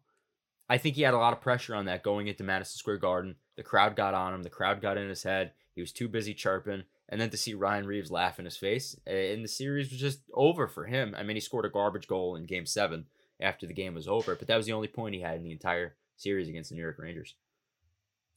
I 0.68 0.78
think 0.78 0.94
he 0.94 1.02
had 1.02 1.14
a 1.14 1.18
lot 1.18 1.32
of 1.32 1.40
pressure 1.40 1.74
on 1.74 1.86
that 1.86 2.04
going 2.04 2.28
into 2.28 2.44
Madison 2.44 2.78
Square 2.78 2.98
Garden. 2.98 3.34
The 3.56 3.64
crowd 3.64 3.96
got 3.96 4.14
on 4.14 4.32
him. 4.32 4.44
The 4.44 4.50
crowd 4.50 4.80
got 4.80 4.96
in 4.96 5.08
his 5.08 5.24
head. 5.24 5.52
He 5.74 5.80
was 5.80 5.90
too 5.92 6.06
busy 6.08 6.32
chirping. 6.32 6.84
And 7.10 7.20
then 7.20 7.30
to 7.30 7.36
see 7.36 7.54
Ryan 7.54 7.86
Reaves 7.86 8.10
laugh 8.10 8.38
in 8.38 8.44
his 8.44 8.56
face, 8.56 8.96
and 9.04 9.44
the 9.44 9.48
series 9.48 9.90
was 9.90 9.98
just 9.98 10.20
over 10.32 10.68
for 10.68 10.84
him. 10.84 11.14
I 11.18 11.24
mean, 11.24 11.36
he 11.36 11.40
scored 11.40 11.64
a 11.64 11.70
garbage 11.70 12.06
goal 12.06 12.36
in 12.36 12.46
Game 12.46 12.66
Seven 12.66 13.06
after 13.40 13.66
the 13.66 13.74
game 13.74 13.94
was 13.94 14.06
over, 14.06 14.36
but 14.36 14.46
that 14.46 14.56
was 14.56 14.66
the 14.66 14.72
only 14.72 14.86
point 14.86 15.16
he 15.16 15.20
had 15.20 15.36
in 15.36 15.42
the 15.42 15.50
entire 15.50 15.96
series 16.16 16.48
against 16.48 16.70
the 16.70 16.76
New 16.76 16.82
York 16.82 16.98
Rangers. 16.98 17.34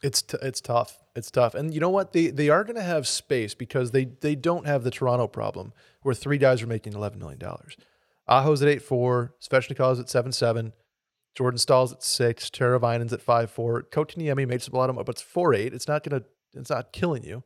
It's 0.01 0.21
t- 0.21 0.37
it's 0.41 0.59
tough. 0.59 0.99
It's 1.15 1.31
tough. 1.31 1.53
And 1.53 1.73
you 1.73 1.79
know 1.79 1.89
what? 1.89 2.13
They 2.13 2.27
they 2.27 2.49
are 2.49 2.63
going 2.63 2.75
to 2.75 2.81
have 2.81 3.07
space 3.07 3.53
because 3.53 3.91
they 3.91 4.05
they 4.05 4.35
don't 4.35 4.67
have 4.67 4.83
the 4.83 4.91
Toronto 4.91 5.27
problem 5.27 5.71
where 6.01 6.15
three 6.15 6.37
guys 6.37 6.61
are 6.61 6.67
making 6.67 6.93
eleven 6.93 7.19
million 7.19 7.39
dollars. 7.39 7.77
Aho's 8.27 8.61
at 8.61 8.67
eight 8.67 8.81
four. 8.81 9.35
Svechnikov's 9.41 9.99
at 9.99 10.09
seven 10.09 10.31
seven. 10.31 10.73
Jordan 11.35 11.57
Staal's 11.57 11.93
at 11.93 12.03
six. 12.03 12.49
Teravainen's 12.49 13.13
at 13.13 13.21
five 13.21 13.49
four. 13.49 13.83
Kotkaniemi 13.83 14.47
made 14.47 14.61
some 14.61 14.73
a 14.73 14.77
lot 14.77 14.89
of, 14.89 14.95
but 14.97 15.09
it's 15.09 15.21
four 15.21 15.53
eight. 15.53 15.73
It's 15.73 15.87
not 15.87 16.03
gonna. 16.03 16.23
It's 16.53 16.69
not 16.69 16.91
killing 16.91 17.23
you. 17.23 17.43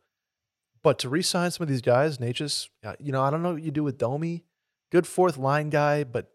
But 0.84 1.00
to 1.00 1.10
re-sign 1.10 1.52
some 1.52 1.64
of 1.64 1.70
these 1.70 1.82
guys, 1.82 2.18
Necas, 2.18 2.70
uh, 2.84 2.94
you 3.00 3.12
know, 3.12 3.22
I 3.22 3.30
don't 3.30 3.44
know 3.44 3.54
what 3.54 3.64
you 3.64 3.72
do 3.72 3.84
with 3.84 3.98
Domi. 3.98 4.44
Good 4.92 5.08
fourth 5.08 5.38
line 5.38 5.70
guy, 5.70 6.04
but 6.04 6.32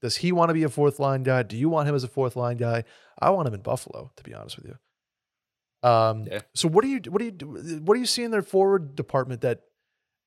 does 0.00 0.16
he 0.16 0.30
want 0.30 0.50
to 0.50 0.54
be 0.54 0.62
a 0.62 0.68
fourth 0.68 1.00
line 1.00 1.22
guy? 1.24 1.42
Do 1.42 1.56
you 1.56 1.68
want 1.68 1.88
him 1.88 1.94
as 1.94 2.04
a 2.04 2.08
fourth 2.08 2.36
line 2.36 2.56
guy? 2.56 2.84
I 3.18 3.30
want 3.30 3.48
him 3.48 3.54
in 3.54 3.60
Buffalo, 3.62 4.12
to 4.16 4.22
be 4.22 4.34
honest 4.34 4.56
with 4.56 4.66
you. 4.66 5.88
Um, 5.88 6.26
Yeah. 6.30 6.40
So 6.54 6.68
what 6.68 6.82
do 6.82 6.88
you 6.88 7.00
what 7.08 7.18
do 7.18 7.24
you 7.24 7.80
what 7.84 7.94
do 7.94 8.00
you 8.00 8.06
see 8.06 8.22
in 8.22 8.30
their 8.30 8.42
forward 8.42 8.94
department 8.94 9.40
that, 9.40 9.62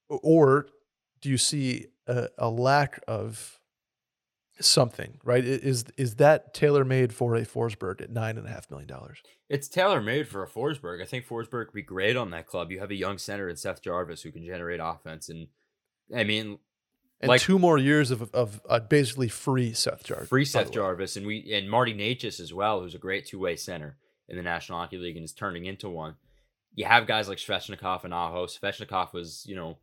or 0.09 0.67
do 1.21 1.29
you 1.29 1.37
see 1.37 1.87
a, 2.07 2.27
a 2.37 2.49
lack 2.49 3.01
of 3.07 3.60
something? 4.65 5.19
Right? 5.23 5.43
Is 5.43 5.85
is 5.97 6.15
that 6.15 6.53
tailor 6.53 6.83
made 6.85 7.13
for 7.13 7.35
a 7.35 7.41
Forsberg 7.45 8.01
at 8.01 8.09
nine 8.09 8.37
and 8.37 8.47
a 8.47 8.49
half 8.49 8.69
million 8.69 8.87
dollars? 8.87 9.21
It's 9.49 9.67
tailor 9.67 10.01
made 10.01 10.27
for 10.27 10.43
a 10.43 10.47
Forsberg. 10.47 11.01
I 11.01 11.05
think 11.05 11.27
Forsberg 11.27 11.67
would 11.67 11.73
be 11.73 11.81
great 11.81 12.15
on 12.15 12.31
that 12.31 12.47
club. 12.47 12.71
You 12.71 12.79
have 12.79 12.91
a 12.91 12.95
young 12.95 13.17
center 13.17 13.49
in 13.49 13.57
Seth 13.57 13.81
Jarvis 13.81 14.21
who 14.21 14.31
can 14.31 14.45
generate 14.45 14.79
offense, 14.81 15.27
and 15.29 15.47
I 16.15 16.23
mean, 16.23 16.59
And 17.19 17.29
Like- 17.29 17.41
two 17.41 17.59
more 17.59 17.77
years 17.77 18.09
of 18.11 18.21
of 18.33 18.61
uh, 18.67 18.79
basically 18.79 19.27
free 19.27 19.73
Seth 19.73 20.03
Jarvis. 20.03 20.29
free 20.29 20.45
Seth. 20.45 20.71
Jarvis, 20.71 21.15
and 21.17 21.27
we 21.27 21.53
and 21.53 21.69
Marty 21.69 21.93
Necas 21.93 22.39
as 22.39 22.51
well, 22.53 22.81
who's 22.81 22.95
a 22.95 22.99
great 22.99 23.25
two 23.27 23.39
way 23.39 23.55
center 23.55 23.97
in 24.27 24.37
the 24.37 24.41
National 24.43 24.79
Hockey 24.79 24.97
League 24.97 25.17
and 25.17 25.23
is 25.25 25.33
turning 25.33 25.65
into 25.65 25.87
one. 25.89 26.15
You 26.73 26.85
have 26.85 27.05
guys 27.05 27.27
like 27.27 27.37
Svechnikov 27.37 28.05
and 28.05 28.13
Aho. 28.13 28.45
Svechnikov 28.47 29.13
was, 29.13 29.45
you 29.45 29.55
know, 29.55 29.77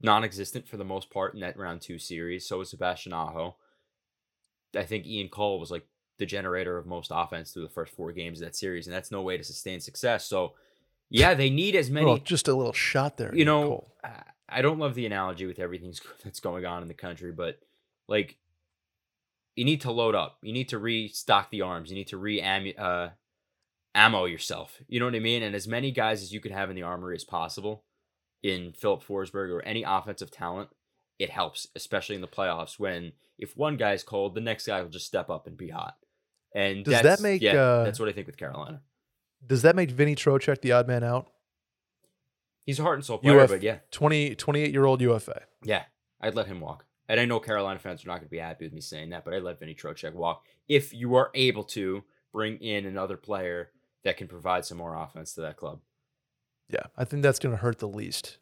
non-existent 0.00 0.68
for 0.68 0.76
the 0.76 0.84
most 0.84 1.10
part 1.10 1.34
in 1.34 1.40
that 1.40 1.56
round 1.58 1.80
two 1.80 1.98
series. 1.98 2.46
So 2.46 2.58
was 2.58 2.70
Sebastian 2.70 3.12
Aho. 3.12 3.56
I 4.76 4.84
think 4.84 5.06
Ian 5.06 5.28
Cole 5.28 5.58
was 5.58 5.70
like 5.70 5.86
the 6.18 6.26
generator 6.26 6.76
of 6.78 6.86
most 6.86 7.10
offense 7.14 7.52
through 7.52 7.62
the 7.62 7.68
first 7.68 7.94
four 7.94 8.12
games 8.12 8.40
of 8.40 8.46
that 8.46 8.56
series, 8.56 8.86
and 8.86 8.94
that's 8.94 9.10
no 9.10 9.22
way 9.22 9.36
to 9.36 9.44
sustain 9.44 9.80
success. 9.80 10.26
So, 10.26 10.54
yeah, 11.10 11.34
they 11.34 11.48
need 11.50 11.74
as 11.74 11.90
many. 11.90 12.06
Well, 12.06 12.18
just 12.18 12.48
a 12.48 12.54
little 12.54 12.72
shot 12.72 13.16
there. 13.16 13.34
you 13.34 13.44
know, 13.44 13.62
Cole. 13.62 13.94
I- 14.04 14.22
I 14.50 14.62
don't 14.62 14.78
love 14.78 14.94
the 14.94 15.04
analogy 15.04 15.44
with 15.44 15.58
everything 15.58 15.92
that's 16.24 16.40
going 16.40 16.64
on 16.64 16.80
in 16.80 16.88
the 16.88 16.94
country, 16.94 17.32
but 17.32 17.58
like, 18.08 18.38
you 19.56 19.64
need 19.66 19.82
to 19.82 19.92
load 19.92 20.14
up. 20.14 20.38
You 20.42 20.54
need 20.54 20.70
to 20.70 20.78
restock 20.78 21.50
the 21.50 21.60
arms. 21.60 21.90
You 21.90 21.96
need 21.96 22.08
to 22.08 22.16
re 22.16 22.40
uh, 22.40 23.08
ammo 23.94 24.24
yourself. 24.24 24.78
You 24.88 25.00
know 25.00 25.06
what 25.06 25.14
I 25.14 25.18
mean? 25.18 25.42
And 25.42 25.54
as 25.54 25.68
many 25.68 25.90
guys 25.90 26.22
as 26.22 26.32
you 26.32 26.40
can 26.40 26.52
have 26.52 26.70
in 26.70 26.76
the 26.76 26.82
armory 26.82 27.14
as 27.14 27.24
possible 27.24 27.84
in 28.42 28.72
Filip 28.72 29.02
Forsberg 29.02 29.50
or 29.50 29.62
any 29.62 29.82
offensive 29.82 30.30
talent, 30.30 30.70
it 31.18 31.30
helps, 31.30 31.66
especially 31.74 32.14
in 32.14 32.20
the 32.20 32.28
playoffs 32.28 32.78
when 32.78 33.12
if 33.38 33.56
one 33.56 33.76
guy's 33.76 34.02
cold, 34.02 34.34
the 34.34 34.40
next 34.40 34.66
guy 34.66 34.82
will 34.82 34.88
just 34.88 35.06
step 35.06 35.30
up 35.30 35.46
and 35.46 35.56
be 35.56 35.68
hot. 35.68 35.96
And 36.54 36.84
Does 36.84 37.02
that 37.02 37.20
make, 37.20 37.42
yeah, 37.42 37.54
uh, 37.54 37.84
that's 37.84 38.00
what 38.00 38.08
I 38.08 38.12
think 38.12 38.26
with 38.26 38.36
Carolina. 38.36 38.80
Does 39.46 39.62
that 39.62 39.76
make 39.76 39.90
Vinny 39.90 40.16
Trocheck 40.16 40.60
the 40.60 40.72
odd 40.72 40.88
man 40.88 41.04
out? 41.04 41.28
He's 42.64 42.78
a 42.78 42.82
heart 42.82 42.96
and 42.96 43.04
soul 43.04 43.18
player, 43.18 43.40
UF 43.40 43.50
but 43.50 43.62
yeah, 43.62 43.78
20, 43.92 44.34
28 44.34 44.72
year 44.72 44.84
old 44.84 45.00
UFA. 45.00 45.42
Yeah, 45.62 45.84
I'd 46.20 46.34
let 46.34 46.46
him 46.46 46.60
walk. 46.60 46.84
And 47.08 47.18
I 47.18 47.24
know 47.24 47.40
Carolina 47.40 47.78
fans 47.78 48.04
are 48.04 48.08
not 48.08 48.16
going 48.16 48.26
to 48.26 48.30
be 48.30 48.38
happy 48.38 48.66
with 48.66 48.74
me 48.74 48.82
saying 48.82 49.10
that, 49.10 49.24
but 49.24 49.32
I'd 49.32 49.42
let 49.42 49.58
Vinny 49.58 49.74
Trocheck 49.74 50.12
walk 50.12 50.44
if 50.68 50.92
you 50.92 51.14
are 51.14 51.30
able 51.34 51.64
to 51.64 52.04
bring 52.32 52.58
in 52.58 52.84
another 52.84 53.16
player 53.16 53.70
that 54.04 54.18
can 54.18 54.28
provide 54.28 54.66
some 54.66 54.78
more 54.78 54.94
offense 54.94 55.32
to 55.34 55.40
that 55.42 55.56
club. 55.56 55.80
Yeah, 56.68 56.84
I 56.96 57.04
think 57.04 57.22
that's 57.22 57.38
going 57.38 57.54
to 57.54 57.60
hurt 57.62 57.78
the 57.78 57.88
least. 57.88 58.38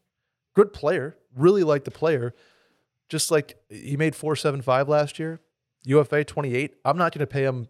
Good 0.55 0.73
player, 0.73 1.17
really 1.35 1.63
like 1.63 1.85
the 1.85 1.91
player. 1.91 2.35
Just 3.09 3.31
like 3.31 3.57
he 3.69 3.97
made 3.97 4.17
four 4.17 4.35
seven 4.35 4.63
five 4.63 4.89
last 4.89 5.19
year, 5.19 5.41
UFA 5.85 6.25
twenty 6.25 6.55
eight. 6.55 6.75
I'm 6.85 6.99
not 6.99 7.13
going 7.13 7.21
to 7.21 7.27
pay 7.27 7.45
him, 7.45 7.69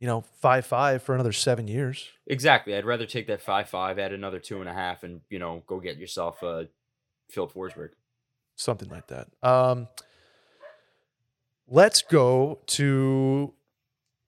you 0.00 0.06
know, 0.06 0.22
five 0.40 0.64
five 0.64 1.02
for 1.02 1.14
another 1.14 1.32
seven 1.32 1.68
years. 1.68 2.08
Exactly. 2.26 2.74
I'd 2.74 2.86
rather 2.86 3.04
take 3.04 3.26
that 3.26 3.42
five 3.42 3.68
five, 3.68 3.98
add 3.98 4.12
another 4.12 4.38
two 4.38 4.60
and 4.60 4.68
a 4.68 4.72
half, 4.72 5.02
and 5.02 5.20
you 5.28 5.38
know 5.38 5.62
go 5.66 5.80
get 5.80 5.98
yourself 5.98 6.42
a 6.42 6.68
Phil 7.30 7.48
Forsberg. 7.48 7.90
something 8.56 8.88
like 8.88 9.08
that. 9.08 9.28
Um, 9.42 9.88
let's 11.68 12.00
go 12.02 12.60
to 12.68 13.52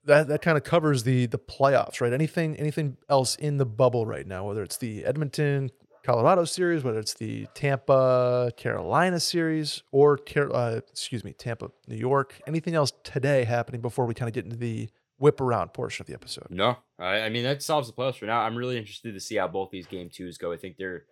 that. 0.07 0.29
That 0.29 0.43
kind 0.43 0.57
of 0.57 0.65
covers 0.65 1.03
the 1.03 1.27
the 1.27 1.39
playoffs, 1.39 2.01
right? 2.01 2.13
Anything 2.13 2.57
anything 2.57 2.97
else 3.09 3.37
in 3.37 3.59
the 3.59 3.67
bubble 3.67 4.07
right 4.07 4.27
now? 4.27 4.47
Whether 4.47 4.63
it's 4.63 4.77
the 4.77 5.05
Edmonton 5.05 5.71
Colorado 6.07 6.45
series, 6.45 6.85
whether 6.85 7.01
it's 7.01 7.15
the 7.15 7.49
Tampa 7.55 8.53
Carolina 8.57 9.19
series, 9.19 9.83
or 9.91 10.19
uh, 10.55 10.81
excuse 10.89 11.25
me, 11.25 11.33
Tampa 11.33 11.71
New 11.89 11.97
York. 11.97 12.41
Anything 12.47 12.77
else 12.77 12.93
today 13.03 13.45
happening 13.45 13.81
before 13.81 14.07
we 14.07 14.15
kind 14.15 14.29
of 14.29 14.33
get 14.33 14.45
into 14.45 14.57
the 14.57 14.89
whip 15.19 15.41
around 15.41 15.73
portion 15.73 16.05
of 16.05 16.07
the 16.07 16.15
episode? 16.15 16.47
No, 16.49 16.77
I, 16.99 17.23
I 17.23 17.29
mean 17.29 17.43
that 17.43 17.61
solves 17.61 17.89
the 17.89 17.93
playoffs 17.93 18.19
for 18.19 18.27
now. 18.27 18.41
I'm 18.41 18.57
really 18.57 18.79
interested 18.79 19.15
to 19.15 19.21
see 19.21 19.37
how 19.37 19.49
both 19.49 19.71
these 19.71 19.87
game 19.89 20.09
twos 20.09 20.39
go. 20.39 20.53
I 20.53 20.57
think 20.57 20.77
they're 20.77 21.07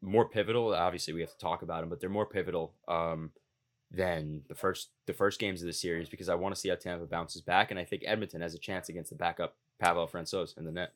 more 0.00 0.28
pivotal. 0.28 0.74
Obviously, 0.74 1.12
we 1.12 1.20
have 1.20 1.32
to 1.32 1.38
talk 1.38 1.60
about 1.60 1.80
them, 1.80 1.90
but 1.90 2.00
they're 2.00 2.08
more 2.08 2.26
pivotal 2.26 2.74
um, 2.88 3.30
than 3.94 4.42
the 4.48 4.54
first 4.54 4.90
the 5.06 5.12
first 5.12 5.38
games 5.40 5.62
of 5.62 5.66
the 5.66 5.72
series 5.72 6.08
because 6.08 6.28
I 6.28 6.34
want 6.34 6.54
to 6.54 6.60
see 6.60 6.68
how 6.68 6.74
Tampa 6.74 7.06
bounces 7.06 7.42
back, 7.42 7.70
and 7.70 7.78
I 7.78 7.84
think 7.84 8.02
Edmonton 8.06 8.40
has 8.40 8.54
a 8.54 8.58
chance 8.58 8.88
against 8.88 9.10
the 9.10 9.16
backup 9.16 9.56
Pavel 9.78 10.06
Francouz 10.06 10.56
in 10.56 10.64
the 10.64 10.72
net. 10.72 10.92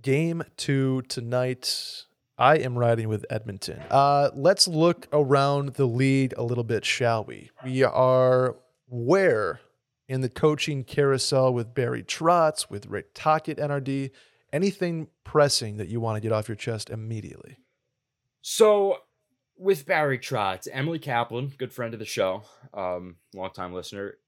Game 0.00 0.42
two 0.56 1.02
tonight. 1.02 2.04
I 2.38 2.56
am 2.56 2.78
riding 2.78 3.08
with 3.08 3.26
Edmonton. 3.30 3.80
Uh, 3.90 4.30
let's 4.34 4.66
look 4.66 5.06
around 5.12 5.74
the 5.74 5.86
league 5.86 6.32
a 6.36 6.42
little 6.42 6.64
bit, 6.64 6.84
shall 6.84 7.24
we? 7.24 7.50
We 7.64 7.84
are 7.84 8.56
where 8.88 9.60
in 10.08 10.22
the 10.22 10.28
coaching 10.28 10.82
carousel 10.82 11.52
with 11.52 11.74
Barry 11.74 12.02
Trotz, 12.02 12.68
with 12.70 12.86
Rick 12.86 13.14
Tocchet, 13.14 13.58
NRD. 13.58 14.10
Anything 14.52 15.08
pressing 15.24 15.76
that 15.76 15.88
you 15.88 16.00
want 16.00 16.16
to 16.16 16.20
get 16.20 16.32
off 16.32 16.48
your 16.48 16.56
chest 16.56 16.90
immediately? 16.90 17.58
So 18.40 18.98
with 19.62 19.86
Barry 19.86 20.18
Trotz, 20.18 20.66
Emily 20.72 20.98
Kaplan, 20.98 21.52
good 21.56 21.72
friend 21.72 21.94
of 21.94 22.00
the 22.00 22.06
show, 22.06 22.42
um, 22.74 23.16
longtime 23.32 23.72
listener, 23.72 24.18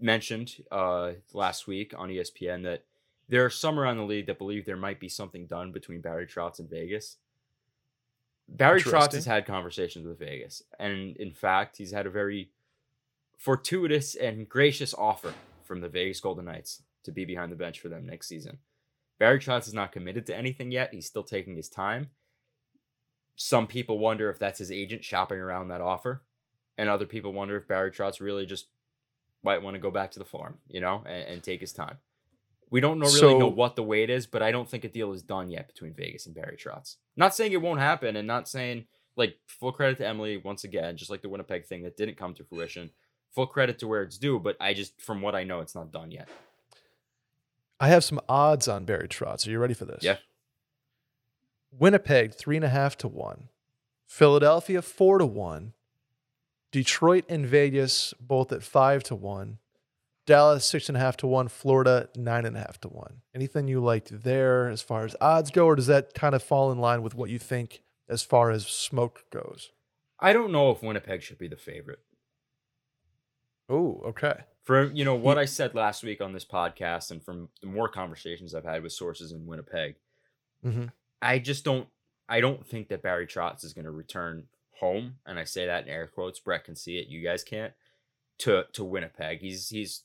mentioned 0.00 0.56
uh, 0.72 1.12
last 1.32 1.68
week 1.68 1.94
on 1.96 2.08
ESPN 2.08 2.64
that 2.64 2.82
there 3.28 3.44
are 3.44 3.50
some 3.50 3.78
around 3.78 3.96
the 3.96 4.04
league 4.04 4.26
that 4.26 4.38
believe 4.38 4.66
there 4.66 4.76
might 4.76 4.98
be 4.98 5.08
something 5.08 5.46
done 5.46 5.70
between 5.70 6.00
Barry 6.00 6.26
Trotz 6.26 6.58
and 6.58 6.68
Vegas. 6.68 7.16
Barry 8.48 8.82
Trotz 8.82 9.12
has 9.12 9.24
had 9.24 9.46
conversations 9.46 10.04
with 10.04 10.18
Vegas, 10.18 10.62
and 10.80 11.16
in 11.16 11.32
fact, 11.32 11.76
he's 11.76 11.92
had 11.92 12.06
a 12.06 12.10
very 12.10 12.50
fortuitous 13.38 14.16
and 14.16 14.48
gracious 14.48 14.92
offer 14.94 15.32
from 15.62 15.80
the 15.80 15.88
Vegas 15.88 16.20
Golden 16.20 16.46
Knights 16.46 16.82
to 17.04 17.12
be 17.12 17.24
behind 17.24 17.52
the 17.52 17.56
bench 17.56 17.78
for 17.78 17.88
them 17.88 18.04
next 18.04 18.26
season. 18.26 18.58
Barry 19.18 19.38
Trotz 19.38 19.68
is 19.68 19.74
not 19.74 19.92
committed 19.92 20.26
to 20.26 20.36
anything 20.36 20.72
yet. 20.72 20.92
He's 20.92 21.06
still 21.06 21.22
taking 21.22 21.56
his 21.56 21.68
time 21.68 22.10
some 23.36 23.66
people 23.66 23.98
wonder 23.98 24.30
if 24.30 24.38
that's 24.38 24.58
his 24.58 24.70
agent 24.70 25.04
shopping 25.04 25.38
around 25.38 25.68
that 25.68 25.80
offer, 25.80 26.22
and 26.78 26.88
other 26.88 27.06
people 27.06 27.32
wonder 27.32 27.56
if 27.56 27.68
Barry 27.68 27.90
Trotz 27.90 28.20
really 28.20 28.46
just 28.46 28.68
might 29.42 29.62
want 29.62 29.74
to 29.74 29.80
go 29.80 29.90
back 29.90 30.10
to 30.12 30.18
the 30.18 30.24
farm, 30.24 30.58
you 30.68 30.80
know, 30.80 31.02
and, 31.06 31.28
and 31.28 31.42
take 31.42 31.60
his 31.60 31.72
time. 31.72 31.98
We 32.70 32.80
don't 32.80 32.98
know, 32.98 33.06
really 33.06 33.38
know 33.38 33.48
what 33.48 33.76
the 33.76 33.82
weight 33.82 34.10
is, 34.10 34.26
but 34.26 34.42
I 34.42 34.50
don't 34.50 34.68
think 34.68 34.84
a 34.84 34.88
deal 34.88 35.12
is 35.12 35.22
done 35.22 35.50
yet 35.50 35.68
between 35.68 35.94
Vegas 35.94 36.26
and 36.26 36.34
Barry 36.34 36.56
Trotz. 36.56 36.96
Not 37.16 37.34
saying 37.34 37.52
it 37.52 37.62
won't 37.62 37.80
happen, 37.80 38.16
and 38.16 38.26
not 38.26 38.48
saying 38.48 38.86
like 39.16 39.36
full 39.46 39.72
credit 39.72 39.98
to 39.98 40.06
Emily 40.06 40.38
once 40.38 40.64
again, 40.64 40.96
just 40.96 41.10
like 41.10 41.22
the 41.22 41.28
Winnipeg 41.28 41.66
thing 41.66 41.82
that 41.82 41.96
didn't 41.96 42.16
come 42.16 42.34
to 42.34 42.44
fruition. 42.44 42.90
Full 43.32 43.46
credit 43.46 43.78
to 43.80 43.88
where 43.88 44.02
it's 44.02 44.18
due, 44.18 44.38
but 44.38 44.56
I 44.60 44.74
just 44.74 45.00
from 45.00 45.20
what 45.20 45.34
I 45.34 45.44
know, 45.44 45.60
it's 45.60 45.74
not 45.74 45.92
done 45.92 46.10
yet. 46.10 46.28
I 47.80 47.88
have 47.88 48.04
some 48.04 48.20
odds 48.28 48.68
on 48.68 48.84
Barry 48.84 49.08
Trotz. 49.08 49.46
Are 49.46 49.50
you 49.50 49.58
ready 49.58 49.74
for 49.74 49.84
this? 49.84 50.02
Yeah. 50.02 50.16
Winnipeg, 51.78 52.34
three 52.34 52.56
and 52.56 52.64
a 52.64 52.68
half 52.68 52.96
to 52.98 53.08
one. 53.08 53.48
Philadelphia, 54.06 54.82
four 54.82 55.18
to 55.18 55.26
one. 55.26 55.72
Detroit 56.72 57.24
and 57.28 57.46
Vegas, 57.46 58.14
both 58.20 58.52
at 58.52 58.62
five 58.62 59.02
to 59.04 59.14
one. 59.14 59.58
Dallas, 60.26 60.64
six 60.66 60.88
and 60.88 60.96
a 60.96 61.00
half 61.00 61.16
to 61.18 61.26
one. 61.26 61.48
Florida, 61.48 62.08
nine 62.16 62.44
and 62.46 62.56
a 62.56 62.60
half 62.60 62.80
to 62.80 62.88
one. 62.88 63.20
Anything 63.34 63.68
you 63.68 63.80
liked 63.80 64.22
there 64.22 64.68
as 64.68 64.82
far 64.82 65.04
as 65.04 65.14
odds 65.20 65.50
go, 65.50 65.66
or 65.66 65.76
does 65.76 65.86
that 65.86 66.14
kind 66.14 66.34
of 66.34 66.42
fall 66.42 66.72
in 66.72 66.78
line 66.78 67.02
with 67.02 67.14
what 67.14 67.30
you 67.30 67.38
think 67.38 67.82
as 68.08 68.22
far 68.22 68.50
as 68.50 68.66
smoke 68.66 69.24
goes? 69.30 69.70
I 70.18 70.32
don't 70.32 70.52
know 70.52 70.70
if 70.70 70.82
Winnipeg 70.82 71.22
should 71.22 71.38
be 71.38 71.48
the 71.48 71.56
favorite. 71.56 72.00
Oh, 73.68 74.02
okay. 74.06 74.40
from 74.62 74.94
you 74.94 75.04
know 75.04 75.14
what 75.14 75.38
I 75.38 75.44
said 75.46 75.74
last 75.74 76.02
week 76.02 76.20
on 76.20 76.32
this 76.32 76.44
podcast, 76.44 77.10
and 77.10 77.22
from 77.22 77.48
the 77.60 77.66
more 77.66 77.88
conversations 77.88 78.54
I've 78.54 78.64
had 78.64 78.82
with 78.82 78.92
sources 78.92 79.32
in 79.32 79.46
Winnipeg, 79.46 79.96
Mm-hmm. 80.64 80.86
I 81.24 81.38
just 81.38 81.64
don't. 81.64 81.88
I 82.28 82.40
don't 82.40 82.66
think 82.66 82.88
that 82.88 83.02
Barry 83.02 83.26
Trotz 83.26 83.64
is 83.64 83.72
going 83.72 83.84
to 83.84 83.90
return 83.90 84.44
home, 84.78 85.16
and 85.26 85.38
I 85.38 85.44
say 85.44 85.66
that 85.66 85.84
in 85.84 85.90
air 85.90 86.06
quotes. 86.06 86.38
Brett 86.38 86.64
can 86.64 86.76
see 86.76 86.98
it. 86.98 87.08
You 87.08 87.22
guys 87.22 87.42
can't. 87.42 87.72
To 88.38 88.64
to 88.72 88.84
Winnipeg, 88.84 89.40
he's 89.40 89.68
he's 89.68 90.02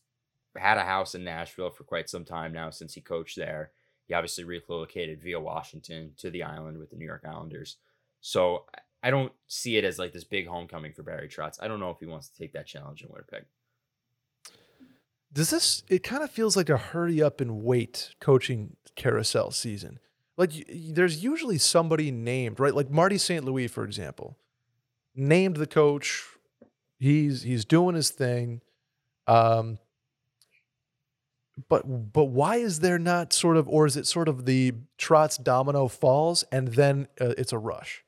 had 0.56 0.78
a 0.78 0.84
house 0.84 1.16
in 1.16 1.24
Nashville 1.24 1.70
for 1.70 1.84
quite 1.84 2.10
some 2.10 2.26
time 2.26 2.54
now 2.54 2.70
since 2.70 2.94
he 2.94 3.02
coached 3.02 3.38
there. 3.38 3.72
He 4.08 4.14
obviously 4.14 4.44
relocated 4.44 5.22
via 5.22 5.40
Washington 5.40 6.14
to 6.18 6.30
the 6.30 6.44
island 6.44 6.78
with 6.80 6.90
the 6.90 6.96
New 6.96 7.06
York 7.06 7.24
Islanders. 7.28 7.78
So 8.22 8.66
I- 9.04 9.12
don't 9.12 9.32
see 9.48 9.78
it 9.78 9.84
as 9.86 9.98
like 10.00 10.12
this 10.14 10.24
big 10.24 10.48
homecoming 10.48 10.94
for 10.94 11.04
Barry 11.04 11.30
Trotz. 11.30 11.58
I 11.62 11.68
don't 11.68 11.80
know 11.80 11.92
if 11.92 12.00
he 12.00 12.06
wants 12.06 12.28
to 12.30 12.38
take 12.38 12.54
that 12.54 12.68
challenge 12.68 13.02
in 13.02 13.10
Winnipeg. 13.10 13.46
Does 15.32 15.52
this? 15.52 15.84
It 15.90 16.04
kind 16.04 16.24
of 16.24 16.32
feels 16.32 16.58
like 16.58 16.70
a 16.70 16.78
hurry 16.78 17.22
up 17.22 17.40
and 17.40 17.64
wait 17.64 18.16
coaching 18.20 18.76
carousel 18.96 19.52
season. 19.52 20.00
Like 20.40 20.52
there's 20.70 21.22
usually 21.22 21.58
somebody 21.58 22.12
named, 22.12 22.62
right? 22.62 22.74
Like 22.74 22.90
Marty 22.90 23.18
St. 23.18 23.44
Louis, 23.44 23.68
for 23.68 23.84
example, 23.84 24.38
named 25.14 25.58
the 25.58 25.68
coach. 25.68 26.26
He's 26.98 27.44
he's 27.44 27.66
doing 27.66 27.94
his 27.94 28.10
thing. 28.10 28.62
Um, 29.28 29.80
but 31.68 32.14
but 32.14 32.30
why 32.30 32.56
is 32.56 32.80
there 32.80 32.98
not 32.98 33.34
sort 33.34 33.58
of, 33.58 33.68
or 33.68 33.86
is 33.86 33.98
it 33.98 34.08
sort 34.08 34.30
of 34.30 34.46
the 34.46 34.76
Trotz 34.98 35.44
domino 35.44 35.90
falls 35.90 36.44
and 36.54 36.70
then 36.70 37.10
uh, 37.20 37.34
it's 37.38 37.52
a 37.52 37.58
rush? 37.58 38.06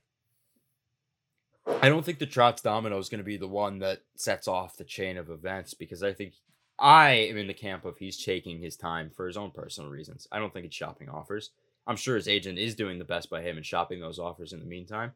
I 1.81 1.89
don't 1.89 2.05
think 2.05 2.19
the 2.19 2.27
Trotz 2.27 2.63
domino 2.63 2.97
is 2.97 3.09
going 3.09 3.19
to 3.19 3.25
be 3.25 3.35
the 3.35 3.45
one 3.49 3.79
that 3.79 4.03
sets 4.15 4.47
off 4.47 4.77
the 4.77 4.85
chain 4.85 5.17
of 5.17 5.29
events 5.29 5.73
because 5.73 6.01
I 6.01 6.13
think 6.13 6.35
I 6.79 7.09
am 7.11 7.35
in 7.35 7.47
the 7.47 7.53
camp 7.53 7.83
of 7.83 7.97
he's 7.97 8.23
taking 8.23 8.61
his 8.61 8.77
time 8.77 9.11
for 9.13 9.27
his 9.27 9.35
own 9.35 9.51
personal 9.51 9.89
reasons. 9.89 10.29
I 10.31 10.39
don't 10.39 10.53
think 10.53 10.65
it's 10.65 10.75
shopping 10.75 11.09
offers. 11.09 11.49
I'm 11.91 11.97
sure 11.97 12.15
his 12.15 12.29
agent 12.29 12.57
is 12.57 12.73
doing 12.73 12.99
the 12.99 13.05
best 13.05 13.29
by 13.29 13.41
him 13.41 13.57
and 13.57 13.65
shopping 13.65 13.99
those 13.99 14.17
offers 14.17 14.53
in 14.53 14.61
the 14.61 14.65
meantime. 14.65 15.11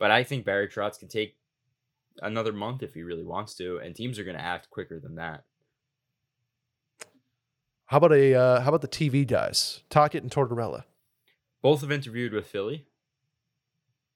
But 0.00 0.10
I 0.10 0.24
think 0.24 0.44
Barry 0.44 0.66
Trotz 0.66 0.98
can 0.98 1.06
take 1.06 1.36
another 2.20 2.52
month 2.52 2.82
if 2.82 2.94
he 2.94 3.04
really 3.04 3.22
wants 3.22 3.54
to, 3.54 3.78
and 3.78 3.94
teams 3.94 4.18
are 4.18 4.24
going 4.24 4.36
to 4.36 4.42
act 4.42 4.68
quicker 4.68 4.98
than 4.98 5.14
that. 5.14 5.44
How 7.86 7.98
about 7.98 8.12
a 8.12 8.34
uh, 8.34 8.60
how 8.62 8.70
about 8.70 8.82
the 8.82 8.88
TV 8.88 9.24
guys, 9.24 9.84
Tocchet 9.90 10.24
and 10.24 10.30
Tortorella? 10.30 10.82
Both 11.62 11.82
have 11.82 11.92
interviewed 11.92 12.32
with 12.32 12.48
Philly. 12.48 12.86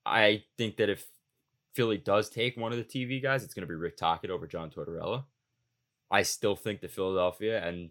I 0.05 0.43
think 0.59 0.77
that 0.79 0.91
if 0.91 1.07
Philly 1.73 1.99
does 1.99 2.29
take 2.29 2.57
one 2.57 2.73
of 2.73 2.79
the 2.79 2.85
TV 2.85 3.23
guys, 3.23 3.45
it's 3.45 3.55
going 3.55 3.67
to 3.67 3.73
be 3.73 3.77
Rick 3.77 3.97
Tocchet 3.97 4.31
over 4.31 4.49
John 4.49 4.71
Tortorella. 4.71 5.25
I 6.11 6.23
still 6.23 6.57
think 6.57 6.81
that 6.81 6.91
Philadelphia 6.91 7.65
and 7.65 7.91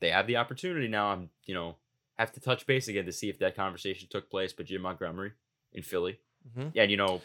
they 0.00 0.10
have 0.10 0.26
the 0.26 0.38
opportunity 0.38 0.88
now. 0.88 1.08
I'm, 1.08 1.28
you 1.44 1.54
know, 1.54 1.76
have 2.22 2.32
to 2.32 2.40
touch 2.40 2.66
base 2.66 2.88
again 2.88 3.04
to 3.06 3.12
see 3.12 3.28
if 3.28 3.38
that 3.40 3.54
conversation 3.54 4.08
took 4.10 4.30
place. 4.30 4.52
But 4.52 4.66
Jim 4.66 4.80
Montgomery 4.82 5.32
in 5.74 5.82
Philly, 5.82 6.18
Mhm. 6.56 6.72
yeah, 6.74 6.82
and 6.82 6.90
you 6.90 6.96
know, 6.96 7.20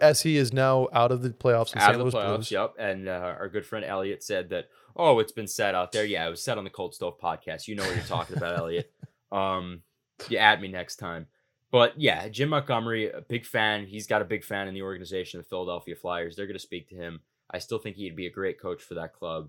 As 0.00 0.22
he 0.22 0.36
is 0.36 0.52
now 0.52 0.86
out 0.92 1.10
of 1.10 1.22
the 1.22 1.30
playoffs 1.30 1.74
out 1.76 1.82
St. 1.82 1.90
of 1.94 1.98
the 1.98 2.04
Louis 2.04 2.14
playoffs. 2.14 2.34
Blues. 2.36 2.50
Yep. 2.52 2.74
And 2.78 3.08
uh, 3.08 3.34
our 3.40 3.48
good 3.48 3.66
friend 3.66 3.84
Elliot 3.84 4.22
said 4.22 4.50
that, 4.50 4.68
oh, 4.94 5.18
it's 5.18 5.32
been 5.32 5.48
said 5.48 5.74
out 5.74 5.90
there. 5.90 6.04
Yeah, 6.04 6.24
it 6.26 6.30
was 6.30 6.40
said 6.40 6.56
on 6.56 6.62
the 6.62 6.70
Cold 6.70 6.94
Stove 6.94 7.18
podcast. 7.20 7.66
You 7.66 7.74
know 7.74 7.82
what 7.84 7.96
you're 7.96 8.04
talking 8.04 8.36
about, 8.36 8.58
Elliot. 8.58 8.92
Um, 9.32 9.82
you 10.28 10.36
add 10.36 10.60
me 10.60 10.68
next 10.68 10.96
time. 10.96 11.26
But 11.70 11.98
yeah, 11.98 12.28
Jim 12.28 12.50
Montgomery, 12.50 13.10
a 13.10 13.22
big 13.22 13.46
fan. 13.46 13.86
He's 13.86 14.06
got 14.06 14.20
a 14.20 14.26
big 14.26 14.44
fan 14.44 14.68
in 14.68 14.74
the 14.74 14.82
organization, 14.82 15.40
of 15.40 15.46
the 15.46 15.48
Philadelphia 15.48 15.96
Flyers. 15.96 16.36
They're 16.36 16.46
going 16.46 16.52
to 16.54 16.60
speak 16.60 16.90
to 16.90 16.94
him. 16.94 17.20
I 17.50 17.58
still 17.58 17.78
think 17.78 17.96
he'd 17.96 18.14
be 18.14 18.26
a 18.26 18.30
great 18.30 18.60
coach 18.60 18.82
for 18.82 18.92
that 18.92 19.14
club. 19.14 19.48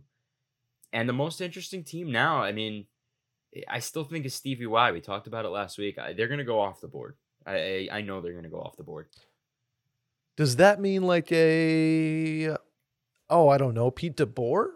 And 0.93 1.09
the 1.09 1.13
most 1.13 1.41
interesting 1.41 1.83
team 1.83 2.11
now, 2.13 2.41
I 2.41 2.53
mean, 2.53 2.85
I 3.67 3.79
still 3.79 4.03
think 4.03 4.25
is 4.25 4.33
Stevie 4.33 4.65
Y. 4.65 4.91
We 4.91 5.01
talked 5.01 5.27
about 5.27 5.45
it 5.45 5.49
last 5.49 5.77
week. 5.77 5.97
I, 5.99 6.13
they're 6.13 6.27
going 6.27 6.39
to 6.39 6.43
go 6.43 6.59
off 6.59 6.81
the 6.81 6.87
board. 6.87 7.15
I, 7.45 7.87
I 7.91 7.97
I 7.97 8.01
know 8.01 8.21
they're 8.21 8.31
going 8.31 8.43
to 8.45 8.49
go 8.49 8.61
off 8.61 8.77
the 8.77 8.83
board. 8.83 9.07
Does 10.37 10.55
that 10.55 10.79
mean 10.81 11.03
like 11.03 11.31
a 11.31 12.55
oh, 13.29 13.49
I 13.49 13.57
don't 13.57 13.73
know, 13.73 13.91
Pete 13.91 14.17
DeBoer? 14.17 14.67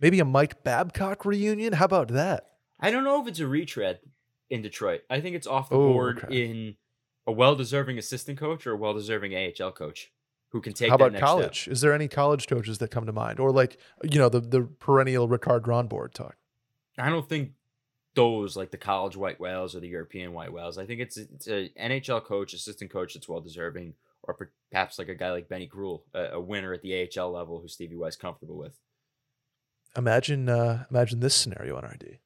Maybe 0.00 0.20
a 0.20 0.24
Mike 0.24 0.62
Babcock 0.62 1.24
reunion? 1.24 1.72
How 1.74 1.86
about 1.86 2.08
that? 2.08 2.46
I 2.80 2.90
don't 2.90 3.04
know 3.04 3.20
if 3.20 3.26
it's 3.28 3.40
a 3.40 3.46
retread 3.46 4.00
in 4.50 4.62
Detroit. 4.62 5.02
I 5.10 5.20
think 5.20 5.34
it's 5.34 5.46
off 5.46 5.68
the 5.70 5.76
Oh, 5.76 5.92
board 5.92 6.24
okay. 6.24 6.44
in 6.50 6.76
a 7.26 7.32
well-deserving 7.32 7.98
assistant 7.98 8.38
coach 8.38 8.66
or 8.66 8.72
a 8.72 8.76
well-deserving 8.76 9.34
AHL 9.34 9.72
coach 9.72 10.12
who 10.50 10.60
can 10.60 10.72
take 10.72 10.88
How 10.90 10.96
that 10.96 11.04
about 11.04 11.12
next 11.12 11.24
college? 11.24 11.60
step. 11.62 11.72
Is 11.72 11.80
there 11.80 11.92
any 11.92 12.08
college 12.08 12.46
coaches 12.46 12.78
that 12.78 12.90
come 12.90 13.04
to 13.06 13.12
mind? 13.12 13.40
Or 13.40 13.50
like, 13.50 13.78
you 14.04 14.18
know, 14.18 14.28
the 14.28 14.40
the 14.40 14.62
perennial 14.62 15.28
Rikard 15.28 15.62
Grönborg 15.62 16.12
talk. 16.12 16.36
I 16.96 17.10
don't 17.10 17.28
think 17.28 17.52
those 18.18 18.56
like 18.56 18.72
the 18.72 18.76
college 18.76 19.16
white 19.16 19.38
whales 19.38 19.76
or 19.76 19.80
the 19.80 19.86
European 19.86 20.32
white 20.32 20.52
whales. 20.52 20.76
I 20.76 20.86
think 20.86 21.00
it's 21.00 21.16
it's 21.16 21.46
a 21.46 21.70
NHL 21.80 22.24
coach, 22.24 22.52
assistant 22.52 22.90
coach 22.90 23.14
that's 23.14 23.28
well-deserving, 23.28 23.94
or 24.24 24.50
perhaps 24.72 24.98
like 24.98 25.08
a 25.08 25.14
guy 25.14 25.30
like 25.30 25.48
Benoit 25.48 25.68
Groulx, 25.68 26.00
a, 26.14 26.32
a 26.32 26.40
winner 26.40 26.72
at 26.72 26.82
the 26.82 27.08
AHL 27.16 27.30
level 27.30 27.60
who 27.60 27.68
Stevie 27.68 27.96
Y's 27.96 28.16
comfortable 28.16 28.58
with. 28.58 28.76
Imagine 29.96 30.48
uh 30.48 30.84
imagine 30.90 31.20
this 31.20 31.36
scenario 31.36 31.80
NRD. 31.80 32.18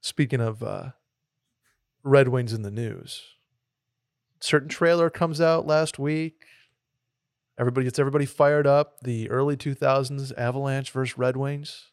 Speaking 0.00 0.40
of 0.40 0.60
uh 0.64 0.90
Red 2.02 2.28
Wings 2.28 2.52
in 2.52 2.62
the 2.62 2.70
news. 2.72 3.22
Certain 4.40 4.68
trailer 4.68 5.08
comes 5.08 5.40
out 5.40 5.66
last 5.66 6.00
week. 6.00 6.44
Everybody 7.58 7.84
gets 7.84 8.00
everybody 8.00 8.26
fired 8.26 8.66
up. 8.66 9.00
The 9.02 9.30
early 9.30 9.56
2000s 9.56 10.32
Avalanche 10.36 10.90
versus 10.90 11.16
Red 11.16 11.36
Wings. 11.36 11.92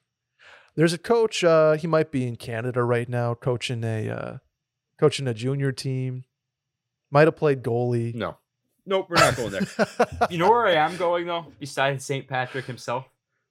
There's 0.75 0.93
a 0.93 0.97
coach. 0.97 1.43
Uh, 1.43 1.73
he 1.73 1.87
might 1.87 2.11
be 2.11 2.27
in 2.27 2.35
Canada 2.35 2.83
right 2.83 3.07
now, 3.07 3.33
coaching 3.35 3.83
a 3.83 4.09
uh, 4.09 4.37
coaching 4.99 5.27
a 5.27 5.33
junior 5.33 5.71
team. 5.71 6.23
Might 7.11 7.27
have 7.27 7.35
played 7.35 7.61
goalie. 7.63 8.15
No, 8.15 8.37
nope, 8.85 9.07
we're 9.09 9.17
not 9.17 9.35
going 9.35 9.51
there. 9.51 9.67
you 10.31 10.37
know 10.39 10.49
where 10.49 10.65
I 10.65 10.73
am 10.73 10.97
going 10.97 11.27
though? 11.27 11.45
Besides 11.59 12.03
St. 12.03 12.27
Patrick 12.27 12.65
himself, 12.65 13.05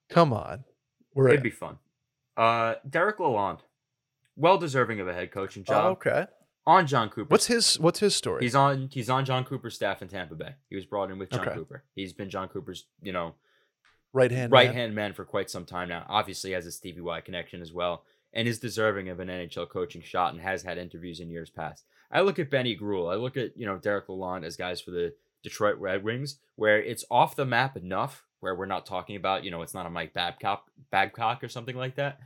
Come 0.09 0.33
on, 0.33 0.65
we're 1.13 1.29
it'd 1.29 1.43
be 1.43 1.49
fun. 1.49 1.77
Uh, 2.35 2.75
Derek 2.89 3.19
Lalonde, 3.19 3.59
well 4.35 4.57
deserving 4.57 4.99
of 4.99 5.07
a 5.07 5.13
head 5.13 5.31
coaching 5.31 5.63
Oh, 5.69 5.71
job 5.73 5.85
okay. 5.93 6.25
on 6.65 6.87
Jon 6.87 7.09
Cooper. 7.09 7.29
What's 7.29 7.45
his 7.45 7.79
What's 7.79 7.99
his 7.99 8.15
story? 8.15 8.43
He's 8.43 8.55
on 8.55 8.89
he's 8.91 9.09
on 9.09 9.23
Jon 9.23 9.45
Cooper's 9.45 9.75
staff 9.75 10.01
in 10.01 10.09
Tampa 10.09 10.35
Bay. 10.35 10.55
He 10.69 10.75
was 10.75 10.85
brought 10.85 11.09
in 11.09 11.19
with 11.19 11.29
Jon 11.29 11.41
Okay. 11.47 11.53
Cooper. 11.53 11.83
He's 11.95 12.11
been 12.11 12.29
Jon 12.29 12.49
Cooper's, 12.49 12.85
you 13.01 13.13
know, 13.13 13.35
right 14.13 14.31
hand. 14.31 14.51
right 14.51 14.73
hand 14.73 14.95
man 14.95 15.13
for 15.13 15.25
quite 15.25 15.49
some 15.49 15.65
time 15.65 15.89
now. 15.89 16.05
Obviously 16.07 16.51
has 16.51 16.65
a 16.65 16.71
Stevie 16.71 17.01
Y 17.01 17.19
connection 17.21 17.61
as 17.61 17.73
well, 17.73 18.03
and 18.33 18.47
is 18.47 18.59
deserving 18.59 19.09
of 19.09 19.19
an 19.19 19.27
NHL 19.27 19.69
coaching 19.69 20.01
shot 20.01 20.33
and 20.33 20.41
has 20.41 20.63
had 20.63 20.77
interviews 20.77 21.19
in 21.19 21.29
years 21.29 21.49
past. 21.49 21.85
I 22.11 22.21
look 22.21 22.39
at 22.39 22.49
Benoit 22.49 22.79
Groulx, 22.79 23.11
I 23.11 23.15
look 23.15 23.37
at, 23.37 23.57
you 23.57 23.65
know, 23.65 23.77
Derek 23.77 24.07
Lalonde 24.07 24.45
as 24.45 24.55
guys 24.55 24.79
for 24.79 24.91
the 24.91 25.13
Detroit 25.41 25.77
Red 25.77 26.03
Wings, 26.03 26.37
where 26.55 26.81
it's 26.81 27.03
off 27.11 27.35
the 27.35 27.45
map 27.45 27.75
enough 27.75 28.23
where 28.39 28.55
we're 28.55 28.65
not 28.65 28.85
talking 28.85 29.15
about, 29.15 29.43
you 29.43 29.51
know, 29.51 29.61
it's 29.61 29.73
not 29.73 29.85
a 29.85 29.89
Mike 29.89 30.13
Babcock 30.13 30.69
Babcock 30.91 31.43
or 31.43 31.49
something 31.49 31.75
like 31.75 31.95
that. 31.95 32.19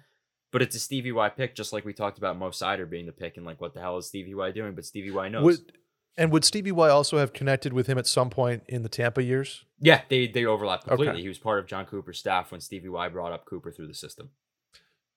But 0.52 0.62
it's 0.62 0.76
a 0.76 0.80
Stevie 0.80 1.12
Y 1.12 1.30
pick, 1.30 1.56
just 1.56 1.74
like 1.74 1.86
we 1.86 1.94
talked 1.94 2.18
about 2.18 2.38
Mo 2.38 2.50
Seider 2.50 2.90
being 2.90 3.06
the 3.06 3.12
pick, 3.12 3.38
and 3.38 3.46
like, 3.46 3.60
what 3.60 3.74
the 3.74 3.82
hell 3.82 3.98
is 3.98 4.08
Stevie 4.08 4.34
Y 4.34 4.52
doing? 4.52 4.76
But 4.76 4.86
Stevie 4.86 5.12
Y 5.12 5.30
knows. 5.30 5.44
Would 5.44 5.74
and 6.18 6.32
would 6.32 6.44
Stevie 6.44 6.72
Y 6.72 6.90
also 6.90 7.18
have 7.18 7.34
connected 7.34 7.74
with 7.74 7.88
him 7.88 7.98
at 7.98 8.08
some 8.08 8.30
point 8.30 8.64
in 8.68 8.84
the 8.84 8.90
Tampa 8.90 9.24
years? 9.24 9.66
Yeah, 9.80 10.02
they 10.10 10.28
they 10.28 10.46
overlap 10.46 10.84
completely. 10.84 11.14
Okay. 11.14 11.22
He 11.22 11.28
was 11.28 11.38
part 11.38 11.60
of 11.60 11.68
Jon 11.68 11.86
Cooper's 11.86 12.20
staff 12.20 12.52
when 12.52 12.62
Stevie 12.62 12.90
Y 12.90 13.10
brought 13.10 13.32
up 13.32 13.46
Cooper 13.46 13.72
through 13.72 13.88
the 13.88 13.94
system. 13.94 14.32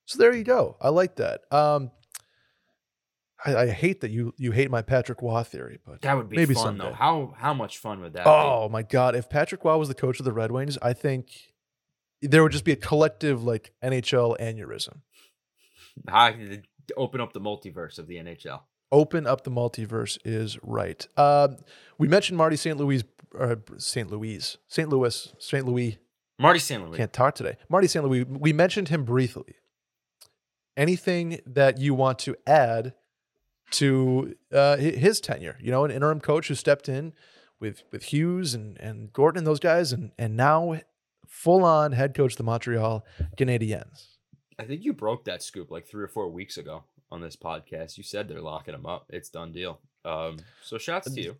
So 0.05 0.19
there 0.19 0.35
you 0.35 0.45
go. 0.45 0.77
I 0.81 0.89
like 0.91 1.17
that. 1.17 1.43
Um, 1.53 1.93
I, 3.45 3.57
I 3.57 3.67
hate 3.69 4.01
that 4.03 4.11
you 4.11 4.35
you 4.37 4.53
hate 4.53 4.71
my 4.71 4.83
Patrick 4.83 5.23
Roy 5.23 5.43
theory, 5.43 5.79
but 5.87 6.03
That 6.03 6.17
would 6.17 6.29
be 6.29 6.37
Maybe 6.37 6.55
fun 6.55 6.79
though. 6.79 6.93
How 6.93 7.35
how 7.37 7.55
much 7.55 7.79
fun 7.79 8.01
would 8.01 8.13
that 8.15 8.27
oh 8.27 8.69
my 8.69 8.83
god, 8.83 9.15
if 9.15 9.31
Patrick 9.31 9.65
Roy 9.65 9.77
was 9.77 9.89
the 9.89 9.95
coach 9.95 10.19
of 10.19 10.25
the 10.25 10.33
Red 10.33 10.51
Wings, 10.51 10.77
I 10.83 10.93
think 10.93 11.55
there 12.21 12.43
would 12.43 12.53
just 12.53 12.65
be 12.65 12.73
a 12.73 12.77
collective 12.77 13.43
like 13.43 13.73
NHL 13.83 14.39
aneurysm. 14.39 15.01
I, 16.09 16.63
open 16.97 17.21
up 17.21 17.33
the 17.33 17.41
multiverse 17.41 17.99
of 17.99 18.07
the 18.07 18.17
NHL. 18.17 18.61
Open 18.93 19.27
up 19.27 19.45
the 19.45 19.51
multiverse 19.51 20.19
is 20.25 20.59
right. 20.63 21.07
Um, 21.17 21.59
we 21.99 22.09
mentioned 22.09 22.37
Marty 22.37 22.57
St. 22.57 22.77
Louis, 22.77 23.05
uh, 23.39 23.57
St. 23.79 24.11
Louis, 24.11 24.57
St. 24.67 24.89
Louis, 24.89 25.33
St. 25.39 25.65
Louis. 25.65 25.99
Marty 26.39 26.59
St. 26.59 26.83
Louis. 26.85 26.97
Can't 26.97 27.13
talk 27.13 27.35
today. 27.35 27.57
Marty 27.69 27.87
St. 27.87 28.05
Louis. 28.05 28.25
We 28.25 28.53
mentioned 28.53 28.89
him 28.89 29.05
briefly. 29.05 29.57
Anything 30.77 31.41
that 31.47 31.79
you 31.79 31.95
want 31.95 32.19
to 32.21 32.35
add 32.47 32.95
to 33.73 34.35
uh, 34.53 34.77
his 34.77 35.21
tenure? 35.21 35.57
You 35.61 35.71
know, 35.71 35.85
an 35.85 35.91
interim 35.91 36.21
coach 36.21 36.49
who 36.49 36.55
stepped 36.55 36.89
in 36.89 37.13
with 37.61 37.83
with 37.93 38.05
Hughes 38.05 38.55
and 38.55 38.79
and 38.81 39.13
Gorton 39.13 39.39
and 39.39 39.47
those 39.47 39.61
guys, 39.61 39.93
and 39.93 40.13
and 40.19 40.37
now 40.37 40.81
full 41.29 41.65
on 41.65 41.93
head 41.93 42.15
coach 42.15 42.33
of 42.33 42.39
the 42.39 42.45
Montreal 42.45 43.05
Canadiens. 43.37 44.17
I 44.59 44.65
think 44.65 44.83
you 44.85 44.93
broke 44.93 45.25
that 45.25 45.43
scoop 45.43 45.71
like 45.71 45.87
three 45.87 46.03
or 46.03 46.09
four 46.09 46.29
weeks 46.29 46.57
ago 46.59 46.85
on 47.11 47.21
this 47.21 47.37
podcast. 47.37 47.97
You 47.99 48.05
said 48.05 48.29
they're 48.29 48.41
locking 48.41 48.75
him 48.75 48.87
up. 48.87 49.07
It's 49.11 49.29
done 49.31 49.53
deal. 49.53 49.81
Um, 50.05 50.39
so 50.63 50.79
shouts 50.79 51.11
to 51.13 51.21
you. 51.21 51.37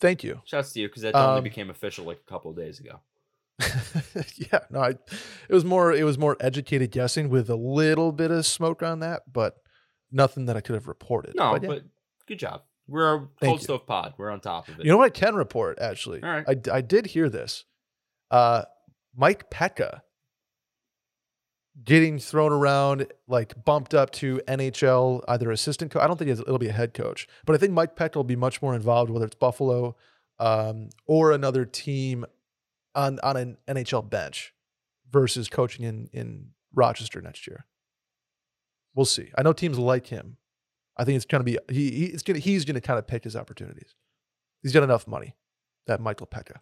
Thank 0.00 0.22
you. 0.22 0.40
Shouts 0.44 0.72
to 0.74 0.80
you 0.80 0.88
because 0.88 1.02
that 1.02 1.14
only 1.16 1.38
Um, 1.38 1.44
became 1.44 1.70
official 1.70 2.04
like 2.04 2.20
a 2.26 2.30
couple 2.30 2.50
of 2.50 2.56
days 2.56 2.78
ago. 2.80 3.00
yeah, 4.36 4.60
no, 4.70 4.80
I, 4.80 4.90
it 4.90 4.98
was 5.50 5.64
more 5.64 5.92
it 5.92 6.04
was 6.04 6.16
more 6.18 6.36
educated 6.40 6.90
guessing 6.92 7.28
with 7.28 7.50
a 7.50 7.56
little 7.56 8.12
bit 8.12 8.30
of 8.30 8.46
smoke 8.46 8.82
on 8.84 9.00
that, 9.00 9.22
but 9.32 9.56
nothing 10.12 10.46
that 10.46 10.56
I 10.56 10.60
could 10.60 10.74
have 10.74 10.86
reported. 10.86 11.34
No, 11.34 11.52
But 11.52 11.62
yeah. 11.62 11.68
but 11.68 11.82
good 12.26 12.38
job. 12.38 12.62
We're 12.86 13.16
a 13.16 13.28
cold 13.42 13.60
stove 13.62 13.86
pod. 13.86 14.14
We're 14.16 14.30
on 14.30 14.40
top 14.40 14.68
of 14.68 14.78
it. 14.78 14.84
You 14.86 14.92
know 14.92 14.96
what 14.98 15.06
I 15.06 15.10
can 15.10 15.34
report 15.34 15.78
actually? 15.80 16.22
All 16.22 16.30
right. 16.30 16.44
I, 16.72 16.76
I 16.76 16.80
did 16.80 17.06
hear 17.06 17.28
this. 17.28 17.64
Uh, 18.30 18.62
Mike 19.16 19.50
Peca 19.50 20.02
getting 21.84 22.18
thrown 22.18 22.52
around, 22.52 23.06
like 23.26 23.64
bumped 23.64 23.94
up 23.94 24.10
to 24.10 24.40
NHL, 24.48 25.22
either 25.28 25.50
assistant 25.50 25.90
coach. 25.90 26.02
I 26.02 26.06
don't 26.06 26.16
think 26.16 26.30
it'll 26.30 26.58
be 26.58 26.68
a 26.68 26.72
head 26.72 26.94
coach, 26.94 27.28
but 27.46 27.54
I 27.54 27.58
think 27.58 27.72
Mike 27.72 27.96
Peck 27.96 28.14
will 28.14 28.24
be 28.24 28.36
much 28.36 28.60
more 28.62 28.74
involved, 28.74 29.10
whether 29.10 29.26
it's 29.26 29.36
Buffalo 29.36 29.96
um, 30.38 30.90
or 31.06 31.32
another 31.32 31.64
team 31.64 32.24
on 32.94 33.18
on 33.22 33.36
an 33.36 33.56
NHL 33.68 34.08
bench 34.08 34.54
versus 35.10 35.48
coaching 35.48 35.84
in 35.84 36.08
in 36.12 36.50
Rochester 36.74 37.20
next 37.20 37.46
year. 37.46 37.66
We'll 38.94 39.06
see. 39.06 39.30
I 39.36 39.42
know 39.42 39.52
teams 39.52 39.78
like 39.78 40.08
him. 40.08 40.36
I 40.96 41.04
think 41.04 41.16
it's 41.16 41.24
going 41.24 41.44
to 41.44 41.44
be 41.44 41.58
he, 41.72 42.16
gonna 42.24 42.40
he's 42.40 42.64
gonna 42.64 42.80
kind 42.80 42.98
of 42.98 43.06
pick 43.06 43.24
his 43.24 43.36
opportunities. 43.36 43.94
He's 44.62 44.72
got 44.72 44.82
enough 44.82 45.06
money. 45.06 45.36
That 45.86 46.00
Michael 46.00 46.26
Peca. 46.26 46.56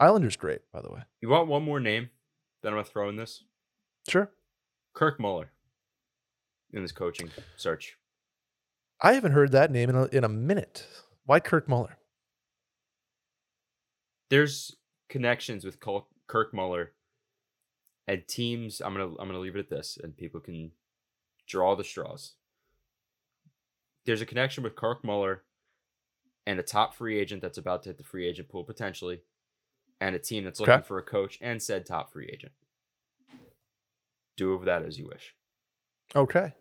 Islander's 0.00 0.36
great, 0.36 0.60
by 0.72 0.80
the 0.80 0.90
way. 0.90 1.02
You 1.20 1.28
want 1.28 1.48
one 1.48 1.62
more 1.62 1.80
name 1.80 2.10
that 2.62 2.68
I'm 2.68 2.74
gonna 2.74 2.84
throw 2.84 3.08
in 3.08 3.16
this? 3.16 3.44
Sure. 4.08 4.30
Kirk 4.94 5.20
Muller 5.20 5.50
in 6.72 6.82
this 6.82 6.92
coaching 6.92 7.30
search. 7.56 7.96
I 9.02 9.14
haven't 9.14 9.32
heard 9.32 9.52
that 9.52 9.70
name 9.70 9.88
in 9.90 9.96
a, 9.96 10.04
in 10.06 10.24
a 10.24 10.28
minute. 10.28 10.86
Why 11.24 11.40
Kirk 11.40 11.68
Muller? 11.68 11.96
There's 14.30 14.76
connections 15.08 15.64
with 15.64 15.78
Kirk 15.80 16.54
Muller 16.54 16.92
and 18.06 18.26
teams. 18.28 18.80
I'm 18.80 18.92
gonna 18.92 19.10
I'm 19.18 19.26
gonna 19.28 19.38
leave 19.38 19.56
it 19.56 19.60
at 19.60 19.70
this, 19.70 19.98
and 20.02 20.16
people 20.16 20.40
can 20.40 20.72
draw 21.46 21.74
the 21.74 21.84
straws. 21.84 22.34
There's 24.06 24.20
a 24.20 24.26
connection 24.26 24.62
with 24.64 24.76
Kirk 24.76 25.04
Muller 25.04 25.42
and 26.46 26.58
a 26.58 26.62
top 26.62 26.94
free 26.94 27.18
agent 27.18 27.42
that's 27.42 27.58
about 27.58 27.82
to 27.82 27.90
hit 27.90 27.98
the 27.98 28.04
free 28.04 28.26
agent 28.26 28.48
pool 28.48 28.64
potentially, 28.64 29.20
and 30.00 30.14
a 30.14 30.18
team 30.18 30.44
that's 30.44 30.60
looking 30.60 30.74
Okay. 30.74 30.82
for 30.86 30.98
a 30.98 31.02
coach 31.02 31.38
and 31.40 31.62
said 31.62 31.84
top 31.86 32.12
free 32.12 32.28
agent. 32.32 32.52
Do 34.40 34.56
with 34.56 34.64
that 34.66 34.82
as 34.82 34.98
you 34.98 35.06
wish. 35.06 35.34
Okay. 36.16 36.54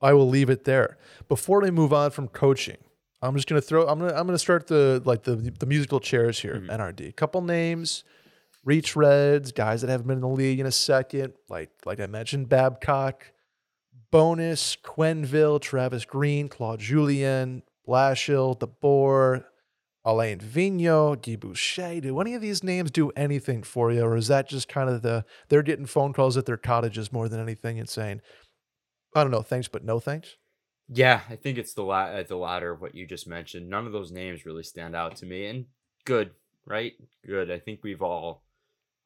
I 0.00 0.12
will 0.12 0.28
leave 0.28 0.48
it 0.50 0.62
there. 0.64 0.96
Before 1.28 1.60
we 1.60 1.70
move 1.72 1.92
on 1.92 2.12
from 2.12 2.28
coaching, 2.28 2.76
I'm 3.20 3.34
just 3.34 3.48
gonna 3.48 3.60
throw 3.60 3.86
I'm 3.88 3.98
gonna 3.98 4.14
I'm 4.14 4.26
gonna 4.26 4.38
start 4.38 4.68
the 4.68 5.02
like 5.04 5.24
the 5.24 5.34
the 5.34 5.66
musical 5.66 5.98
chairs 5.98 6.38
here, 6.38 6.54
Mhm. 6.54 6.70
NRD. 6.70 7.16
Couple 7.16 7.40
names, 7.42 8.04
Reach 8.64 8.94
Reds, 8.94 9.50
guys 9.50 9.80
that 9.80 9.90
haven't 9.90 10.06
been 10.06 10.18
in 10.18 10.22
the 10.22 10.28
league 10.28 10.60
in 10.60 10.66
a 10.66 10.70
second, 10.72 11.32
like 11.48 11.70
like 11.84 11.98
I 11.98 12.06
mentioned, 12.06 12.48
Babcock, 12.48 13.32
Bonus, 14.12 14.76
Quenneville, 14.76 15.60
Travis 15.60 16.04
Green, 16.04 16.48
Claude 16.48 16.78
Julien, 16.80 17.62
Blashill, 17.86 18.56
DeBoer, 18.58 19.44
Alain 20.04 20.38
Vigneault, 20.38 21.22
Guy 21.22 21.36
Boucher. 21.36 22.00
Do 22.00 22.20
any 22.20 22.34
of 22.34 22.40
these 22.40 22.62
names 22.62 22.90
do 22.90 23.10
anything 23.10 23.62
for 23.62 23.92
you? 23.92 24.02
Or 24.02 24.16
is 24.16 24.28
that 24.28 24.48
just 24.48 24.68
kind 24.68 24.88
of 24.88 25.02
the 25.02 25.24
they're 25.48 25.62
getting 25.62 25.86
phone 25.86 26.12
calls 26.12 26.36
at 26.36 26.46
their 26.46 26.56
cottages 26.56 27.12
more 27.12 27.28
than 27.28 27.40
anything 27.40 27.78
and 27.78 27.88
saying, 27.88 28.20
I 29.14 29.22
don't 29.22 29.32
know, 29.32 29.42
thanks, 29.42 29.68
but 29.68 29.84
no 29.84 30.00
thanks? 30.00 30.36
Yeah, 30.88 31.20
I 31.28 31.36
think 31.36 31.58
it's 31.58 31.74
the 31.74 31.82
la- 31.82 32.06
uh, 32.06 32.22
the 32.22 32.36
latter 32.36 32.72
of 32.72 32.80
what 32.80 32.94
you 32.94 33.06
just 33.06 33.28
mentioned. 33.28 33.68
None 33.68 33.86
of 33.86 33.92
those 33.92 34.10
names 34.10 34.46
really 34.46 34.62
stand 34.62 34.96
out 34.96 35.16
to 35.16 35.26
me, 35.26 35.44
and 35.46 35.66
good, 36.06 36.30
right? 36.64 36.94
Good. 37.26 37.50
I 37.50 37.58
think 37.58 37.80
we've 37.82 38.00
all 38.00 38.42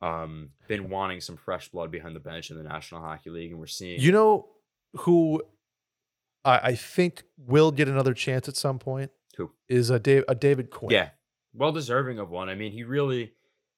um, 0.00 0.50
been 0.68 0.88
wanting 0.90 1.20
some 1.20 1.36
fresh 1.36 1.70
blood 1.70 1.90
behind 1.90 2.14
the 2.14 2.20
bench 2.20 2.50
in 2.50 2.56
the 2.56 2.62
National 2.62 3.00
Hockey 3.00 3.30
League, 3.30 3.50
and 3.50 3.58
we're 3.58 3.66
seeing. 3.66 4.00
You 4.00 4.12
know 4.12 4.48
who 4.94 5.42
I, 6.44 6.58
I 6.58 6.74
think 6.76 7.24
will 7.36 7.72
get 7.72 7.88
another 7.88 8.14
chance 8.14 8.48
at 8.48 8.56
some 8.56 8.78
point 8.78 9.10
Who? 9.36 9.50
is 9.68 9.90
a, 9.90 9.98
Dave, 9.98 10.24
a 10.28 10.34
David 10.34 10.70
Quinn. 10.70 10.90
yeah, 10.92 11.10
well 11.54 11.72
deserving 11.72 12.18
of 12.18 12.30
one. 12.30 12.48
I 12.48 12.54
mean, 12.54 12.72
he 12.72 12.84
really, 12.84 13.32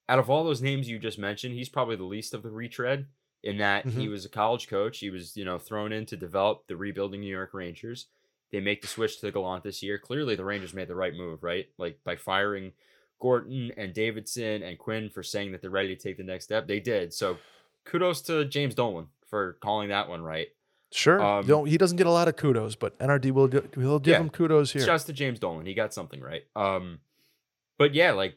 out 0.09 0.19
of 0.19 0.29
all 0.31 0.45
those 0.45 0.63
names 0.63 0.89
you 0.89 0.99
just 0.99 1.19
mentioned, 1.19 1.55
he's 1.55 1.69
probably 1.69 1.97
the 1.97 2.05
least 2.05 2.35
of 2.35 2.43
the 2.43 2.51
retread 2.51 3.07
in 3.43 3.59
that 3.59 3.85
he 3.87 4.07
Mhm. 4.07 4.11
was 4.11 4.25
a 4.25 4.29
college 4.31 4.69
coach. 4.69 4.99
He 5.01 5.11
was, 5.11 5.37
you 5.37 5.45
know, 5.45 5.59
thrown 5.59 5.93
in 5.93 6.07
to 6.07 6.17
develop 6.17 6.67
the 6.67 6.77
rebuilding 6.77 7.21
New 7.21 7.31
York 7.35 7.53
Rangers. 7.55 8.07
They 8.51 8.61
make 8.61 8.81
the 8.83 8.89
switch 8.89 9.21
to 9.21 9.31
Gallant 9.31 9.65
this 9.65 9.83
year. 9.83 9.99
Clearly, 9.99 10.35
the 10.37 10.45
Rangers 10.45 10.73
made 10.75 10.89
the 10.89 10.95
right 10.95 11.15
move, 11.15 11.43
right? 11.43 11.69
Like 11.77 11.99
by 12.05 12.17
firing 12.17 12.73
Gorton 13.21 13.73
and 13.77 13.93
Davidson 13.95 14.63
and 14.63 14.79
Quinn 14.79 15.11
for 15.11 15.23
saying 15.23 15.53
that 15.53 15.61
they're 15.63 15.71
ready 15.71 15.95
to 15.95 16.01
take 16.03 16.17
the 16.17 16.23
next 16.25 16.45
step. 16.45 16.67
They 16.67 16.81
did. 16.81 17.13
So 17.13 17.39
kudos 17.85 18.23
to 18.23 18.45
James 18.45 18.75
Dolan 18.75 19.09
for 19.27 19.55
calling 19.61 19.89
that 19.91 20.09
one 20.09 20.23
right. 20.23 20.49
Sure. 20.95 21.21
Um, 21.21 21.45
don't, 21.45 21.67
he 21.67 21.77
doesn't 21.77 21.97
get 21.97 22.07
a 22.07 22.11
lot 22.11 22.29
of 22.29 22.37
kudos, 22.37 22.77
but 22.77 22.97
NRD 23.01 23.33
will, 23.33 23.49
will 23.77 23.99
give 23.99 24.13
Yeah. 24.13 24.21
him 24.21 24.31
kudos 24.31 24.73
here. 24.73 24.85
Shouts 24.85 25.03
to 25.05 25.13
James 25.13 25.41
Dolan. 25.41 25.67
He 25.67 25.75
got 25.75 25.93
something 25.93 26.21
right. 26.21 26.45
Um, 26.55 27.01
but 27.79 27.95
yeah, 27.95 28.13
like 28.13 28.37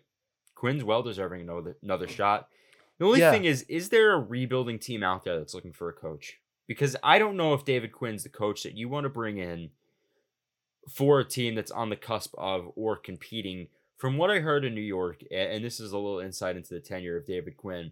Quinn's 0.56 0.84
well 0.84 1.04
deserving 1.04 1.42
another 1.42 1.78
another 1.84 2.08
shot. 2.08 2.50
The 2.98 3.06
only 3.06 3.20
Yeah. 3.20 3.32
thing 3.32 3.46
is, 3.46 3.62
is 3.70 3.90
there 3.90 4.12
a 4.14 4.20
rebuilding 4.20 4.80
team 4.80 5.04
out 5.04 5.24
there 5.24 5.38
that's 5.38 5.54
looking 5.54 5.72
for 5.72 5.88
a 5.88 5.94
coach? 5.94 6.40
Because 6.68 6.96
I 7.04 7.20
don't 7.20 7.38
know 7.38 7.54
if 7.54 7.64
David 7.64 7.92
Quinn's 7.92 8.24
the 8.24 8.30
coach 8.30 8.64
that 8.64 8.74
you 8.74 8.90
want 8.90 9.04
to 9.04 9.10
bring 9.10 9.38
in 9.38 9.70
for 10.92 11.20
a 11.20 11.26
team 11.26 11.54
that's 11.54 11.70
on 11.72 11.90
the 11.90 11.96
cusp 11.96 12.34
of 12.40 12.72
or 12.76 12.98
competing. 12.98 13.68
From 13.98 14.18
what 14.18 14.32
I 14.32 14.40
heard 14.40 14.66
in 14.66 14.74
New 14.74 14.82
York, 14.82 15.22
and 15.32 15.64
this 15.64 15.80
is 15.80 15.92
a 15.92 15.98
little 15.98 16.20
insight 16.20 16.56
into 16.58 16.74
the 16.74 16.80
tenure 16.80 17.18
of 17.18 17.26
David 17.28 17.56
Quinn, 17.58 17.92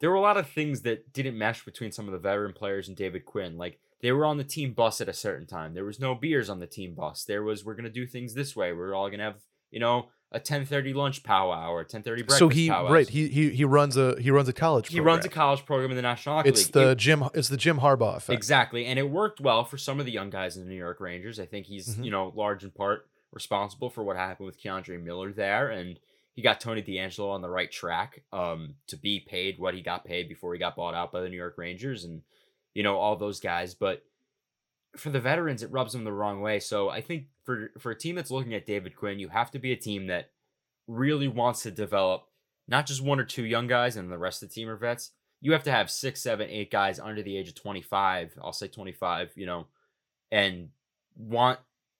there 0.00 0.10
were 0.10 0.16
a 0.16 0.20
lot 0.20 0.36
of 0.36 0.48
things 0.48 0.82
that 0.82 1.12
didn't 1.12 1.36
mesh 1.38 1.64
between 1.64 1.92
some 1.92 2.06
of 2.06 2.12
the 2.12 2.18
veteran 2.18 2.52
players 2.52 2.88
and 2.88 2.96
David 2.96 3.24
Quinn. 3.24 3.56
Like 3.56 3.78
they 4.02 4.12
were 4.12 4.24
on 4.24 4.36
the 4.38 4.44
team 4.44 4.72
bus 4.72 5.00
at 5.00 5.08
a 5.08 5.12
certain 5.12 5.46
time. 5.46 5.74
There 5.74 5.84
was 5.84 6.00
no 6.00 6.14
beers 6.14 6.48
on 6.50 6.58
the 6.58 6.66
team 6.66 6.94
bus. 6.94 7.24
There 7.24 7.42
was 7.42 7.64
we're 7.64 7.74
gonna 7.74 7.90
do 7.90 8.06
things 8.06 8.34
this 8.34 8.56
way. 8.56 8.72
We're 8.72 8.94
all 8.94 9.10
gonna 9.10 9.24
have 9.24 9.40
you 9.70 9.78
know 9.80 10.08
a 10.32 10.38
ten 10.40 10.64
thirty 10.64 10.92
lunch 10.94 11.22
powwow 11.24 11.72
or 11.72 11.82
ten 11.84 12.02
thirty 12.02 12.22
breakfast. 12.22 12.38
so 12.38 12.48
he 12.48 12.68
powwows. 12.68 12.92
right 12.92 13.08
he, 13.08 13.26
he 13.28 13.50
he 13.50 13.64
runs 13.64 13.96
a 13.96 14.14
he 14.20 14.30
runs 14.30 14.48
a 14.48 14.52
college 14.52 14.88
he 14.88 15.00
runs 15.00 15.24
a 15.24 15.28
program. 15.28 15.34
college 15.46 15.66
program 15.66 15.90
in 15.90 15.96
the 15.96 16.02
National 16.02 16.36
Hockey 16.36 16.48
it's 16.50 16.66
League. 16.66 16.72
the 16.72 16.90
It- 16.90 16.98
Jim 16.98 17.24
it's 17.34 17.48
the 17.48 17.56
Jim 17.56 17.78
Harbaugh 17.78 18.16
effect. 18.16 18.36
Exactly. 18.36 18.86
And 18.86 18.98
it 18.98 19.10
worked 19.10 19.40
well 19.40 19.64
for 19.64 19.76
some 19.76 19.98
of 20.00 20.06
the 20.06 20.12
young 20.12 20.30
guys 20.30 20.56
in 20.56 20.62
the 20.64 20.70
New 20.70 20.76
York 20.76 21.00
Rangers. 21.00 21.38
I 21.40 21.46
think 21.46 21.66
he's, 21.66 21.96
Mhm. 21.96 22.04
you 22.04 22.10
know, 22.12 22.32
large 22.36 22.62
in 22.64 22.70
part 22.70 23.08
responsible 23.32 23.90
for 23.90 24.02
what 24.02 24.16
happened 24.16 24.46
with 24.46 24.60
K'Andre 24.60 25.02
Miller 25.02 25.32
there. 25.32 25.68
And 25.68 25.98
he 26.34 26.42
got 26.42 26.60
Tony 26.60 26.82
DeAngelo 26.82 27.30
on 27.30 27.42
the 27.42 27.50
right 27.50 27.70
track 27.70 28.22
um, 28.32 28.74
to 28.86 28.96
be 28.96 29.20
paid 29.20 29.58
what 29.58 29.74
he 29.74 29.82
got 29.82 30.04
paid 30.04 30.28
before 30.28 30.52
he 30.52 30.58
got 30.58 30.76
bought 30.76 30.94
out 30.94 31.12
by 31.12 31.20
the 31.20 31.28
New 31.28 31.36
York 31.36 31.54
Rangers 31.58 32.04
and, 32.04 32.22
you 32.74 32.82
know, 32.82 32.96
all 32.96 33.16
those 33.16 33.40
guys. 33.40 33.74
But 33.74 34.04
for 34.96 35.10
the 35.10 35.20
veterans, 35.20 35.62
it 35.62 35.72
rubs 35.72 35.92
them 35.92 36.04
the 36.04 36.12
wrong 36.12 36.40
way. 36.40 36.60
So 36.60 36.88
I 36.88 37.00
think 37.00 37.26
for, 37.44 37.72
for 37.78 37.90
a 37.90 37.98
team 37.98 38.16
that's 38.16 38.30
looking 38.30 38.54
at 38.54 38.66
David 38.66 38.96
Quinn, 38.96 39.18
you 39.18 39.28
have 39.28 39.50
to 39.52 39.58
be 39.58 39.72
a 39.72 39.76
team 39.76 40.06
that 40.06 40.30
really 40.86 41.28
wants 41.28 41.62
to 41.62 41.70
develop 41.70 42.26
not 42.68 42.86
just 42.86 43.02
one 43.02 43.18
or 43.18 43.24
two 43.24 43.44
young 43.44 43.66
guys 43.66 43.96
and 43.96 44.10
the 44.10 44.18
rest 44.18 44.42
of 44.42 44.48
the 44.48 44.54
team 44.54 44.68
are 44.68 44.76
vets, 44.76 45.10
you 45.40 45.52
have 45.52 45.64
to 45.64 45.72
have 45.72 45.90
six, 45.90 46.20
seven, 46.20 46.48
eight 46.48 46.70
guys 46.70 47.00
under 47.00 47.22
the 47.22 47.36
age 47.36 47.48
of 47.48 47.54
25. 47.54 48.38
I'll 48.42 48.52
say 48.52 48.68
25, 48.68 49.32
you 49.34 49.46
know, 49.46 49.66
and 50.30 50.68
want 51.16 51.58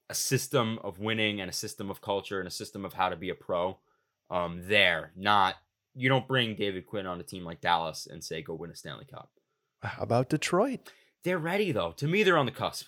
a 0.09 0.14
system 0.14 0.78
of 0.85 0.99
winning 0.99 1.41
and 1.41 1.51
a 1.51 1.55
system 1.55 1.91
of 1.91 2.01
culture 2.01 2.39
and 2.39 2.47
a 2.47 2.53
system 2.53 2.85
of 2.85 2.93
how 2.93 3.09
to 3.09 3.16
be 3.16 3.31
a 3.31 3.35
pro 3.35 3.78
um, 4.31 4.62
there. 4.66 5.12
Not, 5.16 5.57
you 5.95 6.09
don't 6.09 6.26
bring 6.26 6.55
David 6.55 6.87
Quinn 6.87 7.07
on 7.07 7.20
a 7.20 7.22
team 7.24 7.45
like 7.45 7.61
Dallas 7.61 8.07
and 8.11 8.22
say, 8.22 8.43
go 8.43 8.55
win 8.55 8.70
a 8.70 8.76
Stanley 8.76 9.05
Cup. 9.05 9.31
How 9.83 10.03
about 10.03 10.28
Detroit? 10.28 10.91
They're 11.24 11.39
ready, 11.39 11.72
though. 11.72 11.93
To 11.93 12.07
me, 12.07 12.22
they're 12.22 12.39
on 12.39 12.47
the 12.47 12.53
cusp. 12.53 12.87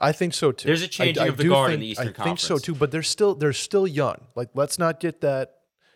I 0.00 0.12
think 0.12 0.34
so 0.34 0.52
too. 0.52 0.66
There's 0.66 0.82
a 0.82 0.88
changing 0.88 1.22
I, 1.22 1.26
I 1.26 1.28
of 1.28 1.36
the 1.36 1.48
guard 1.48 1.72
in 1.72 1.80
the 1.80 1.86
Eastern 1.86 2.06
Conference. 2.08 2.20
I 2.20 2.24
think 2.24 2.38
so 2.40 2.58
too, 2.58 2.74
but 2.74 2.90
they're 2.90 3.02
still 3.02 3.34
they're 3.36 3.52
still 3.52 3.86
young. 3.86 4.26
Like 4.34 4.50
let's 4.54 4.78
not 4.78 4.98
get 4.98 5.20
that. 5.20 5.54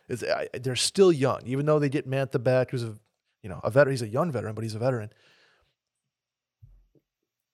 Is 0.08 0.22
I- 0.22 0.48
they're 0.54 0.76
still 0.76 1.12
young, 1.12 1.40
even 1.46 1.66
though 1.66 1.78
they 1.80 1.88
get 1.88 2.08
Mantha 2.08 2.42
back, 2.42 2.70
who's 2.70 2.84
a 2.84 2.96
you 3.42 3.50
know 3.50 3.60
a 3.64 3.70
veteran. 3.70 3.92
He's 3.94 4.02
a 4.02 4.08
young 4.08 4.30
veteran, 4.30 4.54
but 4.54 4.62
he's 4.62 4.76
a 4.76 4.78
veteran. 4.78 5.10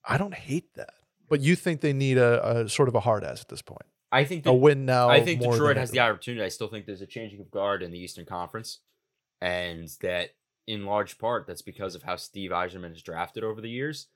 I 0.05 0.19
don't 0.19 0.35
hate 0.35 0.75
that, 0.75 0.91
but 1.29 1.41
you 1.41 1.57
think 1.57 1.81
they 1.81 1.95
need 1.95 2.19
a, 2.19 2.59
a 2.65 2.69
sort 2.69 2.89
of 2.89 2.95
a 2.95 3.01
hard 3.01 3.25
ass 3.25 3.41
at 3.41 3.49
this 3.49 3.63
point, 3.63 3.87
I 4.15 4.25
think 4.25 4.47
a 4.47 4.53
win 4.55 4.85
now. 4.87 5.09
I 5.09 5.23
think 5.23 5.41
Detroit 5.41 5.77
has 5.77 5.91
the 5.91 6.01
opportunity. 6.01 6.45
I 6.45 6.49
still 6.49 6.69
think 6.69 6.87
there's 6.87 7.01
a 7.03 7.07
changing 7.07 7.41
of 7.41 7.51
guard 7.51 7.83
in 7.83 7.91
the 7.91 7.99
Eastern 7.99 8.25
Conference, 8.25 8.79
and 9.41 9.89
that 10.01 10.31
in 10.67 10.87
large 10.87 11.19
part 11.19 11.47
that's 11.47 11.63
because 11.63 11.95
of 11.95 12.03
how 12.05 12.17
Steve 12.17 12.51
Yzerman 12.51 12.91
has 12.91 13.03
drafted 13.03 13.45
over 13.45 13.61
the 13.61 13.69
years. 13.71 14.07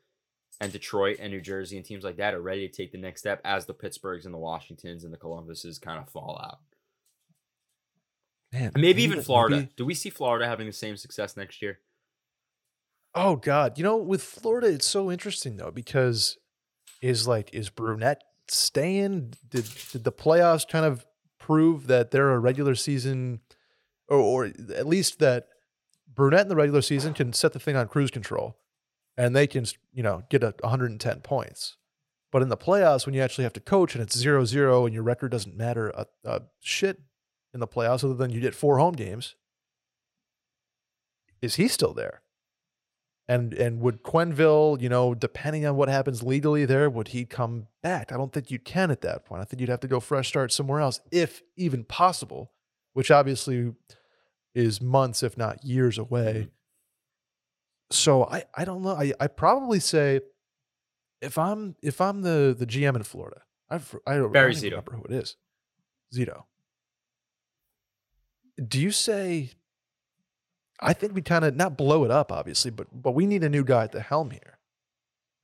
And 0.60 0.72
Detroit 0.72 1.18
and 1.20 1.30
New 1.32 1.40
Jersey 1.42 1.76
and 1.76 1.84
teams 1.84 2.02
like 2.04 2.16
that 2.16 2.34
are 2.34 2.40
ready 2.40 2.66
to 2.66 2.74
take 2.74 2.90
the 2.90 2.98
next 2.98 3.20
step 3.20 3.40
as 3.44 3.66
the 3.66 3.74
Pittsburghs 3.74 4.24
and 4.24 4.32
the 4.34 4.38
Washingtons 4.38 5.04
and 5.04 5.12
the 5.12 5.18
Columbuses 5.18 5.78
kind 5.78 5.98
of 6.00 6.08
fall 6.08 6.40
out. 6.42 6.58
Man, 8.52 8.72
maybe 8.74 9.02
even 9.02 9.20
Florida. 9.22 9.56
maybe- 9.56 9.72
Do 9.76 9.84
we 9.84 9.94
see 9.94 10.10
Florida 10.10 10.46
having 10.46 10.66
the 10.66 10.72
same 10.72 10.96
success 10.96 11.36
next 11.36 11.60
year? 11.60 11.80
Oh 13.14 13.36
God, 13.36 13.76
you 13.78 13.84
know, 13.84 13.96
with 13.96 14.22
Florida, 14.22 14.68
it's 14.68 14.86
so 14.86 15.10
interesting 15.10 15.56
though 15.56 15.70
because 15.70 16.38
is 17.02 17.28
like 17.28 17.50
is 17.52 17.68
Brunette 17.68 18.22
staying? 18.50 19.34
Did 19.48 19.66
did 19.92 20.04
the 20.04 20.12
playoffs 20.12 20.68
kind 20.68 20.84
of 20.84 21.06
prove 21.38 21.86
that 21.86 22.10
they're 22.10 22.32
a 22.32 22.38
regular 22.38 22.74
season, 22.74 23.40
or, 24.08 24.18
or 24.18 24.44
at 24.46 24.86
least 24.86 25.18
that 25.18 25.48
Brunette 26.12 26.42
in 26.42 26.48
the 26.48 26.56
regular 26.56 26.82
season 26.82 27.14
can 27.14 27.32
set 27.32 27.52
the 27.52 27.60
thing 27.60 27.76
on 27.76 27.88
cruise 27.88 28.10
control, 28.10 28.56
and 29.16 29.34
they 29.34 29.46
can 29.46 29.66
you 29.92 30.02
know 30.02 30.22
get 30.30 30.42
a 30.42 30.54
110 30.60 31.20
points. 31.20 31.76
But 32.30 32.42
in 32.42 32.48
the 32.48 32.56
playoffs, 32.56 33.06
when 33.06 33.14
you 33.14 33.22
actually 33.22 33.44
have 33.44 33.54
to 33.54 33.60
coach 33.60 33.94
and 33.94 34.02
it's 34.02 34.16
zero 34.16 34.44
zero 34.44 34.84
and 34.84 34.94
your 34.94 35.02
record 35.02 35.30
doesn't 35.30 35.56
matter 35.56 35.88
a, 35.90 36.06
a 36.24 36.42
shit 36.60 37.00
in 37.54 37.60
the 37.60 37.66
playoffs, 37.66 38.04
other 38.04 38.14
than 38.14 38.30
you 38.30 38.40
get 38.40 38.54
four 38.54 38.78
home 38.78 38.94
games, 38.94 39.34
is 41.40 41.54
he 41.54 41.68
still 41.68 41.94
there? 41.94 42.22
And 43.30 43.52
and 43.52 43.80
would 43.80 44.02
Quenneville, 44.02 44.80
you 44.80 44.88
know, 44.88 45.14
depending 45.14 45.66
on 45.66 45.76
what 45.76 45.90
happens 45.90 46.22
legally 46.22 46.64
there, 46.64 46.88
would 46.88 47.08
he 47.08 47.26
come 47.26 47.66
back? 47.82 48.10
I 48.10 48.16
don't 48.16 48.32
think 48.32 48.50
you 48.50 48.58
can 48.58 48.90
at 48.90 49.02
that 49.02 49.26
point. 49.26 49.42
I 49.42 49.44
think 49.44 49.60
you'd 49.60 49.68
have 49.68 49.80
to 49.80 49.88
go 49.88 50.00
fresh 50.00 50.28
start 50.28 50.50
somewhere 50.50 50.80
else, 50.80 51.00
if 51.10 51.42
even 51.56 51.84
possible, 51.84 52.52
which 52.94 53.10
obviously 53.10 53.74
is 54.54 54.80
months, 54.80 55.22
if 55.22 55.36
not 55.36 55.62
years 55.62 55.98
away. 55.98 56.32
Mm-hmm. 56.34 56.48
So 57.90 58.24
I, 58.24 58.44
I 58.54 58.64
don't 58.64 58.82
know. 58.82 58.96
I 58.96 59.12
I 59.20 59.26
probably 59.26 59.80
say 59.80 60.20
if 61.20 61.36
I'm 61.38 61.76
if 61.82 62.00
I'm 62.00 62.22
the 62.22 62.54
the 62.58 62.66
GM 62.66 62.96
in 62.96 63.02
Florida, 63.02 63.42
I've, 63.70 63.94
I 64.06 64.16
don't, 64.16 64.32
Barry 64.32 64.52
I 64.56 64.60
don't 64.60 64.70
remember 64.70 64.92
who 64.96 65.04
it 65.04 65.12
is. 65.12 65.36
Zito. 66.14 66.44
Do 68.66 68.80
you 68.80 68.90
say? 68.90 69.50
I 70.80 70.92
think 70.92 71.14
we 71.14 71.22
kind 71.22 71.44
of 71.44 71.56
not 71.56 71.76
blow 71.76 72.04
it 72.04 72.10
up, 72.10 72.30
obviously, 72.32 72.70
but 72.70 72.86
but 72.92 73.12
we 73.12 73.26
need 73.26 73.42
a 73.44 73.48
new 73.48 73.64
guy 73.64 73.84
at 73.84 73.92
the 73.92 74.00
helm 74.00 74.30
here, 74.30 74.58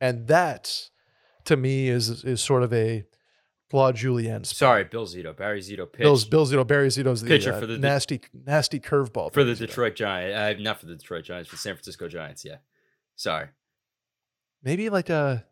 and 0.01 0.27
that, 0.29 0.89
to 1.45 1.57
me, 1.57 1.89
is 1.89 2.25
is 2.25 2.41
sort 2.41 2.63
of 2.63 2.73
a 2.73 3.05
Claude 3.71 3.97
Julien. 3.97 4.45
spot. 4.45 4.57
Sorry, 4.57 4.85
Bill 4.85 5.07
Zito, 5.07 5.37
Barry 5.37 5.61
Zito 5.61 5.91
pitched 5.91 5.99
Bill's 6.05 6.25
Bill 6.25 6.47
Zito, 6.47 6.65
Barry 6.67 6.89
Zito's 6.89 7.23
the 7.23 7.29
Pitcher 7.29 7.53
uh, 7.55 7.61
for 7.61 7.67
the- 7.67 7.79
nasty 7.79 8.21
nasty 8.33 8.79
curveball 8.79 9.33
for 9.33 9.43
the 9.43 9.53
Zito. 9.55 9.59
Detroit 9.67 9.97
Giants. 9.97 10.37
Uh, 10.61 10.63
not 10.63 10.79
for 10.79 10.87
the 10.87 10.95
Detroit 10.95 11.25
Giants, 11.25 11.49
for 11.51 11.57
the 11.57 11.61
San 11.61 11.75
Francisco 11.75 12.07
Giants. 12.09 12.45
Yeah, 12.45 12.59
sorry. 13.17 13.49
maybe 14.63 14.89
like 14.91 15.11
a 15.11 15.45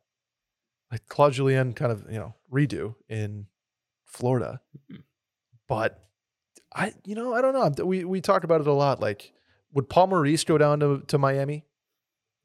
like 0.93 1.07
Claude 1.09 1.33
Julien 1.33 1.73
kind 1.73 1.91
of 1.91 2.05
you 2.11 2.19
know 2.19 2.35
redo 2.53 2.95
in 3.09 3.47
Florida, 4.05 4.61
Mhm. 4.91 5.03
but 5.67 5.99
I 6.75 6.93
you 7.05 7.15
know 7.17 7.35
I 7.35 7.41
don't 7.43 7.79
know 7.79 7.85
we 7.85 8.05
we 8.05 8.21
talk 8.21 8.45
about 8.45 8.61
it 8.61 8.67
a 8.69 8.73
lot 8.73 9.01
like 9.01 9.33
would 9.73 9.89
Paul 9.89 10.09
Maurice 10.09 10.45
go 10.45 10.59
down 10.59 10.81
to 10.81 11.03
to 11.07 11.19
Miami, 11.19 11.65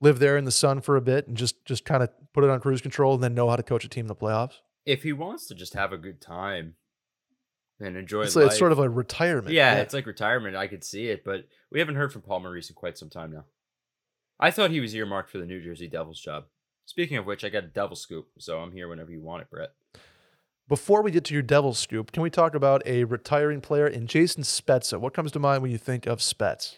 live 0.01 0.19
there 0.19 0.37
in 0.37 0.45
the 0.45 0.51
sun 0.51 0.81
for 0.81 0.95
a 0.95 1.01
bit 1.01 1.27
and 1.27 1.35
just 1.37 1.63
just 1.65 1.85
kind 1.85 2.03
of 2.03 2.09
put 2.33 2.43
it 2.43 2.49
on 2.49 2.59
cruise 2.59 2.81
control 2.81 3.13
and 3.15 3.23
then 3.23 3.33
know 3.33 3.49
how 3.49 3.55
to 3.55 3.63
coach 3.63 3.83
a 3.85 3.89
team 3.89 4.03
in 4.05 4.07
the 4.07 4.15
playoffs? 4.15 4.55
If 4.85 5.03
he 5.03 5.13
wants 5.13 5.47
to 5.47 5.55
just 5.55 5.73
have 5.73 5.91
a 5.91 5.97
good 5.97 6.21
time 6.21 6.75
and 7.79 7.97
enjoy 7.97 8.23
It's, 8.23 8.35
life, 8.35 8.43
like, 8.43 8.51
it's 8.51 8.59
sort 8.59 8.71
of 8.71 8.79
a 8.79 8.89
retirement. 8.89 9.53
yeah, 9.53 9.75
it's 9.75 9.93
like 9.93 10.05
retirement. 10.05 10.55
I 10.55 10.67
could 10.67 10.83
see 10.83 11.07
it, 11.07 11.23
but 11.25 11.45
we 11.71 11.79
haven't 11.79 11.95
heard 11.95 12.13
from 12.13 12.21
Paul 12.21 12.39
Maurice 12.39 12.69
in 12.69 12.75
quite 12.75 12.97
some 12.97 13.09
time 13.09 13.31
now. 13.31 13.45
I 14.39 14.49
thought 14.51 14.71
he 14.71 14.79
was 14.79 14.95
earmarked 14.95 15.29
for 15.29 15.39
the 15.39 15.45
New 15.45 15.61
Jersey 15.61 15.87
Devils 15.87 16.19
job. 16.21 16.45
Speaking 16.85 17.17
of 17.17 17.25
which, 17.25 17.43
I 17.43 17.49
got 17.49 17.65
a 17.65 17.67
Devil 17.67 17.95
scoop, 17.97 18.27
so 18.39 18.59
I'm 18.59 18.71
here 18.71 18.87
whenever 18.87 19.11
you 19.11 19.21
want 19.21 19.41
it, 19.41 19.49
Brett. 19.51 19.71
Before 20.69 21.01
we 21.01 21.11
get 21.11 21.23
to 21.25 21.33
your 21.33 21.43
Devils 21.43 21.79
scoop, 21.79 22.11
can 22.11 22.23
we 22.23 22.29
talk 22.29 22.55
about 22.55 22.81
a 22.85 23.03
retiring 23.03 23.61
player 23.61 23.87
in 23.87 24.07
Jason 24.07 24.43
Spezza? 24.43 24.99
What 24.99 25.13
comes 25.13 25.31
to 25.33 25.39
mind 25.39 25.61
when 25.61 25.71
you 25.71 25.77
think 25.77 26.05
of 26.05 26.19
Spets? 26.19 26.77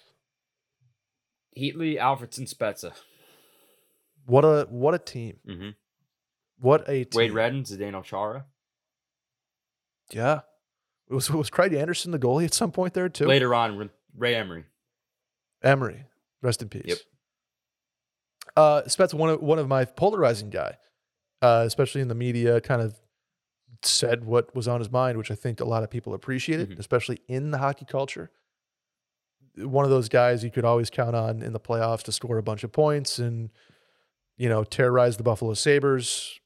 Heatley, 1.58 1.98
Alfredsson, 2.00 2.52
Spezza. 2.54 2.94
What 4.26 4.46
a 4.46 4.68
what 4.70 4.94
a 4.94 5.00
team! 5.00 5.38
hmm 5.48 5.70
What 6.60 6.88
a 6.88 7.04
team! 7.06 7.18
Wade 7.18 7.32
Redden, 7.32 7.64
Zdeno 7.64 8.04
Chara. 8.04 8.46
Yeah. 10.12 10.42
Was 11.10 11.30
was 11.32 11.50
Craig 11.50 11.74
Anderson 11.74 12.12
the 12.12 12.20
goalie 12.20 12.46
at 12.46 12.54
some 12.54 12.72
point 12.72 12.94
there 12.94 13.10
too? 13.10 13.26
Later 13.26 13.54
on, 13.56 13.90
Ray- 14.16 14.36
Emery. 14.36 14.66
Emery, 15.64 16.06
rest 16.42 16.62
in 16.62 16.70
peace. 16.70 16.84
Yep. 16.86 16.98
Uh, 18.56 18.82
Spets 18.84 19.14
one 19.14 19.30
of 19.30 19.42
one 19.42 19.58
of 19.60 19.68
my 19.68 19.86
polarizing 19.86 20.50
guy, 20.50 20.78
uh, 21.42 21.64
especially 21.66 22.02
in 22.02 22.08
the 22.08 22.16
media, 22.16 22.62
kind 22.62 22.82
of 22.82 22.96
said 23.84 24.24
what 24.26 24.54
was 24.56 24.68
on 24.68 24.80
his 24.80 24.92
mind, 24.92 25.18
which 25.18 25.32
I 25.32 25.36
think 25.36 25.60
a 25.62 25.66
lot 25.66 25.84
of 25.84 25.90
people 25.90 26.14
appreciated, 26.14 26.70
Mhm. 26.72 26.80
especially 26.80 27.22
in 27.28 27.52
the 27.52 27.58
hockey 27.58 27.86
culture. 27.86 28.30
One 29.68 29.86
of 29.86 29.92
those 29.92 30.10
guys 30.10 30.44
you 30.44 30.52
could 30.52 30.66
always 30.66 30.90
count 30.90 31.16
on 31.16 31.42
in 31.42 31.54
the 31.54 31.60
playoffs 31.60 32.04
to 32.04 32.12
score 32.12 32.38
a 32.38 32.44
bunch 32.44 32.64
of 32.64 32.72
points 32.72 33.20
and 33.20 33.50
you 34.38 34.50
know 34.50 34.64
terrorize 34.64 35.18
the 35.18 35.24
Buffalo 35.24 35.54
Sabres. 35.54 36.40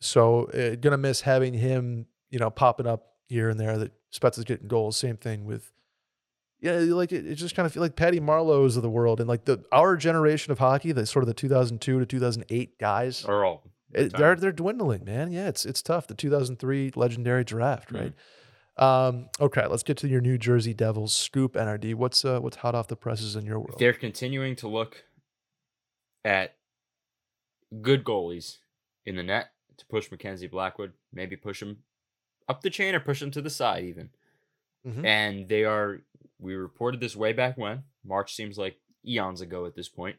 So 0.00 0.44
uh, 0.50 0.76
gonna 0.76 0.98
miss 0.98 1.22
having 1.22 1.54
him, 1.54 2.06
you 2.30 2.38
know, 2.38 2.50
popping 2.50 2.86
up 2.86 3.06
here 3.28 3.48
and 3.48 3.58
there. 3.58 3.78
That 3.78 3.92
Spets 4.12 4.38
is 4.38 4.44
getting 4.44 4.68
goals. 4.68 4.96
Same 4.96 5.16
thing 5.16 5.44
with 5.44 5.72
yeah, 6.60 6.78
like 6.78 7.12
it, 7.12 7.26
it 7.26 7.34
just 7.34 7.54
kind 7.54 7.66
of 7.66 7.72
feel 7.72 7.82
like 7.82 7.96
Patty 7.96 8.20
Marleau's 8.20 8.76
of 8.76 8.82
the 8.82 8.88
world 8.90 9.20
and 9.20 9.28
like 9.28 9.44
the 9.44 9.62
our 9.72 9.96
generation 9.96 10.50
of 10.52 10.58
hockey, 10.58 10.92
the 10.92 11.04
sort 11.06 11.22
of 11.22 11.26
the 11.26 11.34
2002 11.34 11.98
to 11.98 12.06
2008 12.06 12.78
guys, 12.78 13.24
all. 13.24 13.62
it, 13.92 14.16
they're 14.16 14.34
they're 14.36 14.52
dwindling, 14.52 15.04
man. 15.04 15.30
Yeah, 15.32 15.48
it's 15.48 15.66
it's 15.66 15.82
tough. 15.82 16.06
The 16.06 16.14
2003 16.14 16.92
legendary 16.96 17.44
draft, 17.44 17.90
Mhm. 17.92 18.00
right? 18.00 18.12
Um, 18.76 19.28
okay, 19.40 19.66
let's 19.66 19.82
get 19.84 19.96
to 19.98 20.08
your 20.08 20.20
New 20.20 20.36
Jersey 20.36 20.74
Devils 20.74 21.14
scoop 21.14 21.54
NRD. 21.54 21.94
What's 21.94 22.24
uh 22.24 22.40
what's 22.40 22.56
hot 22.56 22.74
off 22.74 22.88
the 22.88 22.96
presses 22.96 23.36
in 23.36 23.46
your 23.46 23.58
world? 23.60 23.76
They're 23.78 23.92
continuing 23.92 24.56
to 24.56 24.68
look 24.68 25.04
at 26.24 26.56
good 27.82 28.02
goalies 28.04 28.58
in 29.06 29.16
the 29.16 29.22
net 29.22 29.50
to 29.76 29.86
push 29.86 30.10
Mackenzie 30.10 30.46
Blackwood, 30.48 30.92
maybe 31.12 31.36
push 31.36 31.62
him 31.62 31.78
up 32.48 32.62
the 32.62 32.70
chain 32.70 32.94
or 32.94 33.00
push 33.00 33.22
him 33.22 33.30
to 33.32 33.42
the 33.42 33.50
side 33.50 33.84
even. 33.84 34.10
Mhm. 34.86 35.04
And 35.04 35.48
they 35.48 35.64
are 35.64 36.00
we 36.40 36.54
reported 36.54 37.00
this 37.00 37.14
way 37.16 37.32
back 37.32 37.56
when. 37.56 37.84
March 38.04 38.34
seems 38.34 38.58
like 38.58 38.76
eons 39.06 39.40
ago 39.40 39.66
at 39.66 39.74
this 39.76 39.88
point. 39.88 40.16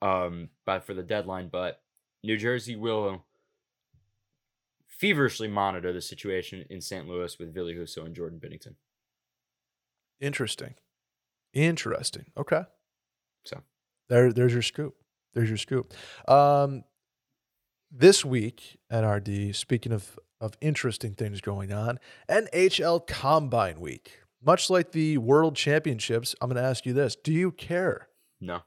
Um 0.00 0.50
but 0.66 0.82
for 0.84 0.94
the 0.94 1.02
deadline, 1.04 1.48
but 1.48 1.80
New 2.24 2.36
Jersey 2.36 2.74
will 2.76 3.24
feverishly 5.02 5.48
monitor 5.48 5.92
the 5.92 6.00
situation 6.00 6.64
in 6.70 6.80
St. 6.80 7.08
Louis 7.08 7.36
with 7.36 7.52
Ville 7.52 7.66
Husso 7.66 8.06
and 8.06 8.14
Jordan 8.14 8.38
Binnington. 8.38 8.76
Interesting, 10.20 10.74
interesting. 11.52 12.26
Okay, 12.36 12.62
So 13.44 13.62
there 14.08 14.32
there's 14.32 14.52
your 14.52 14.62
scoop. 14.62 14.94
There's 15.34 15.48
your 15.48 15.58
scoop. 15.58 15.92
Um, 16.28 16.84
this 17.90 18.24
week 18.24 18.78
NRD, 18.92 19.56
speaking 19.56 19.90
of 19.90 20.20
of 20.40 20.56
interesting 20.60 21.14
things 21.14 21.40
going 21.40 21.72
on, 21.72 21.98
NHL 22.30 23.04
Combine 23.04 23.80
Week. 23.80 24.20
Much 24.44 24.70
like 24.70 24.92
the 24.92 25.18
World 25.18 25.56
Championships, 25.56 26.36
I'm 26.40 26.48
going 26.48 26.62
to 26.62 26.68
ask 26.68 26.86
you 26.86 26.92
this: 26.92 27.16
Do 27.16 27.32
you 27.32 27.50
care? 27.50 28.06
No. 28.40 28.60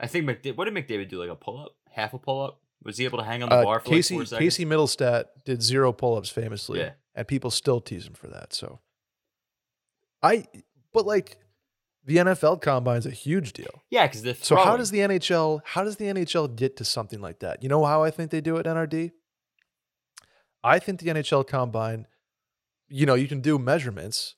I 0.00 0.06
think 0.06 0.24
McDavid, 0.24 0.56
what 0.56 0.64
did 0.64 0.74
McDavid 0.74 1.10
do? 1.10 1.20
Like 1.20 1.28
a 1.28 1.36
pull 1.36 1.60
up? 1.60 1.72
Half 1.90 2.14
a 2.14 2.18
pull 2.18 2.40
up? 2.42 2.60
Was 2.84 2.98
he 2.98 3.04
able 3.06 3.18
to 3.18 3.24
hang 3.24 3.42
on 3.42 3.48
the 3.48 3.56
Uh, 3.56 3.62
bar 3.64 3.80
for 3.80 3.88
Casey 3.90 4.18
like? 4.18 4.28
Casey 4.38 4.64
Mittelstadt 4.66 5.24
did 5.44 5.62
zero 5.62 5.92
pull-ups 5.92 6.28
famously, 6.30 6.80
Yeah. 6.80 6.92
and 7.14 7.26
people 7.26 7.50
still 7.50 7.80
tease 7.80 8.06
him 8.06 8.12
for 8.14 8.28
that. 8.28 8.52
So, 8.52 8.80
I 10.22 10.46
but 10.92 11.06
like 11.06 11.38
the 12.04 12.16
NFL 12.18 12.60
Combine's 12.60 13.06
a 13.06 13.10
huge 13.10 13.52
deal. 13.54 13.82
Yeah, 13.90 14.06
because 14.06 14.22
the 14.22 14.34
So 14.34 14.56
how 14.56 14.76
does 14.76 14.90
the 14.90 14.98
NHL 15.00 15.62
how 15.64 15.82
does 15.84 15.96
the 15.96 16.04
NHL 16.06 16.54
get 16.54 16.76
to 16.76 16.84
something 16.84 17.20
like 17.20 17.40
that? 17.40 17.62
You 17.62 17.68
know 17.68 17.84
how 17.84 18.02
I 18.04 18.10
think 18.10 18.30
they 18.30 18.40
do 18.42 18.56
it, 18.56 18.66
NRD? 18.66 19.12
I 20.62 20.78
think 20.78 21.00
the 21.00 21.08
NHL 21.10 21.46
combine, 21.46 22.06
you 22.88 23.06
know, 23.06 23.14
you 23.14 23.28
can 23.28 23.40
do 23.40 23.58
measurements, 23.58 24.34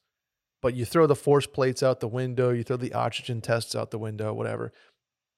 but 0.63 0.75
you 0.75 0.85
throw 0.85 1.07
the 1.07 1.15
force 1.17 1.47
plates 1.47 1.83
out 1.83 2.01
the 2.01 2.09
window, 2.09 2.51
you 2.51 2.63
throw 2.65 2.77
the 2.77 2.93
oxygen 2.95 3.41
tests 3.41 3.75
out 3.75 3.91
the 3.91 3.99
window, 3.99 4.33
whatever. 4.33 4.73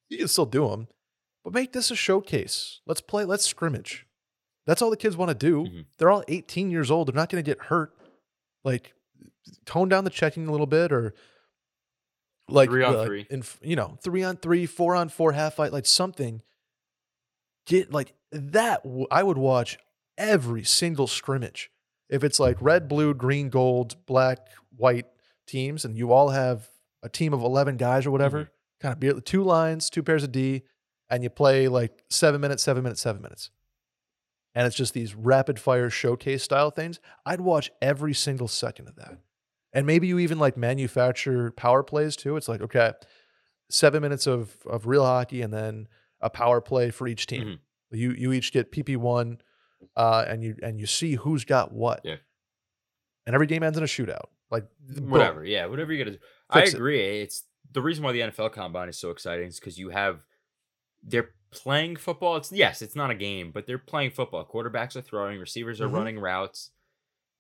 You 0.09 0.19
can 0.19 0.29
still 0.29 0.47
do 0.47 0.69
them, 0.69 0.89
but 1.51 1.55
make 1.59 1.73
this 1.73 1.91
a 1.91 1.97
showcase. 1.97 2.81
Let's 2.87 3.01
play, 3.01 3.25
let's 3.25 3.45
scrimmage. 3.47 4.07
That's 4.67 4.83
all 4.83 4.91
the 4.91 4.97
kids 4.99 5.17
want 5.17 5.31
to 5.31 5.35
do. 5.35 5.65
Mhm. 5.65 5.85
They're 5.97 6.11
all 6.11 6.23
18 6.29 6.71
years 6.71 6.91
old. 6.91 7.09
They're 7.09 7.15
not 7.15 7.31
going 7.31 7.43
to 7.43 7.49
get 7.51 7.67
hurt. 7.67 7.95
Like, 8.65 8.93
tone 9.65 9.89
down 9.89 10.05
the 10.05 10.11
checking 10.11 10.47
a 10.47 10.51
little 10.53 10.67
bit 10.67 10.93
or 10.93 11.15
like 12.51 12.69
Three 12.69 12.85
on 12.85 12.97
uh, 12.97 13.05
three. 13.05 13.27
in 13.31 13.43
you 13.63 13.77
know 13.77 13.97
three 14.03 14.23
on 14.23 14.37
three 14.37 14.67
four 14.67 14.95
on 14.95 15.09
four 15.09 15.33
half 15.33 15.55
fight 15.55 15.73
like 15.73 15.87
something 15.87 16.43
get 17.67 17.93
like 17.93 18.13
that 18.33 18.83
i 19.11 19.23
would 19.23 19.39
watch 19.39 19.79
every 20.17 20.65
single 20.65 21.07
scrimmage 21.07 21.71
if 22.11 22.23
it's 22.25 22.39
like 22.41 22.57
red 22.61 22.89
blue 22.89 23.15
green 23.15 23.49
gold 23.51 23.97
black 24.07 24.39
white 24.77 25.07
teams 25.47 25.85
and 25.85 25.97
you 25.97 26.13
all 26.13 26.31
have 26.31 26.69
a 27.03 27.09
team 27.09 27.33
of 27.33 27.43
11 27.43 27.77
guys 27.77 28.05
or 28.07 28.11
whatever 28.11 28.39
Mm-hmm. 28.45 28.49
kind 28.81 28.93
of 28.93 29.01
be 29.01 29.21
two 29.23 29.43
lines 29.45 29.89
two 29.91 30.03
pairs 30.03 30.25
of 30.25 30.33
d 30.33 30.63
and 31.11 31.23
you 31.23 31.31
play 31.31 31.69
like 31.69 32.05
seven 32.11 32.41
minutes 32.41 32.63
seven 32.63 32.83
minutes 32.83 33.01
seven 33.01 33.23
minutes 33.23 33.51
and 34.55 34.67
it's 34.67 34.77
just 34.77 34.95
these 34.95 35.15
rapid 35.15 35.59
fire 35.59 35.91
showcase 35.91 36.43
style 36.43 36.71
things 36.71 37.01
i'd 37.27 37.41
watch 37.41 37.71
every 37.83 38.15
single 38.15 38.49
second 38.49 38.89
of 38.89 38.97
that 38.97 39.19
and 39.73 39.87
maybe 39.87 40.07
you 40.07 40.19
even 40.19 40.39
like 40.39 40.57
manufacture 40.57 41.51
power 41.51 41.83
plays 41.83 42.17
too. 42.17 42.39
It's 42.39 42.49
like, 42.49 42.63
okay, 42.63 42.95
seven 43.71 44.01
minutes 44.01 44.27
of 44.27 44.57
of 44.67 44.87
real 44.87 45.05
hockey 45.05 45.43
and 45.43 45.53
then 45.53 45.89
a 46.23 46.31
power 46.31 46.63
play 46.63 46.91
for 46.91 47.07
each 47.07 47.27
team. 47.27 47.45
Mhm. 47.45 47.59
You 47.99 48.13
you 48.13 48.33
each 48.33 48.51
get 48.51 48.73
PP 48.73 48.97
one, 48.97 49.43
uh, 49.95 50.25
and 50.27 50.43
you 50.43 50.57
and 50.63 50.81
you 50.81 50.87
see 50.87 51.17
who's 51.17 51.45
got 51.45 51.71
what. 51.71 52.01
Yeah. 52.03 52.17
And 53.27 53.35
every 53.35 53.47
game 53.47 53.63
ends 53.63 53.77
in 53.77 53.85
a 53.85 53.87
shootout. 53.87 54.29
Like 54.51 54.65
boom. 54.81 55.11
whatever. 55.11 55.45
Yeah, 55.45 55.67
whatever 55.67 55.93
you 55.93 56.03
got 56.03 56.11
to 56.13 56.17
do. 56.17 56.23
I 56.49 56.61
Fix 56.61 56.73
it. 56.73 56.77
agree. 56.77 57.21
It's 57.21 57.45
the 57.71 57.83
reason 57.83 58.03
why 58.03 58.13
the 58.13 58.21
NFL 58.21 58.53
Combine 58.53 58.89
is 58.89 58.97
so 58.99 59.11
exciting 59.11 59.49
is 59.49 59.61
because 59.61 59.79
you 59.79 59.91
have 59.91 60.25
they're 61.03 61.31
playing 61.51 61.97
football. 61.97 62.37
It's 62.37 62.53
yes, 62.53 62.83
it's 62.83 62.97
not 62.97 63.11
a 63.11 63.15
game, 63.15 63.51
but 63.53 63.67
they're 63.67 63.79
playing 63.79 64.11
football. 64.11 64.45
Quarterbacks 64.45 64.97
are 64.97 65.01
throwing, 65.03 65.39
receivers 65.39 65.81
are 65.81 65.89
Mhm. 65.89 65.93
running 65.95 66.19
routes. 66.19 66.71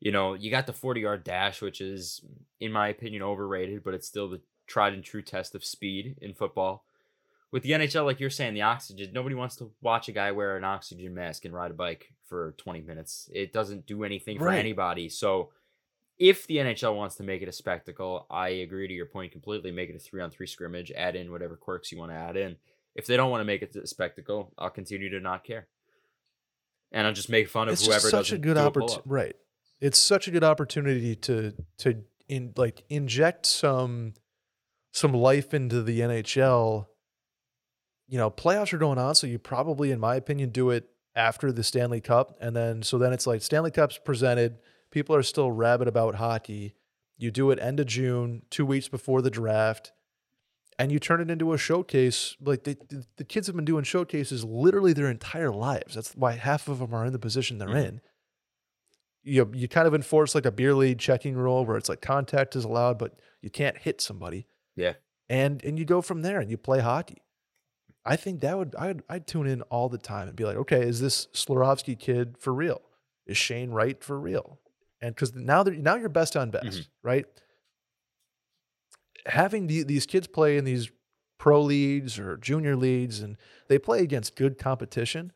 You 0.00 0.12
know, 0.12 0.34
you 0.34 0.50
got 0.50 0.66
the 0.66 0.72
forty 0.72 1.00
yard 1.00 1.24
dash, 1.24 1.60
which 1.60 1.80
is, 1.80 2.22
in 2.60 2.72
my 2.72 2.88
opinion, 2.88 3.22
overrated, 3.22 3.82
but 3.82 3.94
it's 3.94 4.06
still 4.06 4.28
the 4.28 4.40
tried 4.66 4.92
and 4.94 5.02
true 5.02 5.22
test 5.22 5.54
of 5.54 5.64
speed 5.64 6.16
in 6.20 6.34
football. 6.34 6.84
With 7.50 7.62
the 7.62 7.72
NHL, 7.72 8.04
like 8.04 8.20
you're 8.20 8.28
saying, 8.30 8.52
the 8.54 8.62
oxygen, 8.62 9.10
nobody 9.12 9.34
wants 9.34 9.56
to 9.56 9.72
watch 9.80 10.08
a 10.08 10.12
guy 10.12 10.30
wear 10.32 10.56
an 10.56 10.64
oxygen 10.64 11.14
mask 11.14 11.46
and 11.46 11.54
ride 11.54 11.70
a 11.70 11.74
bike 11.74 12.12
for 12.26 12.52
20 12.58 12.82
minutes. 12.82 13.30
It 13.32 13.52
doesn't 13.54 13.86
do 13.86 14.04
anything 14.04 14.38
for 14.38 14.50
anybody. 14.50 15.08
So, 15.08 15.50
if 16.18 16.46
the 16.46 16.58
NHL 16.58 16.94
wants 16.94 17.14
to 17.16 17.22
make 17.22 17.40
it 17.42 17.48
a 17.48 17.52
spectacle, 17.52 18.26
I 18.30 18.48
agree 18.50 18.86
to 18.86 18.92
your 18.94 19.06
point 19.06 19.32
completely. 19.32 19.70
Make 19.70 19.88
it 19.88 19.96
a 19.96 19.98
three 19.98 20.20
on 20.20 20.30
three 20.30 20.46
scrimmage, 20.46 20.92
add 20.92 21.16
in 21.16 21.30
whatever 21.32 21.56
quirks 21.56 21.90
you 21.90 21.98
want 21.98 22.10
to 22.12 22.16
add 22.16 22.36
in. 22.36 22.56
If 22.98 23.06
they 23.06 23.16
don't 23.16 23.30
want 23.30 23.40
to 23.40 23.46
make 23.46 23.62
it 23.62 23.74
a 23.76 23.86
spectacle, 23.86 24.52
I'll 24.58 24.70
continue 24.70 25.08
to 25.10 25.20
not 25.20 25.44
care. 25.44 25.68
and 26.92 27.06
I'll 27.06 27.12
just 27.12 27.30
make 27.30 27.48
fun 27.48 27.68
of 27.68 27.74
it's 27.74 27.86
whoever 27.86 28.00
just 28.00 28.10
such 28.10 28.32
a 28.32 28.38
doesn't 28.38 28.40
good 28.42 28.54
do 28.54 28.60
opportunity, 28.60 29.02
right? 29.06 29.36
It's 29.80 29.98
such 29.98 30.26
a 30.26 30.30
good 30.30 30.44
opportunity 30.44 31.14
to 31.16 31.54
to 31.78 32.02
in 32.28 32.52
like 32.56 32.82
inject 32.88 33.46
some 33.46 34.14
some 34.92 35.12
life 35.14 35.54
into 35.54 35.82
the 35.82 36.00
NHL. 36.00 36.86
You 38.08 38.18
know, 38.18 38.30
playoffs 38.30 38.72
are 38.72 38.78
going 38.78 38.98
on, 38.98 39.14
so 39.14 39.26
you 39.26 39.38
probably, 39.38 39.90
in 39.92 40.00
my 40.00 40.16
opinion, 40.16 40.48
do 40.50 40.70
it 40.70 40.88
after 41.14 41.52
the 41.52 41.62
Stanley 41.62 42.00
Cup, 42.00 42.36
and 42.40 42.56
then 42.56 42.82
so 42.82 42.98
then 42.98 43.12
it's 43.12 43.26
like 43.26 43.42
Stanley 43.42 43.70
Cup's 43.70 43.98
presented. 43.98 44.58
People 44.90 45.14
are 45.14 45.22
still 45.22 45.52
rabid 45.52 45.86
about 45.86 46.16
hockey. 46.16 46.74
You 47.18 47.30
do 47.30 47.50
it 47.50 47.58
end 47.60 47.78
of 47.80 47.86
June, 47.86 48.42
two 48.50 48.64
weeks 48.64 48.88
before 48.88 49.20
the 49.20 49.30
draft, 49.30 49.92
and 50.78 50.92
you 50.92 50.98
turn 50.98 51.20
it 51.20 51.30
into 51.30 51.52
a 51.52 51.58
showcase. 51.58 52.36
Like 52.40 52.64
the, 52.64 52.76
the, 53.16 53.24
kids 53.24 53.46
have 53.48 53.56
been 53.56 53.64
doing 53.64 53.84
showcases 53.84 54.44
literally 54.44 54.92
their 54.92 55.10
entire 55.10 55.50
lives. 55.50 55.94
That's 55.94 56.12
why 56.14 56.32
half 56.32 56.68
of 56.68 56.78
them 56.78 56.94
are 56.94 57.04
in 57.04 57.12
the 57.12 57.18
position 57.18 57.58
they're 57.58 57.68
Mhm. 57.68 57.88
in. 57.88 58.00
You 59.24 59.50
you 59.52 59.68
kind 59.68 59.86
of 59.86 59.94
enforce 59.94 60.34
like 60.34 60.46
a 60.46 60.52
beer 60.52 60.74
league 60.74 60.98
checking 60.98 61.36
rule 61.36 61.64
where 61.66 61.76
it's 61.76 61.88
like 61.88 62.00
contact 62.00 62.56
is 62.56 62.64
allowed, 62.64 62.98
but 62.98 63.18
you 63.42 63.50
can't 63.50 63.76
hit 63.76 64.00
somebody. 64.00 64.46
Yeah. 64.76 64.94
And 65.28 65.62
and 65.64 65.78
you 65.78 65.84
go 65.84 66.00
from 66.00 66.22
there 66.22 66.40
and 66.40 66.50
you 66.50 66.56
play 66.56 66.80
hockey. 66.80 67.22
I 68.06 68.16
think 68.16 68.40
that 68.40 68.56
would 68.56 68.74
I'd 68.76 69.02
I'd 69.08 69.26
tune 69.26 69.46
in 69.46 69.62
all 69.62 69.88
the 69.88 69.98
time 69.98 70.28
and 70.28 70.36
be 70.36 70.44
like, 70.44 70.56
okay, 70.56 70.80
is 70.82 71.00
this 71.00 71.26
Slafkovsky 71.34 71.98
kid 71.98 72.36
for 72.38 72.54
real? 72.54 72.80
Is 73.26 73.36
Shane 73.36 73.70
Wright 73.70 74.02
for 74.02 74.18
real? 74.18 74.58
And 75.02 75.14
because 75.14 75.34
now 75.34 75.62
they're 75.62 75.74
now 75.74 75.96
you're 75.96 76.08
best 76.08 76.36
on 76.36 76.50
best, 76.50 76.66
Mhm. 76.80 76.86
right? 77.02 77.26
Having 79.28 79.66
the, 79.66 79.82
these 79.82 80.06
kids 80.06 80.26
play 80.26 80.56
in 80.56 80.64
these 80.64 80.90
pro 81.38 81.62
leagues 81.62 82.18
or 82.18 82.36
junior 82.36 82.76
leagues 82.76 83.20
and 83.20 83.36
they 83.68 83.78
play 83.78 84.02
against 84.02 84.36
good 84.36 84.58
competition. 84.58 85.32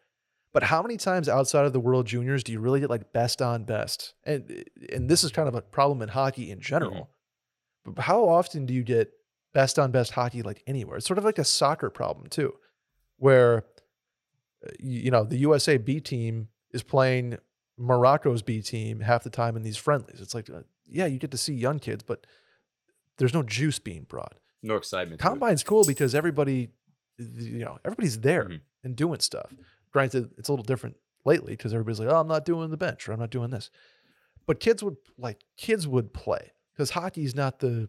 But 0.52 0.64
how 0.64 0.82
many 0.82 0.96
times 0.96 1.28
outside 1.28 1.64
of 1.64 1.72
the 1.72 1.80
World 1.80 2.06
Juniors 2.06 2.44
do 2.44 2.52
you 2.52 2.60
really 2.60 2.80
get 2.80 2.90
like 2.90 3.12
best 3.12 3.40
on 3.40 3.64
best? 3.64 4.14
And 4.24 4.64
and 4.92 5.08
this 5.08 5.24
is 5.24 5.30
kind 5.30 5.48
of 5.48 5.54
a 5.54 5.62
problem 5.62 6.02
in 6.02 6.10
hockey 6.10 6.50
in 6.50 6.60
general. 6.60 7.08
But 7.84 8.02
how 8.02 8.28
often 8.28 8.66
do 8.66 8.74
you 8.74 8.82
get 8.82 9.12
best 9.54 9.78
on 9.78 9.90
best 9.92 10.12
hockey 10.12 10.42
like 10.42 10.62
anywhere? 10.66 10.98
It's 10.98 11.06
sort 11.06 11.18
of 11.18 11.24
like 11.24 11.38
a 11.38 11.44
soccer 11.44 11.88
problem 11.88 12.26
too, 12.26 12.54
where 13.16 13.64
uh, 14.66 14.72
you 14.78 15.00
you 15.00 15.10
know 15.10 15.24
the 15.24 15.38
USA 15.38 15.78
B 15.78 16.00
team 16.00 16.48
is 16.72 16.82
playing 16.82 17.38
Morocco's 17.78 18.42
B 18.42 18.60
team 18.60 19.00
half 19.00 19.24
the 19.24 19.30
time 19.30 19.56
in 19.56 19.62
these 19.62 19.76
friendlies. 19.76 20.20
It's 20.20 20.34
like, 20.34 20.50
uh, 20.50 20.62
yeah, 20.86 21.06
you 21.06 21.18
get 21.18 21.30
to 21.30 21.38
see 21.38 21.54
young 21.54 21.78
kids, 21.78 22.02
but 22.02 22.26
there's 23.22 23.32
no 23.34 23.44
juice 23.44 23.78
being 23.78 24.02
brought. 24.02 24.34
No 24.64 24.74
excitement. 24.74 25.20
Combine's 25.20 25.62
cool 25.62 25.84
because 25.84 26.12
everybody, 26.12 26.70
you 27.18 27.60
know, 27.64 27.78
everybody's 27.84 28.18
there 28.18 28.46
Mhm. 28.46 28.60
and 28.82 28.96
doing 28.96 29.20
stuff. 29.20 29.54
Granted, 29.92 30.30
it's 30.38 30.48
a 30.48 30.52
little 30.52 30.64
different 30.64 30.96
lately 31.24 31.52
because 31.52 31.72
everybody's 31.72 32.00
like, 32.00 32.08
oh, 32.08 32.18
I'm 32.20 32.26
not 32.26 32.44
doing 32.44 32.70
the 32.70 32.76
bench 32.76 33.08
or 33.08 33.12
I'm 33.12 33.20
not 33.20 33.30
doing 33.30 33.50
this. 33.50 33.70
But 34.46 34.58
kids 34.58 34.82
would 34.82 34.96
like 35.16 35.40
kids 35.56 35.86
would 35.86 36.12
play 36.12 36.50
because 36.72 36.90
hockey's 36.90 37.34
not 37.36 37.60
the 37.60 37.88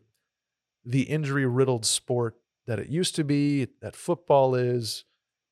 the 0.85 1.03
injury 1.03 1.45
riddled 1.47 1.85
sport 1.85 2.35
that 2.67 2.77
it 2.77 2.89
used 2.89 3.15
to 3.15 3.23
be. 3.23 3.67
That 3.81 3.95
football 3.95 4.53
is. 4.53 5.03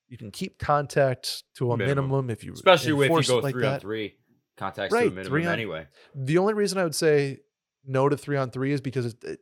You 0.09 0.17
can 0.17 0.29
keep 0.29 0.59
contact 0.59 1.43
to 1.55 1.71
a 1.71 1.77
minimum, 1.77 2.05
Minimum. 2.11 2.29
if 2.29 2.43
you 2.43 2.51
Especially 2.53 2.91
if 3.05 3.09
you 3.09 3.23
go 3.23 3.39
like 3.39 3.53
three 3.53 3.65
on 3.65 3.71
that. 3.73 3.81
three, 3.81 4.17
contacts 4.57 4.91
to 4.93 4.95
Right, 4.99 5.07
a 5.07 5.11
minimum 5.15 5.41
on- 5.43 5.47
anyway. 5.47 5.87
The 6.13 6.37
only 6.37 6.53
reason 6.53 6.77
I 6.77 6.83
would 6.83 6.93
say 6.95 7.39
no 7.85 8.09
to 8.09 8.17
three 8.17 8.35
on 8.37 8.51
three 8.51 8.73
is 8.73 8.81
because 8.81 9.05
it 9.05 9.23
it, 9.23 9.39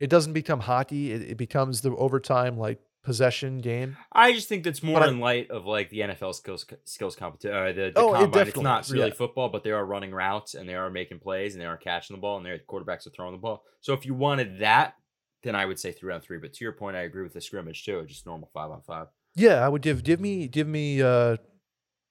it 0.00 0.08
doesn't 0.10 0.32
become 0.32 0.60
hockey. 0.60 1.12
It, 1.12 1.22
it 1.22 1.36
becomes 1.36 1.80
the 1.82 1.90
overtime 1.96 2.58
like 2.58 2.80
possession 3.02 3.58
game. 3.58 3.96
I 4.12 4.32
just 4.32 4.48
think 4.48 4.64
that's 4.64 4.82
more 4.82 4.98
But 4.98 5.08
I- 5.08 5.12
in 5.12 5.20
light 5.20 5.50
of 5.50 5.66
like 5.66 5.90
the 5.90 6.00
NFL 6.00 6.34
skills 6.34 6.64
skills 6.84 7.16
competition. 7.16 7.54
Uh, 7.56 7.66
the 7.66 7.90
the 7.90 7.92
Oh, 7.96 8.14
it. 8.24 8.48
It's 8.48 8.56
not 8.60 8.88
really 8.90 9.08
yeah. 9.08 9.14
football, 9.14 9.48
but 9.50 9.62
they 9.62 9.70
are 9.72 9.84
running 9.84 10.10
routes 10.12 10.54
and 10.54 10.68
they 10.68 10.74
are 10.74 10.88
making 10.90 11.18
plays 11.20 11.54
and 11.54 11.60
they 11.60 11.66
are 11.66 11.76
catching 11.76 12.16
the 12.16 12.20
ball 12.20 12.36
and 12.38 12.46
their 12.46 12.58
quarterbacks 12.58 13.06
are 13.06 13.10
throwing 13.10 13.32
the 13.32 13.38
ball. 13.38 13.62
So 13.80 13.92
if 13.92 14.06
you 14.06 14.14
wanted 14.14 14.60
that, 14.60 14.94
then 15.42 15.54
I 15.54 15.66
would 15.66 15.78
say 15.78 15.92
three 15.92 16.14
on 16.14 16.22
three. 16.22 16.38
But 16.38 16.54
to 16.54 16.64
your 16.64 16.72
point, 16.72 16.96
I 16.96 17.02
agree 17.02 17.22
with 17.22 17.34
the 17.34 17.40
scrimmage 17.42 17.84
too. 17.84 18.02
Just 18.06 18.24
normal 18.24 18.48
five 18.54 18.70
on 18.70 18.80
five. 18.80 19.08
Yeah, 19.36 19.56
I 19.64 19.68
would 19.68 19.82
give 19.82 20.02
give 20.02 20.18
me 20.20 20.48
give 20.48 20.66
me 20.66 21.02
uh 21.02 21.36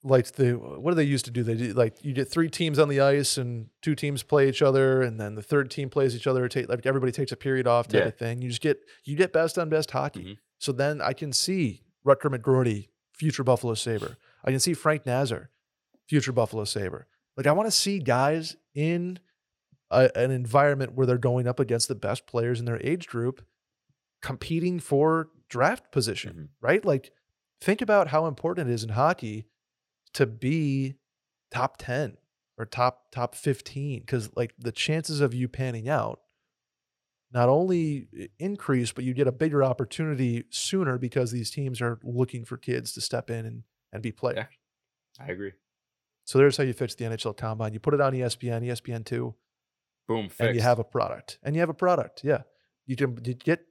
like 0.03 0.31
the 0.33 0.51
what 0.53 0.91
do 0.91 0.95
they 0.95 1.03
used 1.03 1.25
to 1.25 1.31
do? 1.31 1.43
They 1.43 1.55
do 1.55 1.73
like 1.73 2.03
you 2.03 2.13
get 2.13 2.29
three 2.29 2.49
teams 2.49 2.77
on 2.79 2.89
the 2.89 2.99
ice 2.99 3.37
and 3.37 3.67
two 3.81 3.95
teams 3.95 4.21
play 4.23 4.49
each 4.49 4.61
other, 4.61 5.01
and 5.01 5.19
then 5.19 5.35
the 5.35 5.41
third 5.41 5.71
team 5.71 5.89
plays 5.89 6.15
each 6.15 6.27
other. 6.27 6.47
Take 6.47 6.67
like 6.69 6.85
everybody 6.85 7.11
takes 7.11 7.31
a 7.31 7.37
period 7.37 7.67
off 7.67 7.87
type 7.87 8.01
Yeah. 8.01 8.07
of 8.07 8.17
thing. 8.17 8.41
You 8.41 8.49
just 8.49 8.61
get 8.61 8.79
you 9.05 9.15
get 9.15 9.31
best 9.33 9.57
on 9.57 9.69
best 9.69 9.91
hockey. 9.91 10.23
Mhm. 10.23 10.37
So 10.59 10.71
then 10.71 11.01
I 11.01 11.13
can 11.13 11.31
see 11.33 11.83
Rutger 12.05 12.33
McGroarty, 12.35 12.89
future 13.13 13.43
Buffalo 13.43 13.73
Sabre. 13.75 14.17
I 14.43 14.51
can 14.51 14.59
see 14.59 14.73
Frank 14.73 15.05
Nazar, 15.05 15.49
future 16.07 16.31
Buffalo 16.33 16.65
Sabre. 16.65 17.07
Like 17.37 17.47
I 17.47 17.51
want 17.53 17.67
to 17.67 17.71
see 17.71 17.99
guys 17.99 18.57
in 18.75 19.19
a, 19.89 20.09
an 20.17 20.31
environment 20.31 20.93
where 20.95 21.05
they're 21.07 21.17
going 21.17 21.47
up 21.47 21.59
against 21.59 21.87
the 21.87 21.95
best 21.95 22.25
players 22.27 22.59
in 22.59 22.65
their 22.65 22.81
age 22.85 23.07
group, 23.07 23.45
competing 24.21 24.79
for 24.79 25.29
draft 25.49 25.91
position, 25.91 26.35
Mhm. 26.35 26.47
right? 26.61 26.83
Like 26.85 27.11
think 27.61 27.81
about 27.81 28.09
how 28.09 28.25
important 28.27 28.69
it 28.69 28.73
is 28.73 28.83
in 28.83 28.89
hockey 28.89 29.45
to 30.13 30.25
be 30.25 30.95
top 31.51 31.77
10 31.77 32.17
or 32.57 32.65
top 32.65 33.11
top 33.11 33.35
15 33.35 34.01
because 34.01 34.29
like 34.35 34.53
the 34.57 34.71
chances 34.71 35.21
of 35.21 35.33
you 35.33 35.47
panning 35.47 35.89
out 35.89 36.19
not 37.31 37.49
only 37.49 38.07
eh, 38.19 38.27
increase 38.39 38.91
but 38.91 39.03
you 39.03 39.13
get 39.13 39.27
a 39.27 39.31
bigger 39.31 39.63
opportunity 39.63 40.43
sooner 40.49 40.97
because 40.97 41.31
these 41.31 41.49
teams 41.51 41.81
are 41.81 41.99
looking 42.03 42.45
for 42.45 42.57
kids 42.57 42.91
to 42.93 43.01
step 43.01 43.29
in 43.29 43.45
and, 43.45 43.63
and 43.91 44.01
be 44.03 44.11
players 44.11 44.45
I 45.19 45.31
agree. 45.31 45.51
so 46.25 46.37
there's 46.39 46.57
how 46.57 46.63
you 46.63 46.73
fix 46.73 46.95
the 46.95 47.05
nhl 47.05 47.35
combine 47.37 47.73
you 47.73 47.79
put 47.79 47.93
it 47.93 48.01
on 48.01 48.13
espn 48.13 48.63
espn2 48.63 49.33
Boom. 50.07 50.25
Fixed. 50.27 50.41
and 50.41 50.55
you 50.55 50.61
have 50.61 50.79
a 50.79 50.83
product 50.83 51.39
and 51.43 51.55
you 51.55 51.59
have 51.61 51.69
a 51.69 51.73
product 51.73 52.21
yeah 52.23 52.41
you 52.85 52.95
can 52.95 53.17
you 53.23 53.33
get 53.33 53.61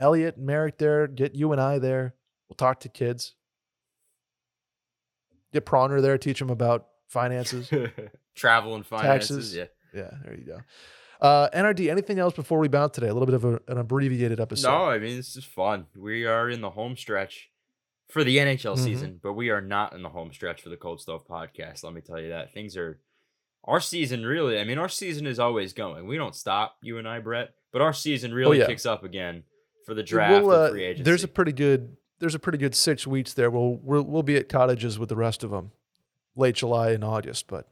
elliot 0.00 0.36
and 0.36 0.46
merrick 0.46 0.78
there 0.78 1.06
get 1.06 1.34
you 1.34 1.52
and 1.52 1.60
i 1.60 1.78
there 1.78 2.14
we'll 2.48 2.56
talk 2.56 2.80
to 2.80 2.88
kids 2.88 3.34
get 5.52 5.64
Proner 5.66 6.00
there 6.02 6.18
teach 6.18 6.38
them 6.38 6.50
about 6.50 6.86
finances 7.08 7.70
travel 8.34 8.74
and 8.74 8.84
finances. 8.86 9.28
Taxes. 9.52 9.54
Yeah. 9.56 9.64
Yeah, 9.94 10.10
there 10.24 10.34
you 10.36 10.44
go. 10.44 10.58
Uh, 11.20 11.48
NRD, 11.50 11.90
anything 11.90 12.18
else 12.18 12.34
before 12.34 12.58
we 12.58 12.68
bounce 12.68 12.92
today? 12.94 13.08
A 13.08 13.12
little 13.14 13.26
bit 13.26 13.34
of 13.34 13.44
a, 13.44 13.60
an 13.68 13.78
abbreviated 13.78 14.38
episode. 14.38 14.68
No, 14.68 14.84
I 14.84 14.98
mean 14.98 15.16
this 15.16 15.34
is 15.36 15.44
fun. 15.44 15.86
We 15.96 16.26
are 16.26 16.48
in 16.50 16.60
the 16.60 16.70
home 16.70 16.96
stretch 16.96 17.50
for 18.08 18.22
the 18.22 18.36
NHL 18.38 18.76
Mhm. 18.76 18.84
season, 18.84 19.20
but 19.22 19.32
we 19.32 19.50
are 19.50 19.60
not 19.60 19.94
in 19.94 20.02
the 20.02 20.10
home 20.10 20.32
stretch 20.32 20.62
for 20.62 20.68
the 20.68 20.76
Cold 20.76 21.00
Stove 21.00 21.26
podcast. 21.26 21.82
Let 21.82 21.92
me 21.94 22.00
tell 22.02 22.20
you 22.20 22.28
that 22.28 22.52
things 22.52 22.76
are. 22.76 23.00
Our 23.64 23.80
season 23.80 24.24
really, 24.24 24.58
I 24.58 24.64
mean, 24.64 24.78
our 24.78 24.88
season 24.88 25.26
is 25.26 25.38
always 25.38 25.72
going. 25.74 26.06
We 26.06 26.16
don't 26.16 26.34
stop, 26.34 26.76
you 26.80 26.96
and 26.98 27.06
I, 27.08 27.18
Brett, 27.18 27.50
but 27.72 27.82
our 27.82 27.92
season 27.92 28.32
really 28.32 28.58
Oh, 28.58 28.60
yeah. 28.62 28.66
kicks 28.66 28.86
up 28.86 29.02
again 29.04 29.42
for 29.84 29.92
the 29.94 30.02
draft 30.02 30.44
We'll, 30.46 30.54
uh, 30.54 30.64
and 30.66 30.72
free 30.72 30.84
agency. 30.84 31.02
there's 31.02 31.24
a 31.24 31.28
pretty 31.28 31.52
good 31.52 31.96
there's 32.20 32.34
a 32.34 32.38
pretty 32.38 32.58
good 32.58 32.74
six 32.74 33.06
weeks 33.06 33.32
there. 33.34 33.50
We'll 33.50 33.76
we'll, 33.82 34.02
we'll 34.02 34.22
be 34.22 34.36
at 34.36 34.48
cottages 34.48 34.98
with 34.98 35.08
the 35.08 35.16
rest 35.16 35.44
of 35.44 35.50
them, 35.50 35.72
late 36.36 36.56
July 36.56 36.90
and 36.90 37.04
August. 37.04 37.46
But 37.46 37.68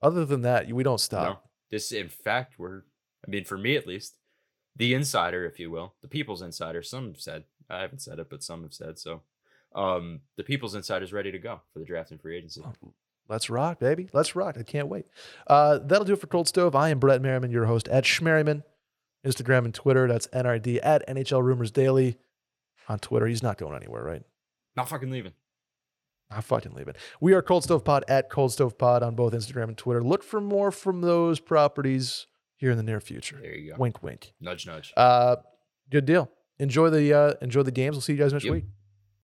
other 0.00 0.24
than 0.24 0.42
that, 0.42 0.68
we 0.72 0.82
don't 0.82 0.94
No, 0.94 0.96
stop. 0.96 1.48
this, 1.70 1.92
in 1.92 2.08
fact, 2.08 2.58
we're. 2.58 2.82
I 3.26 3.30
mean, 3.30 3.44
for 3.44 3.56
me 3.56 3.76
at 3.76 3.86
least, 3.86 4.16
the 4.74 4.94
insider, 4.94 5.44
if 5.44 5.60
you 5.60 5.70
will, 5.70 5.94
the 6.02 6.08
people's 6.08 6.42
insider. 6.42 6.82
Some 6.82 7.06
have 7.08 7.20
said 7.20 7.44
I 7.70 7.80
haven't 7.82 8.00
said 8.02 8.18
it, 8.18 8.28
but 8.30 8.42
some 8.42 8.62
have 8.62 8.74
said 8.74 8.98
so. 8.98 9.22
Um, 9.74 10.20
the 10.36 10.42
people's 10.44 10.74
insider 10.74 11.04
is 11.04 11.12
ready 11.12 11.32
to 11.32 11.38
go 11.38 11.60
for 11.72 11.78
the 11.78 11.84
draft 11.84 12.10
and 12.10 12.20
free 12.20 12.36
agency. 12.36 12.62
Let's 13.28 13.48
rock, 13.48 13.78
baby. 13.78 14.08
Let's 14.12 14.34
rock. 14.36 14.56
I 14.58 14.62
can't 14.64 14.88
wait. 14.88 15.06
Uh, 15.46 15.78
that'll 15.78 16.04
do 16.04 16.12
it 16.14 16.20
for 16.20 16.26
Cold 16.26 16.48
Stove. 16.48 16.74
I 16.74 16.90
am 16.90 16.98
Brett 16.98 17.22
Merriman, 17.22 17.50
your 17.50 17.64
host 17.66 17.88
at 17.88 18.04
Schmerriman, 18.04 18.64
Instagram 19.24 19.64
and 19.64 19.72
Twitter. 19.72 20.06
That's 20.08 20.26
NRD 20.26 20.80
at 20.82 21.06
NHL 21.08 21.42
Rumors 21.42 21.70
Daily 21.70 22.18
on 22.88 22.98
Twitter. 22.98 23.26
He's 23.26 23.42
not 23.42 23.58
going 23.58 23.74
anywhere, 23.76 24.02
right? 24.02 24.22
Not 24.76 24.88
fucking 24.88 25.10
leaving. 25.10 25.32
I 26.30 26.40
fucking 26.40 26.72
leave 26.72 26.88
it. 26.88 26.96
We 27.20 27.34
are 27.34 27.42
Cold 27.42 27.64
Stove 27.64 27.84
Pod 27.84 28.04
at 28.08 28.30
Cold 28.30 28.52
Stove 28.52 28.78
Pod 28.78 29.02
on 29.02 29.14
both 29.14 29.34
Instagram 29.34 29.64
and 29.64 29.76
Twitter. 29.76 30.02
Look 30.02 30.22
for 30.22 30.40
more 30.40 30.70
from 30.70 31.02
those 31.02 31.40
properties 31.40 32.26
here 32.56 32.70
in 32.70 32.78
the 32.78 32.82
near 32.82 33.00
future. 33.00 33.38
There 33.42 33.54
you 33.54 33.72
go. 33.72 33.76
Wink, 33.78 34.02
wink. 34.02 34.32
Nudge, 34.40 34.66
nudge. 34.66 34.92
Uh, 34.96 35.36
good 35.90 36.06
deal. 36.06 36.30
Enjoy 36.58 36.88
the 36.88 37.12
uh, 37.12 37.34
enjoy 37.42 37.62
the 37.64 37.70
games. 37.70 37.96
We'll 37.96 38.00
see 38.02 38.12
you 38.14 38.18
guys 38.18 38.32
next 38.32 38.44
Yep. 38.44 38.52
week. 38.54 38.64